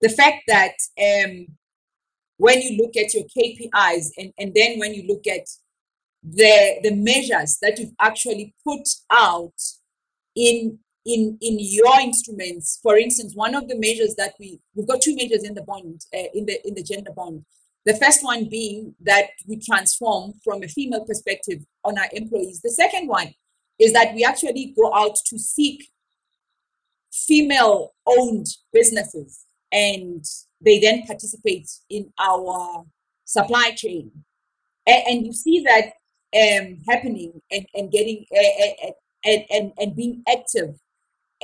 the 0.00 0.08
fact 0.08 0.42
that 0.46 0.74
um, 1.00 1.46
when 2.36 2.60
you 2.60 2.82
look 2.82 2.96
at 2.96 3.14
your 3.14 3.24
KPIs 3.24 4.06
and, 4.18 4.32
and 4.38 4.52
then 4.54 4.78
when 4.78 4.94
you 4.94 5.06
look 5.06 5.26
at 5.26 5.46
the 6.22 6.80
the 6.82 6.94
measures 6.94 7.58
that 7.60 7.78
you've 7.78 7.94
actually 8.00 8.54
put 8.66 8.88
out 9.10 9.52
in 10.34 10.78
in 11.04 11.36
in 11.40 11.56
your 11.60 12.00
instruments. 12.00 12.80
For 12.82 12.96
instance 12.96 13.34
one 13.34 13.54
of 13.54 13.68
the 13.68 13.78
measures 13.78 14.14
that 14.16 14.34
we 14.40 14.60
we've 14.74 14.88
got 14.88 15.02
two 15.02 15.14
measures 15.14 15.44
in 15.44 15.54
the 15.54 15.62
bond 15.62 16.00
uh, 16.14 16.28
in 16.32 16.46
the 16.46 16.66
in 16.66 16.74
the 16.74 16.82
gender 16.82 17.12
bond. 17.14 17.44
The 17.84 17.96
first 17.96 18.24
one 18.24 18.48
being 18.48 18.94
that 19.02 19.26
we 19.46 19.60
transform 19.60 20.32
from 20.42 20.62
a 20.62 20.68
female 20.68 21.04
perspective 21.04 21.60
on 21.84 21.98
our 21.98 22.08
employees. 22.12 22.62
The 22.62 22.70
second 22.70 23.08
one 23.08 23.34
is 23.78 23.92
that 23.92 24.14
we 24.14 24.24
actually 24.24 24.74
go 24.74 24.94
out 24.94 25.16
to 25.26 25.38
seek 25.38 25.84
female 27.12 27.92
owned 28.06 28.46
businesses 28.72 29.44
and 29.70 30.24
they 30.64 30.80
then 30.80 31.04
participate 31.06 31.70
in 31.90 32.12
our 32.18 32.84
supply 33.24 33.72
chain. 33.72 34.10
And, 34.86 35.02
and 35.08 35.26
you 35.26 35.32
see 35.32 35.64
that 35.66 35.92
um, 36.34 36.78
happening 36.88 37.40
and, 37.50 37.66
and 37.74 37.90
getting 37.90 38.26
uh, 38.32 38.90
and, 39.24 39.44
and, 39.50 39.72
and 39.78 39.96
being 39.96 40.22
active 40.28 40.70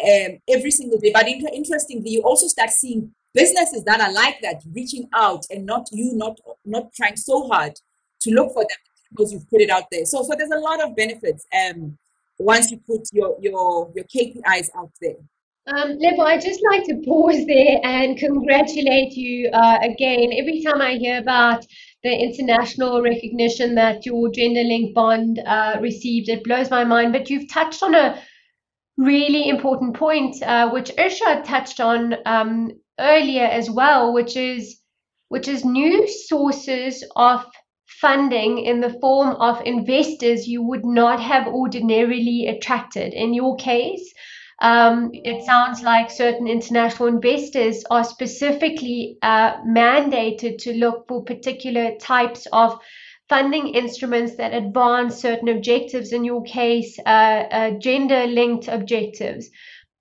um, 0.05 0.39
every 0.49 0.71
single 0.71 0.99
day. 0.99 1.11
But 1.12 1.29
inter- 1.29 1.53
interestingly, 1.53 2.11
you 2.11 2.23
also 2.23 2.47
start 2.47 2.71
seeing 2.71 3.12
businesses 3.33 3.85
that 3.85 4.01
are 4.01 4.12
like 4.12 4.41
that 4.43 4.62
reaching 4.75 5.09
out 5.14 5.47
and 5.51 5.64
not 5.64 5.89
you 5.93 6.12
not 6.14 6.39
not 6.64 6.93
trying 6.93 7.16
so 7.16 7.49
hard 7.49 7.73
to 8.21 8.31
look 8.31 8.53
for 8.53 8.62
them 8.62 8.79
because 9.11 9.33
you've 9.33 9.49
put 9.49 9.61
it 9.61 9.71
out 9.71 9.85
there. 9.91 10.05
So 10.05 10.23
so 10.23 10.35
there's 10.37 10.51
a 10.51 10.59
lot 10.59 10.83
of 10.83 10.97
benefits 10.97 11.47
um, 11.57 11.97
once 12.39 12.71
you 12.71 12.79
put 12.79 13.09
your 13.12 13.37
your 13.41 13.93
your 13.95 14.05
KPIs 14.05 14.68
out 14.77 14.91
there. 15.01 15.16
Um, 15.73 15.99
Lebo, 15.99 16.23
I'd 16.23 16.41
just 16.41 16.61
like 16.64 16.85
to 16.87 17.01
pause 17.07 17.47
there 17.47 17.79
and 17.85 18.16
congratulate 18.18 19.12
you 19.12 19.51
uh, 19.51 19.79
again. 19.83 20.33
Every 20.33 20.62
time 20.62 20.81
I 20.81 20.95
hear 20.95 21.18
about 21.18 21.64
the 22.03 22.11
international 22.11 23.03
recognition 23.03 23.77
that 23.77 24.05
your 24.05 24.33
gender 24.33 24.64
link 24.64 24.95
bond 24.95 25.39
uh, 25.47 25.77
received, 25.81 26.29
it 26.29 26.43
blows 26.43 26.71
my 26.71 26.83
mind. 26.83 27.12
But 27.12 27.31
you've 27.31 27.49
touched 27.49 27.85
on 27.85 27.95
a 27.95 28.21
really 28.97 29.49
important 29.49 29.95
point, 29.95 30.43
uh, 30.43 30.71
which 30.71 30.91
Irshaad 30.97 31.45
touched 31.45 31.79
on 31.79 32.16
um, 32.27 32.73
earlier 32.99 33.45
as 33.45 33.71
well, 33.71 34.12
which 34.12 34.37
is 34.37 34.81
which 35.29 35.47
is 35.47 35.64
new 35.64 36.09
sources 36.09 37.05
of 37.14 37.45
funding 37.87 38.59
in 38.59 38.81
the 38.81 38.99
form 39.01 39.37
of 39.37 39.62
investors 39.64 40.49
you 40.49 40.62
would 40.62 40.85
not 40.85 41.21
have 41.21 41.47
ordinarily 41.47 42.49
attracted. 42.49 43.12
In 43.12 43.33
your 43.35 43.55
case, 43.57 44.12
um, 44.61 45.11
it 45.12 45.44
sounds 45.44 45.82
like 45.82 46.11
certain 46.11 46.46
international 46.46 47.08
investors 47.08 47.84
are 47.90 48.04
specifically 48.04 49.16
uh, 49.22 49.56
mandated 49.62 50.58
to 50.58 50.74
look 50.74 51.06
for 51.08 51.24
particular 51.24 51.96
types 51.96 52.46
of 52.52 52.78
funding 53.28 53.68
instruments 53.68 54.36
that 54.36 54.52
advance 54.52 55.16
certain 55.16 55.48
objectives, 55.48 56.12
in 56.12 56.24
your 56.24 56.42
case, 56.42 56.98
uh, 57.06 57.44
uh, 57.50 57.70
gender 57.78 58.26
linked 58.26 58.68
objectives. 58.68 59.48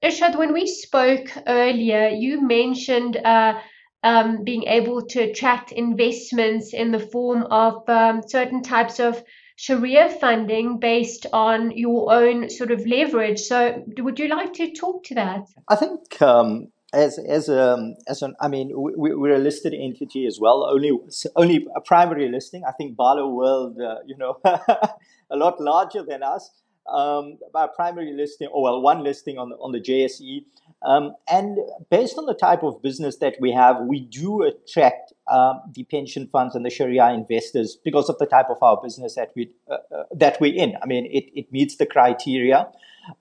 Irshaad, 0.03 0.37
when 0.37 0.51
we 0.51 0.65
spoke 0.65 1.29
earlier, 1.45 2.09
you 2.09 2.41
mentioned 2.41 3.17
uh, 3.17 3.59
um, 4.03 4.43
being 4.43 4.63
able 4.63 5.05
to 5.07 5.19
attract 5.29 5.71
investments 5.71 6.73
in 6.73 6.91
the 6.91 6.99
form 6.99 7.43
of 7.43 7.87
um, 7.87 8.21
certain 8.27 8.61
types 8.63 8.99
of 8.99 9.21
Sharia 9.61 10.07
funding 10.07 10.79
based 10.79 11.25
on 11.33 11.71
your 11.71 12.13
own 12.13 12.49
sort 12.49 12.71
of 12.71 12.87
leverage. 12.87 13.41
So, 13.41 13.83
would 13.97 14.17
you 14.17 14.29
like 14.29 14.53
to 14.53 14.71
talk 14.71 15.03
to 15.07 15.15
that? 15.15 15.47
I 15.67 15.75
think 15.75 16.21
um, 16.21 16.69
as 16.93 17.19
as 17.19 17.49
a 17.49 17.73
um, 17.73 17.95
as 18.07 18.21
an 18.21 18.35
I 18.39 18.47
mean 18.47 18.71
we, 18.73 19.13
we're 19.13 19.35
a 19.35 19.37
listed 19.37 19.73
entity 19.73 20.25
as 20.25 20.39
well. 20.39 20.63
Only 20.63 20.97
only 21.35 21.67
a 21.75 21.81
primary 21.81 22.29
listing. 22.29 22.63
I 22.65 22.71
think 22.71 22.95
Barloworld, 22.95 23.81
uh, 23.81 23.95
you 24.05 24.15
know, 24.15 24.39
a 24.45 25.35
lot 25.35 25.59
larger 25.59 26.03
than 26.03 26.23
us. 26.23 26.49
Um, 26.87 27.37
our 27.53 27.67
primary 27.67 28.13
listing, 28.13 28.47
or 28.47 28.63
well, 28.63 28.81
one 28.81 29.03
listing 29.03 29.37
on 29.37 29.49
the, 29.49 29.57
on 29.57 29.73
the 29.73 29.81
JSE. 29.81 30.45
Um, 30.83 31.15
and 31.29 31.57
based 31.89 32.17
on 32.17 32.25
the 32.25 32.33
type 32.33 32.63
of 32.63 32.81
business 32.81 33.17
that 33.17 33.35
we 33.41 33.51
have, 33.51 33.81
we 33.81 33.99
do 33.99 34.43
attract 34.43 35.11
um, 35.29 35.61
the 35.73 35.83
pension 35.83 36.27
funds 36.31 36.55
and 36.55 36.65
the 36.65 36.69
Sharia 36.69 37.11
investors 37.11 37.77
because 37.83 38.09
of 38.09 38.17
the 38.17 38.25
type 38.25 38.47
of 38.49 38.57
our 38.61 38.79
business 38.81 39.15
that 39.15 39.31
we 39.35 39.51
uh, 39.69 39.75
uh, 39.95 40.03
that 40.15 40.39
we're 40.41 40.55
in. 40.55 40.75
I 40.81 40.85
mean, 40.85 41.05
it, 41.05 41.25
it 41.35 41.51
meets 41.51 41.77
the 41.77 41.85
criteria. 41.85 42.67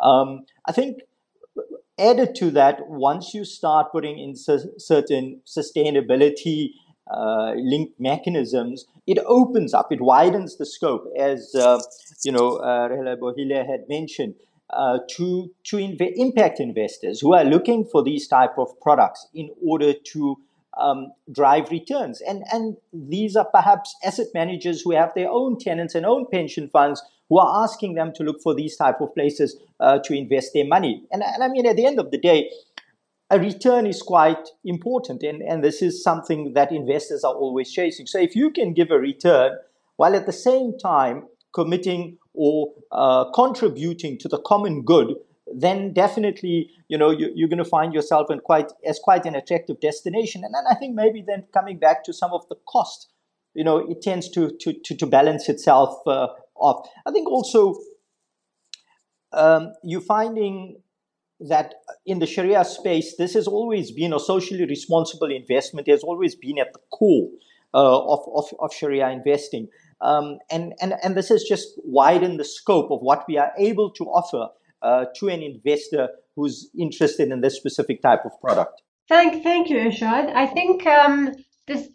Um, 0.01 0.45
I 0.67 0.73
think 0.73 1.01
added 1.99 2.35
to 2.37 2.51
that, 2.53 2.89
once 2.89 3.35
you 3.35 3.45
start 3.45 3.93
putting 3.93 4.19
in 4.19 4.35
certain 4.37 5.41
sustainability 5.47 6.71
uh, 7.11 7.55
linked 7.57 7.99
mechanisms, 7.99 8.87
it 9.07 9.19
opens 9.27 9.75
up, 9.75 9.91
it 9.91 10.01
widens 10.01 10.57
the 10.59 10.67
scope, 10.67 11.05
as 11.19 11.55
uh, 11.55 11.81
you 12.25 12.33
know, 12.33 12.57
uh, 12.57 13.17
Bohile 13.17 13.67
had 13.67 13.89
mentioned. 13.89 14.35
Uh, 14.71 14.99
to 15.09 15.51
to 15.65 15.79
inv- 15.79 16.13
impact 16.17 16.61
investors 16.61 17.23
who 17.23 17.33
are 17.33 17.43
looking 17.43 17.87
for 17.87 18.03
these 18.03 18.29
type 18.29 18.59
of 18.59 18.69
products 18.83 19.27
in 19.33 19.49
order 19.67 19.95
to 19.95 20.37
um, 20.77 21.12
drive 21.33 21.71
returns. 21.71 22.21
And, 22.21 22.45
and 22.53 22.77
these 22.93 23.37
are 23.37 23.47
perhaps 23.47 23.95
asset 24.05 24.29
managers 24.35 24.83
who 24.83 24.93
have 24.93 25.12
their 25.14 25.31
own 25.31 25.59
tenants 25.59 25.95
and 25.95 26.05
own 26.05 26.27
pension 26.31 26.69
funds 26.69 27.03
who 27.29 27.39
are 27.39 27.62
asking 27.62 27.95
them 27.95 28.12
to 28.14 28.23
look 28.23 28.41
for 28.43 28.55
these 28.55 28.77
type 28.77 29.01
of 29.01 29.14
places 29.14 29.57
uh, 29.81 29.99
to 30.05 30.14
invest 30.14 30.53
their 30.55 30.66
money. 30.66 31.03
And, 31.11 31.23
and 31.23 31.43
I 31.43 31.49
mean, 31.49 31.66
at 31.66 31.77
the 31.77 31.87
end 31.87 31.99
of 31.99 32.11
the 32.11 32.19
day, 32.19 32.51
a 33.31 33.39
return 33.39 33.87
is 33.87 34.01
quite 34.01 34.49
important. 34.64 35.23
And, 35.23 35.43
and 35.43 35.62
this 35.62 35.83
is 35.83 36.03
something 36.03 36.55
that 36.55 36.73
investors 36.73 37.25
are 37.25 37.35
always 37.35 37.71
chasing. 37.71 38.07
So 38.07 38.19
if 38.19 38.35
you 38.35 38.51
can 38.51 38.73
give 38.73 38.91
a 38.91 38.99
return 38.99 39.59
while 39.97 40.14
at 40.14 40.27
the 40.27 40.33
same 40.33 40.79
time 40.79 41.25
committing 41.55 42.19
or 42.33 42.73
uh, 42.93 43.31
contributing 43.33 44.16
to 44.19 44.29
the 44.29 44.39
common 44.39 44.83
good, 44.83 45.14
then 45.55 45.93
definitely 45.93 46.71
you 46.89 46.99
know 46.99 47.11
you, 47.11 47.45
are 47.45 47.49
going 47.49 47.59
to 47.59 47.65
find 47.65 47.95
yourself 47.95 48.31
in 48.31 48.41
quite 48.41 48.73
as 48.85 48.99
quite 48.99 49.27
an 49.27 49.35
attractive 49.35 49.81
destination. 49.81 50.43
And 50.45 50.55
then 50.55 50.65
I 50.71 50.75
think 50.75 50.95
maybe 50.95 51.25
then 51.27 51.45
coming 51.53 51.79
back 51.79 52.05
to 52.05 52.13
some 52.13 52.33
of 52.33 52.49
the 52.49 52.57
cost, 52.69 53.09
you 53.55 53.65
know, 53.65 53.79
it 53.79 54.03
tends 54.03 54.31
to 54.31 54.53
to 54.61 54.73
to, 54.85 54.97
to 54.97 55.07
balance 55.07 55.49
itself 55.49 55.99
uh, 56.07 56.29
off. 56.57 56.89
I 57.07 57.11
think 57.11 57.29
also 57.29 57.77
um, 59.33 59.73
you're 59.83 60.01
finding 60.01 60.81
that 61.41 61.75
in 62.05 62.19
the 62.19 62.27
Sharia 62.27 62.65
space, 62.65 63.15
this 63.17 63.35
has 63.35 63.47
always 63.47 63.93
been 63.93 64.13
a 64.13 64.19
socially 64.19 64.67
responsible 64.67 65.31
investment. 65.31 65.89
Has 65.89 66.03
always 66.03 66.35
been 66.35 66.59
at 66.59 66.73
the 66.73 66.81
core 66.91 67.29
uh, 67.75 67.99
of, 67.99 68.21
of, 68.35 68.45
of 68.61 68.73
Sharia 68.73 69.11
investing. 69.11 69.69
Um, 70.01 70.39
and, 70.51 70.75
and, 70.81 70.95
and 71.03 71.17
this 71.17 71.29
has 71.29 71.43
just 71.43 71.69
widened 71.85 72.39
the 72.39 72.45
scope 72.45 72.91
of 72.91 73.01
what 73.01 73.25
we 73.29 73.37
are 73.37 73.53
able 73.59 73.91
to 73.93 74.05
offer 74.05 74.49
uh, 74.83 75.07
to 75.16 75.29
an 75.29 75.43
investor 75.43 76.09
who's 76.37 76.70
interested 76.79 77.31
in 77.31 77.41
this 77.41 77.57
specific 77.57 78.01
type 78.03 78.24
of 78.24 78.33
product. 78.41 78.83
Thank, 79.09 79.43
thank 79.43 79.70
you, 79.70 79.79
Irshaad. 79.79 80.35
I 80.35 80.47
think 80.47 80.87
um, 80.87 81.35
this 81.66 81.89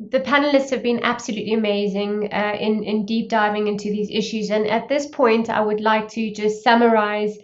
the 0.00 0.20
panelists 0.20 0.70
have 0.70 0.82
been 0.82 1.00
absolutely 1.02 1.54
amazing 1.54 2.28
uh, 2.32 2.56
in 2.58 2.82
in 2.82 3.06
deep 3.06 3.30
diving 3.30 3.68
into 3.68 3.84
these 3.84 4.10
issues. 4.10 4.50
And 4.50 4.66
at 4.66 4.88
this 4.88 5.06
point, 5.06 5.48
I 5.48 5.60
would 5.60 5.80
like 5.80 6.08
to 6.10 6.32
just 6.32 6.64
summarize 6.64 7.36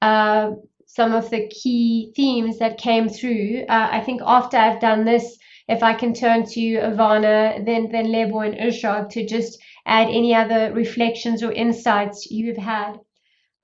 uh, 0.00 0.52
some 0.86 1.12
of 1.12 1.28
the 1.30 1.48
key 1.48 2.12
themes 2.14 2.58
that 2.58 2.78
came 2.78 3.08
through. 3.08 3.64
Uh, 3.68 3.88
I 3.90 4.00
think 4.00 4.22
after 4.24 4.56
I've 4.56 4.80
done 4.80 5.04
this, 5.04 5.36
if 5.68 5.82
I 5.82 5.94
can 5.94 6.14
turn 6.14 6.46
to 6.46 6.60
Arvana, 6.60 7.64
then 7.64 7.90
then 7.90 8.12
Lebo 8.12 8.38
and 8.40 8.54
Irshaad 8.54 9.10
to 9.10 9.26
just 9.26 9.58
add 9.84 10.08
any 10.08 10.34
other 10.34 10.72
reflections 10.72 11.42
or 11.42 11.52
insights 11.52 12.30
you've 12.30 12.56
had. 12.56 12.98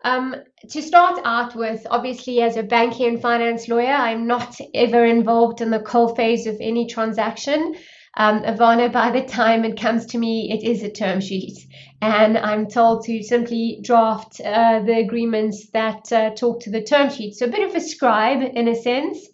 Um, 0.04 0.34
to 0.70 0.82
start 0.82 1.20
out 1.24 1.54
with, 1.54 1.86
obviously, 1.90 2.40
as 2.40 2.56
a 2.56 2.62
banking 2.62 3.06
and 3.06 3.22
finance 3.22 3.68
lawyer, 3.68 3.92
I'm 3.92 4.26
not 4.26 4.58
ever 4.74 5.04
involved 5.04 5.60
in 5.60 5.70
the 5.70 5.80
coal 5.80 6.14
phase 6.14 6.46
of 6.46 6.56
any 6.60 6.86
transaction. 6.86 7.76
Um, 8.16 8.42
Arvana, 8.42 8.92
by 8.92 9.10
the 9.10 9.22
time 9.22 9.64
it 9.64 9.80
comes 9.80 10.06
to 10.06 10.18
me, 10.18 10.50
it 10.52 10.64
is 10.64 10.82
a 10.82 10.90
term 10.90 11.20
sheet. 11.20 11.56
And 12.02 12.36
I'm 12.36 12.66
told 12.66 13.04
to 13.04 13.22
simply 13.22 13.78
draft 13.82 14.40
uh, 14.40 14.80
the 14.80 14.98
agreements 14.98 15.70
that 15.70 16.12
uh, 16.12 16.30
talk 16.30 16.60
to 16.62 16.70
the 16.70 16.82
term 16.82 17.08
sheet. 17.08 17.34
So 17.34 17.46
a 17.46 17.50
bit 17.50 17.68
of 17.68 17.74
a 17.74 17.80
scribe 17.80 18.42
in 18.42 18.68
a 18.68 18.74
sense. 18.74 19.28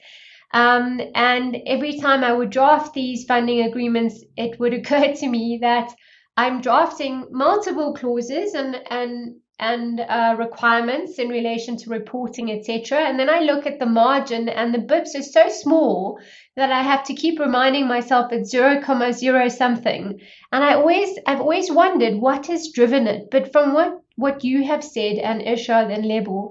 Um, 0.52 1.00
and 1.14 1.56
every 1.66 1.98
time 1.98 2.22
I 2.22 2.32
would 2.32 2.50
draft 2.50 2.94
these 2.94 3.24
funding 3.24 3.62
agreements, 3.62 4.22
it 4.36 4.60
would 4.60 4.74
occur 4.74 5.14
to 5.16 5.28
me 5.28 5.58
that 5.62 5.92
I'm 6.36 6.60
drafting 6.60 7.26
multiple 7.30 7.94
clauses 7.94 8.54
and, 8.54 8.76
and 8.90 9.36
and 9.58 10.00
uh, 10.00 10.36
requirements 10.38 11.18
in 11.18 11.28
relation 11.28 11.76
to 11.76 11.90
reporting, 11.90 12.50
etc. 12.50 12.98
And 12.98 13.18
then 13.18 13.28
I 13.28 13.40
look 13.40 13.66
at 13.66 13.78
the 13.78 13.86
margin, 13.86 14.48
and 14.48 14.72
the 14.72 14.78
bips 14.78 15.18
are 15.18 15.22
so 15.22 15.48
small 15.48 16.20
that 16.56 16.70
I 16.70 16.82
have 16.82 17.04
to 17.04 17.14
keep 17.14 17.40
reminding 17.40 17.88
myself 17.88 18.32
it's 18.32 18.50
0, 18.50 18.82
comma 18.82 19.12
zero 19.12 19.48
something. 19.48 20.20
And 20.52 20.64
I 20.64 20.74
always, 20.74 21.18
I've 21.26 21.40
always 21.40 21.70
wondered 21.72 22.20
what 22.20 22.46
has 22.46 22.72
driven 22.72 23.06
it. 23.06 23.30
But 23.30 23.52
from 23.52 23.74
what 23.74 24.00
what 24.16 24.44
you 24.44 24.64
have 24.64 24.82
said, 24.82 25.18
and 25.18 25.40
Irshaad 25.42 25.92
and 25.94 26.04
Lebo, 26.04 26.50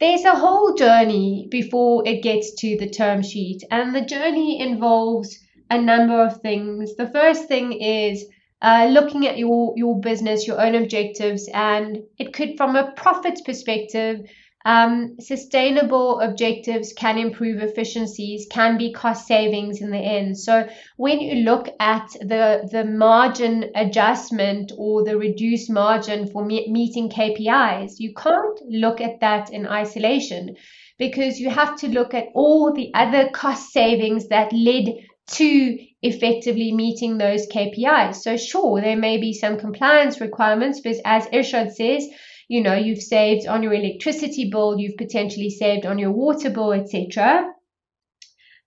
there's 0.00 0.24
a 0.24 0.34
whole 0.34 0.74
journey 0.74 1.48
before 1.50 2.06
it 2.06 2.22
gets 2.22 2.54
to 2.56 2.76
the 2.76 2.90
term 2.90 3.22
sheet, 3.22 3.62
and 3.70 3.94
the 3.94 4.02
journey 4.02 4.60
involves 4.60 5.38
a 5.70 5.80
number 5.80 6.20
of 6.20 6.40
things. 6.42 6.94
The 6.96 7.08
first 7.08 7.48
thing 7.48 7.72
is 7.72 8.26
uh, 8.62 8.88
looking 8.90 9.26
at 9.26 9.38
your 9.38 9.74
your 9.76 10.00
business, 10.00 10.46
your 10.46 10.60
own 10.60 10.74
objectives, 10.74 11.48
and 11.52 11.98
it 12.18 12.32
could, 12.32 12.56
from 12.56 12.76
a 12.76 12.92
profits 12.92 13.42
perspective, 13.42 14.20
um, 14.66 15.14
sustainable 15.20 16.18
objectives 16.20 16.92
can 16.92 17.18
improve 17.18 17.62
efficiencies, 17.62 18.46
can 18.50 18.76
be 18.76 18.92
cost 18.92 19.28
savings 19.28 19.80
in 19.80 19.90
the 19.92 19.98
end. 19.98 20.36
So 20.36 20.68
when 20.96 21.20
you 21.20 21.44
look 21.44 21.68
at 21.78 22.08
the 22.20 22.68
the 22.72 22.84
margin 22.84 23.70
adjustment 23.76 24.72
or 24.76 25.04
the 25.04 25.16
reduced 25.16 25.70
margin 25.70 26.26
for 26.26 26.44
me- 26.44 26.66
meeting 26.68 27.08
KPIs, 27.10 27.94
you 27.98 28.12
can't 28.14 28.58
look 28.68 29.00
at 29.00 29.20
that 29.20 29.52
in 29.52 29.66
isolation 29.68 30.56
because 30.98 31.38
you 31.38 31.50
have 31.50 31.76
to 31.76 31.88
look 31.88 32.14
at 32.14 32.28
all 32.34 32.72
the 32.72 32.90
other 32.94 33.28
cost 33.28 33.70
savings 33.72 34.28
that 34.28 34.52
led 34.52 34.86
to 35.28 35.78
effectively 36.06 36.72
meeting 36.72 37.18
those 37.18 37.46
KPIs. 37.48 38.16
So 38.16 38.36
sure, 38.36 38.80
there 38.80 38.96
may 38.96 39.18
be 39.18 39.32
some 39.32 39.58
compliance 39.58 40.20
requirements, 40.20 40.80
but 40.80 40.96
as 41.04 41.26
Irshaad 41.26 41.72
says, 41.72 42.08
you 42.48 42.62
know, 42.62 42.74
you've 42.74 43.02
saved 43.02 43.46
on 43.46 43.62
your 43.62 43.74
electricity 43.74 44.48
bill, 44.50 44.78
you've 44.78 44.96
potentially 44.96 45.50
saved 45.50 45.84
on 45.84 45.98
your 45.98 46.12
water 46.12 46.50
bill, 46.50 46.72
etc. 46.72 47.52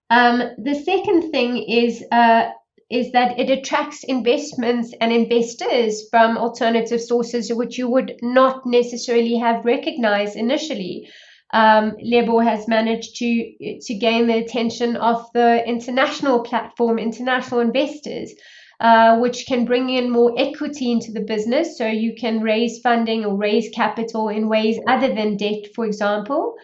Um, 0.09 0.43
the 0.57 0.75
second 0.75 1.31
thing 1.31 1.57
is 1.57 2.03
uh, 2.11 2.49
is 2.89 3.11
that 3.11 3.39
it 3.39 3.51
attracts 3.51 4.03
investments 4.03 4.93
and 4.99 5.11
investors 5.13 6.07
from 6.09 6.37
alternative 6.37 6.99
sources 6.99 7.53
which 7.53 7.77
you 7.77 7.87
would 7.87 8.15
not 8.23 8.65
necessarily 8.65 9.35
have 9.35 9.63
recognized 9.63 10.35
initially 10.35 11.07
um, 11.51 11.95
Lebo 12.01 12.39
has 12.39 12.67
managed 12.67 13.15
to 13.17 13.79
to 13.81 13.93
gain 13.95 14.27
the 14.27 14.37
attention 14.37 14.95
of 14.95 15.25
the 15.33 15.67
international 15.67 16.41
platform, 16.43 16.99
international 16.99 17.59
investors, 17.61 18.33
uh, 18.79 19.17
which 19.17 19.45
can 19.47 19.65
bring 19.65 19.89
in 19.89 20.09
more 20.09 20.33
equity 20.37 20.91
into 20.91 21.11
the 21.11 21.21
business. 21.21 21.77
So 21.77 21.87
you 21.87 22.13
can 22.15 22.41
raise 22.41 22.79
funding 22.81 23.25
or 23.25 23.35
raise 23.35 23.69
capital 23.73 24.29
in 24.29 24.47
ways 24.47 24.79
other 24.87 25.13
than 25.13 25.37
debt, 25.37 25.73
for 25.75 25.85
example. 25.85 26.55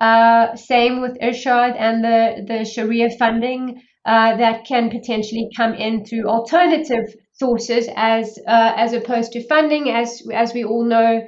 Uh, 0.00 0.54
same 0.56 1.00
with 1.00 1.18
Irshaad 1.20 1.76
and 1.78 2.04
the 2.04 2.44
the 2.46 2.64
Sharia 2.64 3.10
funding 3.10 3.82
uh, 4.04 4.36
that 4.36 4.66
can 4.66 4.90
potentially 4.90 5.48
come 5.56 5.72
in 5.74 6.04
through 6.04 6.28
alternative 6.28 7.14
sources 7.32 7.88
as 7.96 8.38
uh, 8.46 8.72
as 8.76 8.92
opposed 8.92 9.32
to 9.32 9.46
funding, 9.46 9.88
as 9.90 10.22
as 10.32 10.52
we 10.52 10.64
all 10.64 10.84
know 10.84 11.26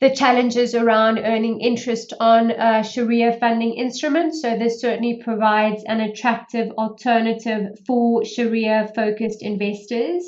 the 0.00 0.14
challenges 0.14 0.74
around 0.74 1.18
earning 1.18 1.60
interest 1.60 2.12
on 2.20 2.52
uh, 2.52 2.82
Sharia 2.82 3.36
funding 3.40 3.74
instruments. 3.74 4.42
So 4.42 4.56
this 4.56 4.80
certainly 4.80 5.20
provides 5.24 5.82
an 5.84 6.00
attractive 6.00 6.70
alternative 6.78 7.78
for 7.86 8.24
Sharia 8.24 8.92
focused 8.94 9.42
investors. 9.42 10.22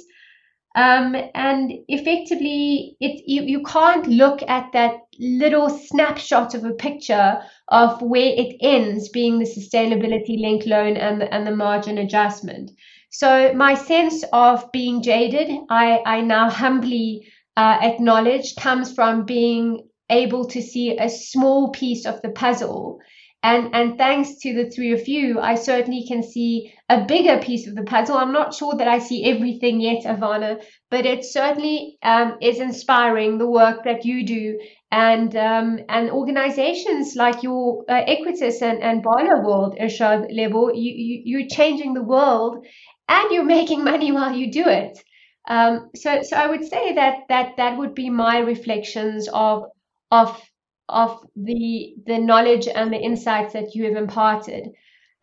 Um, 0.77 1.17
and 1.35 1.73
effectively, 1.89 2.97
it, 3.01 3.23
you, 3.27 3.43
you 3.43 3.63
can't 3.65 4.07
look 4.07 4.41
at 4.49 4.73
that 4.73 4.95
little 5.19 5.69
snapshot 5.69 6.55
of 6.55 6.65
a 6.65 6.73
picture 6.73 7.43
of 7.69 8.01
where 8.03 8.33
it 8.37 8.57
ends 8.61 9.09
being 9.09 9.39
the 9.39 9.45
sustainability 9.45 10.41
linked 10.41 10.67
loan 10.67 10.97
and 10.97 11.21
the, 11.21 11.33
and 11.33 11.47
the 11.47 11.57
margin 11.57 11.99
adjustment. 11.99 12.71
So 13.11 13.53
my 13.55 13.75
sense 13.75 14.25
of 14.33 14.71
being 14.71 15.03
jaded, 15.03 15.51
I, 15.69 16.03
I 16.07 16.21
now 16.21 16.49
humbly 16.49 17.27
uh, 17.61 17.79
acknowledge 17.83 18.57
comes 18.57 18.95
from 18.95 19.27
being 19.27 19.87
able 20.09 20.47
to 20.47 20.63
see 20.63 20.97
a 20.97 21.11
small 21.11 21.71
piece 21.71 22.07
of 22.07 22.23
the 22.23 22.31
puzzle. 22.31 23.01
And, 23.43 23.75
and 23.75 23.99
thanks 23.99 24.37
to 24.43 24.55
the 24.55 24.71
three 24.71 24.93
of 24.93 25.07
you, 25.09 25.39
I 25.41 25.57
certainly 25.57 26.07
can 26.09 26.23
see 26.23 26.73
a 26.89 27.05
bigger 27.05 27.37
piece 27.39 27.67
of 27.67 27.75
the 27.75 27.83
puzzle. 27.83 28.17
I'm 28.17 28.33
not 28.33 28.55
sure 28.55 28.75
that 28.77 28.89
I 28.89 28.99
see 28.99 29.25
everything 29.25 29.81
yet, 29.81 30.05
Arvana, 30.05 30.63
but 30.91 31.05
it 31.05 31.25
certainly 31.25 31.99
um, 32.03 32.39
is 32.41 32.61
inspiring 32.61 33.37
the 33.37 33.51
work 33.61 33.85
that 33.85 34.07
you 34.07 34.27
do 34.27 34.59
and 34.91 35.37
um, 35.37 35.81
and 35.89 36.11
organizations 36.11 37.15
like 37.15 37.43
your 37.43 37.85
uh, 37.89 38.03
Equites 38.15 38.63
and, 38.63 38.83
and 38.83 39.05
Barloworld, 39.05 39.79
Irshaad 39.79 40.35
Lebo, 40.35 40.73
you, 40.73 40.93
you, 41.07 41.23
you're 41.25 41.49
changing 41.49 41.93
the 41.93 42.09
world 42.15 42.67
and 43.09 43.31
you're 43.31 43.53
making 43.59 43.85
money 43.85 44.13
while 44.13 44.35
you 44.35 44.51
do 44.51 44.67
it. 44.67 45.03
Um, 45.51 45.91
so, 45.97 46.23
so 46.23 46.37
I 46.37 46.47
would 46.47 46.65
say 46.65 46.95
that 46.95 47.25
that 47.29 47.57
that 47.57 47.77
would 47.77 47.95
be 47.95 48.09
my 48.09 48.39
reflections 48.39 49.29
of 49.33 49.65
of 50.13 50.41
of 50.89 51.27
the 51.35 51.95
the 52.07 52.19
knowledge 52.19 52.69
and 52.69 52.93
the 52.93 52.99
insights 52.99 53.53
that 53.55 53.75
you 53.75 53.85
have 53.87 53.97
imparted. 53.97 54.69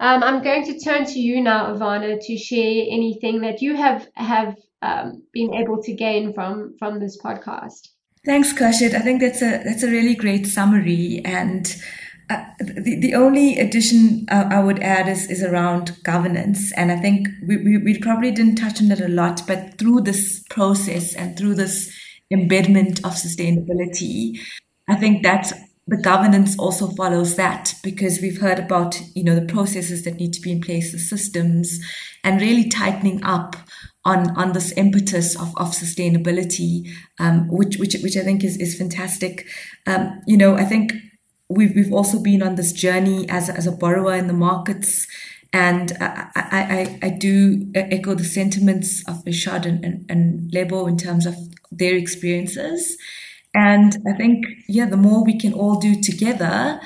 Um, 0.02 0.22
I'm 0.22 0.44
going 0.44 0.66
to 0.66 0.80
turn 0.80 1.06
to 1.06 1.20
you 1.20 1.42
now, 1.42 1.74
Arvana, 1.74 2.20
to 2.20 2.38
share 2.38 2.86
anything 2.90 3.40
that 3.42 3.62
you 3.62 3.78
have 3.78 4.06
have 4.16 4.58
um, 4.82 5.24
been 5.32 5.56
able 5.56 5.82
to 5.84 5.94
gain 5.94 6.34
from 6.34 6.76
from 6.78 7.00
this 7.00 7.18
podcast. 7.24 7.88
Thanks, 8.26 8.52
Khurshid. 8.52 8.94
I 8.94 9.00
think 9.00 9.22
that's 9.22 9.42
a 9.42 9.64
that's 9.64 9.84
a 9.84 9.90
really 9.90 10.14
great 10.14 10.46
summary, 10.46 11.22
and 11.24 11.74
Uh, 12.30 12.44
the, 12.60 13.00
the 13.00 13.16
only 13.16 13.58
addition 13.58 14.26
uh, 14.30 14.50
I 14.52 14.60
would 14.60 14.80
add 14.80 15.08
is, 15.08 15.30
is 15.30 15.42
around 15.42 15.96
governance. 16.04 16.74
And 16.74 16.92
I 16.92 16.98
think 16.98 17.30
we, 17.48 17.58
we, 17.58 17.78
we, 17.78 18.00
probably 18.00 18.32
didn't 18.32 18.56
touch 18.56 18.82
on 18.82 18.92
it 18.92 19.00
a 19.00 19.08
lot, 19.08 19.44
but 19.48 19.78
through 19.78 20.02
this 20.02 20.44
process 20.50 21.16
and 21.16 21.38
through 21.38 21.56
this 21.56 21.90
embedment 22.30 23.00
of 23.06 23.14
sustainability, 23.14 24.40
I 24.90 24.96
think 24.96 25.24
that 25.24 25.54
the 25.88 25.98
governance 25.98 26.60
also 26.60 26.90
follows 26.90 27.38
that 27.38 27.74
because 27.82 28.20
we've 28.22 28.42
heard 28.42 28.60
about, 28.60 29.00
you 29.16 29.24
know, 29.24 29.36
the 29.36 29.46
processes 29.46 30.04
that 30.04 30.16
need 30.16 30.34
to 30.34 30.42
be 30.42 30.52
in 30.52 30.60
place, 30.60 30.92
the 30.92 31.00
systems, 31.00 31.80
and 32.26 32.42
really 32.42 32.68
tightening 32.68 33.24
up 33.24 33.56
on 34.04 34.32
on 34.38 34.52
this 34.52 34.74
impetus 34.76 35.36
of, 35.36 35.54
of 35.58 35.72
sustainability, 35.72 36.90
um, 37.20 37.48
which 37.48 37.78
which 37.78 37.96
which 38.04 38.18
I 38.18 38.24
think 38.24 38.44
is 38.44 38.58
is 38.58 38.78
fantastic. 38.78 39.48
Um, 39.86 40.22
you 40.28 40.36
know, 40.36 40.56
I 40.56 40.66
think 40.66 40.92
we've 41.50 41.74
we've 41.76 41.94
also 41.94 42.22
been 42.22 42.42
on 42.42 42.56
this 42.56 42.72
journey 42.72 43.30
as 43.30 43.50
as 43.50 43.68
a 43.68 43.72
borrower 43.72 44.16
in 44.16 44.28
the 44.28 44.34
markets. 44.34 45.08
And 45.54 45.94
I, 46.02 46.28
I, 46.36 47.00
I 47.02 47.10
do 47.10 47.72
echo 47.74 48.14
the 48.14 48.26
sentiments 48.26 49.02
of 49.08 49.24
Irshaad 49.24 49.66
and, 49.66 49.84
and, 49.84 50.06
and 50.10 50.54
Lebo 50.54 50.88
in 50.88 50.98
terms 50.98 51.26
of 51.26 51.36
their 51.72 51.96
experiences. 51.96 52.98
And 53.56 53.98
I 54.06 54.16
think, 54.18 54.46
yeah, 54.68 54.86
the 54.86 54.98
more 54.98 55.24
we 55.24 55.40
can 55.40 55.54
all 55.54 55.80
do 55.80 56.00
together, 56.02 56.82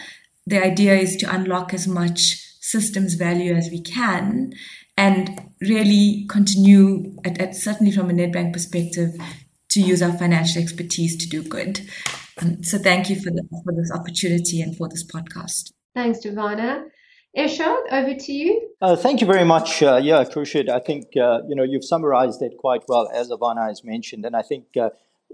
the 0.46 0.64
idea 0.64 0.94
is 0.96 1.16
to 1.18 1.34
unlock 1.34 1.74
as 1.74 1.88
much 1.88 2.38
systems 2.62 3.16
value 3.16 3.54
as 3.54 3.70
we 3.72 3.82
can 3.82 4.54
and 4.96 5.42
really 5.62 6.26
continue, 6.30 7.18
at, 7.26 7.42
at 7.42 7.56
certainly 7.56 7.92
from 7.92 8.10
a 8.10 8.14
Nedbank 8.14 8.54
perspective, 8.54 9.16
to 9.72 9.82
use 9.82 10.02
our 10.02 10.14
financial 10.14 10.62
expertise 10.62 11.18
to 11.18 11.28
do 11.28 11.44
good. 11.44 11.82
Um, 12.42 12.64
so 12.64 12.78
thank 12.78 13.10
you 13.10 13.16
for, 13.16 13.32
the, 13.32 13.44
for 13.64 13.74
this 13.74 13.92
opportunity 13.92 14.62
and 14.62 14.76
for 14.76 14.88
this 14.88 15.04
podcast. 15.04 15.72
Thanks, 15.94 16.20
Arvana. 16.26 16.86
Irshaad, 17.38 17.84
over 17.92 18.14
to 18.14 18.32
you. 18.34 18.70
Uh, 18.82 18.96
thank 18.98 19.22
you 19.22 19.28
very 19.28 19.46
much. 19.46 19.82
Uh, 19.82 20.00
yeah, 20.04 20.24
Khurshid, 20.26 20.70
I 20.70 20.80
think 20.80 21.16
uh, 21.16 21.40
you 21.48 21.56
know 21.56 21.64
you've 21.64 21.86
summarized 21.86 22.42
it 22.42 22.58
quite 22.58 22.84
well, 22.90 23.10
as 23.14 23.30
Arvana 23.30 23.68
has 23.70 23.86
mentioned, 23.86 24.26
and 24.26 24.36
I 24.36 24.42
think 24.42 24.66
uh, 24.76 24.90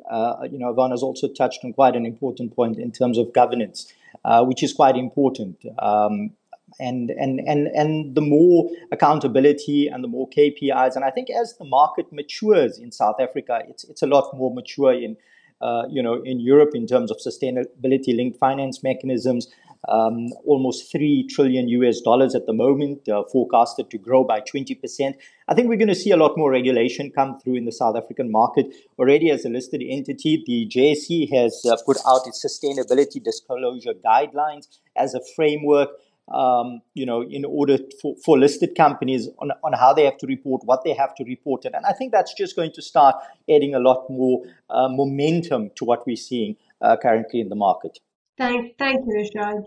uh, 0.09 0.47
you 0.51 0.59
know 0.59 0.71
Arvana 0.71 0.91
has 0.91 1.01
also 1.01 1.27
touched 1.27 1.61
on 1.63 1.73
quite 1.73 1.95
an 1.95 2.05
important 2.05 2.55
point 2.55 2.77
in 2.77 2.91
terms 2.91 3.17
of 3.17 3.33
governance, 3.33 3.91
uh, 4.23 4.45
which 4.45 4.61
is 4.61 4.73
quite 4.73 4.95
important. 4.95 5.57
Um, 5.79 6.33
and 6.79 7.09
and 7.11 7.39
and 7.39 7.67
and 7.67 8.15
the 8.15 8.21
more 8.21 8.69
accountability 8.91 9.87
and 9.87 10.03
the 10.03 10.07
more 10.07 10.29
KPIs, 10.29 10.95
and 10.95 11.03
I 11.03 11.11
think 11.11 11.29
as 11.29 11.55
the 11.57 11.65
market 11.65 12.11
matures 12.11 12.77
in 12.77 12.91
South 12.91 13.19
Africa, 13.19 13.61
it's 13.67 13.83
it's 13.85 14.01
a 14.01 14.07
lot 14.07 14.35
more 14.35 14.53
mature 14.53 14.93
in 14.93 15.17
uh, 15.61 15.83
you 15.89 16.01
know 16.01 16.21
in 16.23 16.39
Europe 16.39 16.71
in 16.73 16.87
terms 16.87 17.11
of 17.11 17.17
sustainability 17.17 18.15
linked 18.15 18.37
finance 18.37 18.83
mechanisms. 18.83 19.47
Um, 19.87 20.29
almost 20.43 20.91
3 20.91 21.27
trillion 21.27 21.69
US 21.69 22.01
dollars 22.01 22.35
at 22.35 22.45
the 22.45 22.51
moment, 22.51 23.07
uh, 23.07 23.23
forecasted 23.31 23.89
to 23.91 23.97
grow 23.97 24.23
by 24.23 24.41
20%. 24.41 25.13
I 25.47 25.53
think 25.53 25.69
we're 25.69 25.77
going 25.77 25.87
to 25.87 25.95
see 25.95 26.09
a 26.11 26.17
lot 26.17 26.35
more 26.35 26.51
regulation 26.51 27.11
come 27.11 27.39
through 27.39 27.55
in 27.55 27.65
the 27.65 27.71
South 27.71 27.95
African 27.95 28.29
market. 28.29 28.73
Already, 28.99 29.29
as 29.29 29.45
a 29.45 29.49
listed 29.49 29.81
entity, 29.87 30.43
the 30.45 30.67
JSE 30.67 31.31
has 31.31 31.63
uh, 31.63 31.77
put 31.85 31.97
out 32.05 32.21
its 32.25 32.43
sustainability 32.43 33.23
disclosure 33.23 33.93
guidelines 34.03 34.67
as 34.97 35.13
a 35.13 35.21
framework 35.35 35.89
um, 36.29 36.81
you 36.93 37.05
know, 37.05 37.23
in 37.23 37.45
order 37.45 37.77
for, 38.01 38.15
for 38.23 38.37
listed 38.37 38.75
companies 38.75 39.29
on, 39.39 39.51
on 39.63 39.73
how 39.73 39.93
they 39.93 40.03
have 40.03 40.17
to 40.17 40.27
report, 40.27 40.61
what 40.65 40.83
they 40.83 40.93
have 40.93 41.15
to 41.15 41.23
report. 41.23 41.65
And 41.65 41.75
I 41.85 41.93
think 41.93 42.11
that's 42.11 42.33
just 42.33 42.55
going 42.55 42.71
to 42.73 42.81
start 42.81 43.15
adding 43.49 43.75
a 43.75 43.79
lot 43.79 44.09
more 44.09 44.43
uh, 44.69 44.89
momentum 44.89 45.71
to 45.75 45.85
what 45.85 46.05
we're 46.05 46.15
seeing 46.15 46.57
uh, 46.81 46.97
currently 46.97 47.39
in 47.39 47.49
the 47.49 47.55
market. 47.55 47.99
Thank, 48.37 48.77
thank 48.77 49.05
you, 49.05 49.25
Irshaad. 49.25 49.65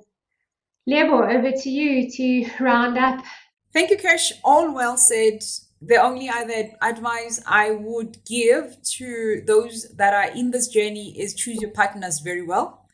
Lebo, 0.86 1.22
over 1.22 1.52
to 1.52 1.70
you 1.70 2.10
to 2.10 2.50
round 2.62 2.98
up. 2.98 3.24
Thank 3.72 3.90
you, 3.90 3.96
Kirsch. 3.96 4.32
All 4.44 4.74
well 4.74 4.96
said. 4.96 5.42
The 5.82 5.96
only 5.96 6.28
other 6.28 6.72
advice 6.82 7.42
I 7.46 7.70
would 7.70 8.22
give 8.26 8.76
to 8.96 9.42
those 9.46 9.88
that 9.96 10.12
are 10.12 10.36
in 10.36 10.50
this 10.50 10.68
journey 10.68 11.18
is 11.18 11.32
choose 11.32 11.62
your 11.62 11.70
partners 11.70 12.18
very 12.18 12.42
well. 12.42 12.84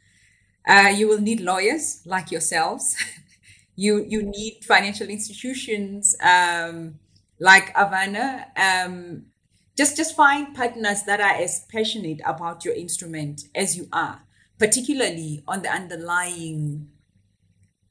Uh, 0.68 0.92
you 0.94 1.08
will 1.08 1.20
need 1.20 1.40
lawyers 1.40 2.02
like 2.04 2.30
yourselves 2.30 2.96
you 3.76 4.04
you 4.08 4.22
need 4.22 4.64
financial 4.64 5.08
institutions 5.08 6.16
um, 6.22 6.98
like 7.38 7.74
Arvana. 7.74 8.46
Um, 8.58 9.26
just 9.76 9.96
just 9.96 10.16
find 10.16 10.54
partners 10.54 11.02
that 11.04 11.20
are 11.20 11.42
as 11.42 11.66
passionate 11.70 12.20
about 12.24 12.64
your 12.64 12.74
instrument 12.74 13.42
as 13.54 13.76
you 13.76 13.88
are, 13.92 14.22
particularly 14.58 15.44
on 15.46 15.62
the 15.62 15.68
underlying 15.68 16.88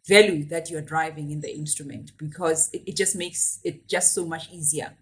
value 0.07 0.43
that 0.45 0.69
you're 0.69 0.81
driving 0.81 1.31
in 1.31 1.41
the 1.41 1.55
instrument, 1.55 2.11
because 2.17 2.69
it, 2.73 2.83
it 2.87 2.95
just 2.95 3.15
makes 3.15 3.59
it 3.63 3.87
just 3.87 4.13
so 4.13 4.25
much 4.25 4.51
easier. 4.51 4.93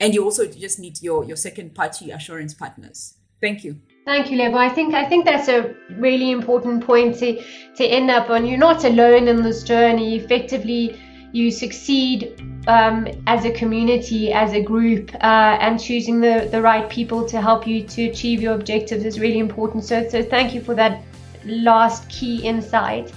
And 0.00 0.14
you 0.14 0.24
also 0.24 0.46
just 0.46 0.80
need 0.80 1.00
your 1.00 1.24
your 1.24 1.36
second 1.36 1.74
party 1.74 2.10
assurance 2.10 2.54
partners. 2.54 3.14
Thank 3.40 3.64
you. 3.64 3.80
Thank 4.10 4.32
you, 4.32 4.38
Lebo. 4.38 4.58
I 4.58 4.68
think 4.68 4.92
I 4.92 5.04
think 5.04 5.24
that's 5.24 5.46
a 5.46 5.72
really 5.96 6.32
important 6.32 6.84
point 6.84 7.16
to 7.20 7.40
to 7.76 7.84
end 7.84 8.10
up 8.10 8.28
on. 8.28 8.44
You're 8.44 8.58
not 8.58 8.84
alone 8.84 9.28
in 9.28 9.44
this 9.44 9.62
journey. 9.62 10.16
Effectively, 10.16 11.00
you 11.30 11.52
succeed 11.52 12.34
um, 12.66 13.06
as 13.28 13.44
a 13.44 13.52
community, 13.52 14.32
as 14.32 14.52
a 14.52 14.60
group, 14.60 15.14
uh, 15.14 15.64
and 15.64 15.78
choosing 15.78 16.20
the, 16.20 16.48
the 16.50 16.60
right 16.60 16.90
people 16.90 17.24
to 17.26 17.40
help 17.40 17.68
you 17.68 17.84
to 17.86 18.08
achieve 18.10 18.42
your 18.42 18.54
objectives 18.54 19.04
is 19.04 19.20
really 19.20 19.38
important. 19.38 19.84
So, 19.84 20.08
so 20.08 20.24
thank 20.24 20.54
you 20.54 20.60
for 20.60 20.74
that 20.74 21.02
last 21.44 22.08
key 22.08 22.42
insight. 22.42 23.12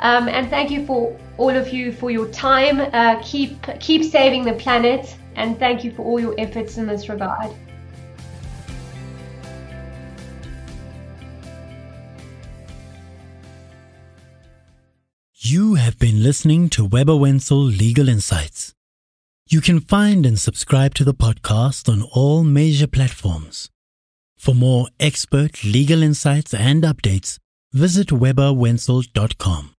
Um, 0.00 0.26
and 0.26 0.48
thank 0.48 0.70
you 0.70 0.86
for 0.86 1.14
all 1.36 1.54
of 1.54 1.68
you 1.68 1.92
for 1.92 2.10
your 2.10 2.28
time. 2.28 2.80
Uh, 2.80 3.20
keep 3.22 3.60
keep 3.78 4.02
saving 4.04 4.44
the 4.44 4.54
planet, 4.54 5.14
and 5.34 5.58
thank 5.58 5.84
you 5.84 5.90
for 5.92 6.02
all 6.02 6.18
your 6.18 6.34
efforts 6.38 6.78
in 6.78 6.86
this 6.86 7.10
regard. 7.10 7.50
You 15.42 15.76
have 15.76 15.98
been 15.98 16.22
listening 16.22 16.68
to 16.68 16.84
Webber 16.84 17.14
Wentzel 17.14 17.62
Legal 17.62 18.10
Insights. 18.10 18.74
You 19.48 19.62
can 19.62 19.80
find 19.80 20.26
and 20.26 20.38
subscribe 20.38 20.92
to 20.96 21.02
the 21.02 21.14
podcast 21.14 21.88
on 21.88 22.02
all 22.02 22.44
major 22.44 22.86
platforms. 22.86 23.70
For 24.36 24.54
more 24.54 24.88
expert 25.00 25.64
legal 25.64 26.02
insights 26.02 26.52
and 26.52 26.82
updates, 26.82 27.38
visit 27.72 28.08
webberwentzel.com. 28.08 29.70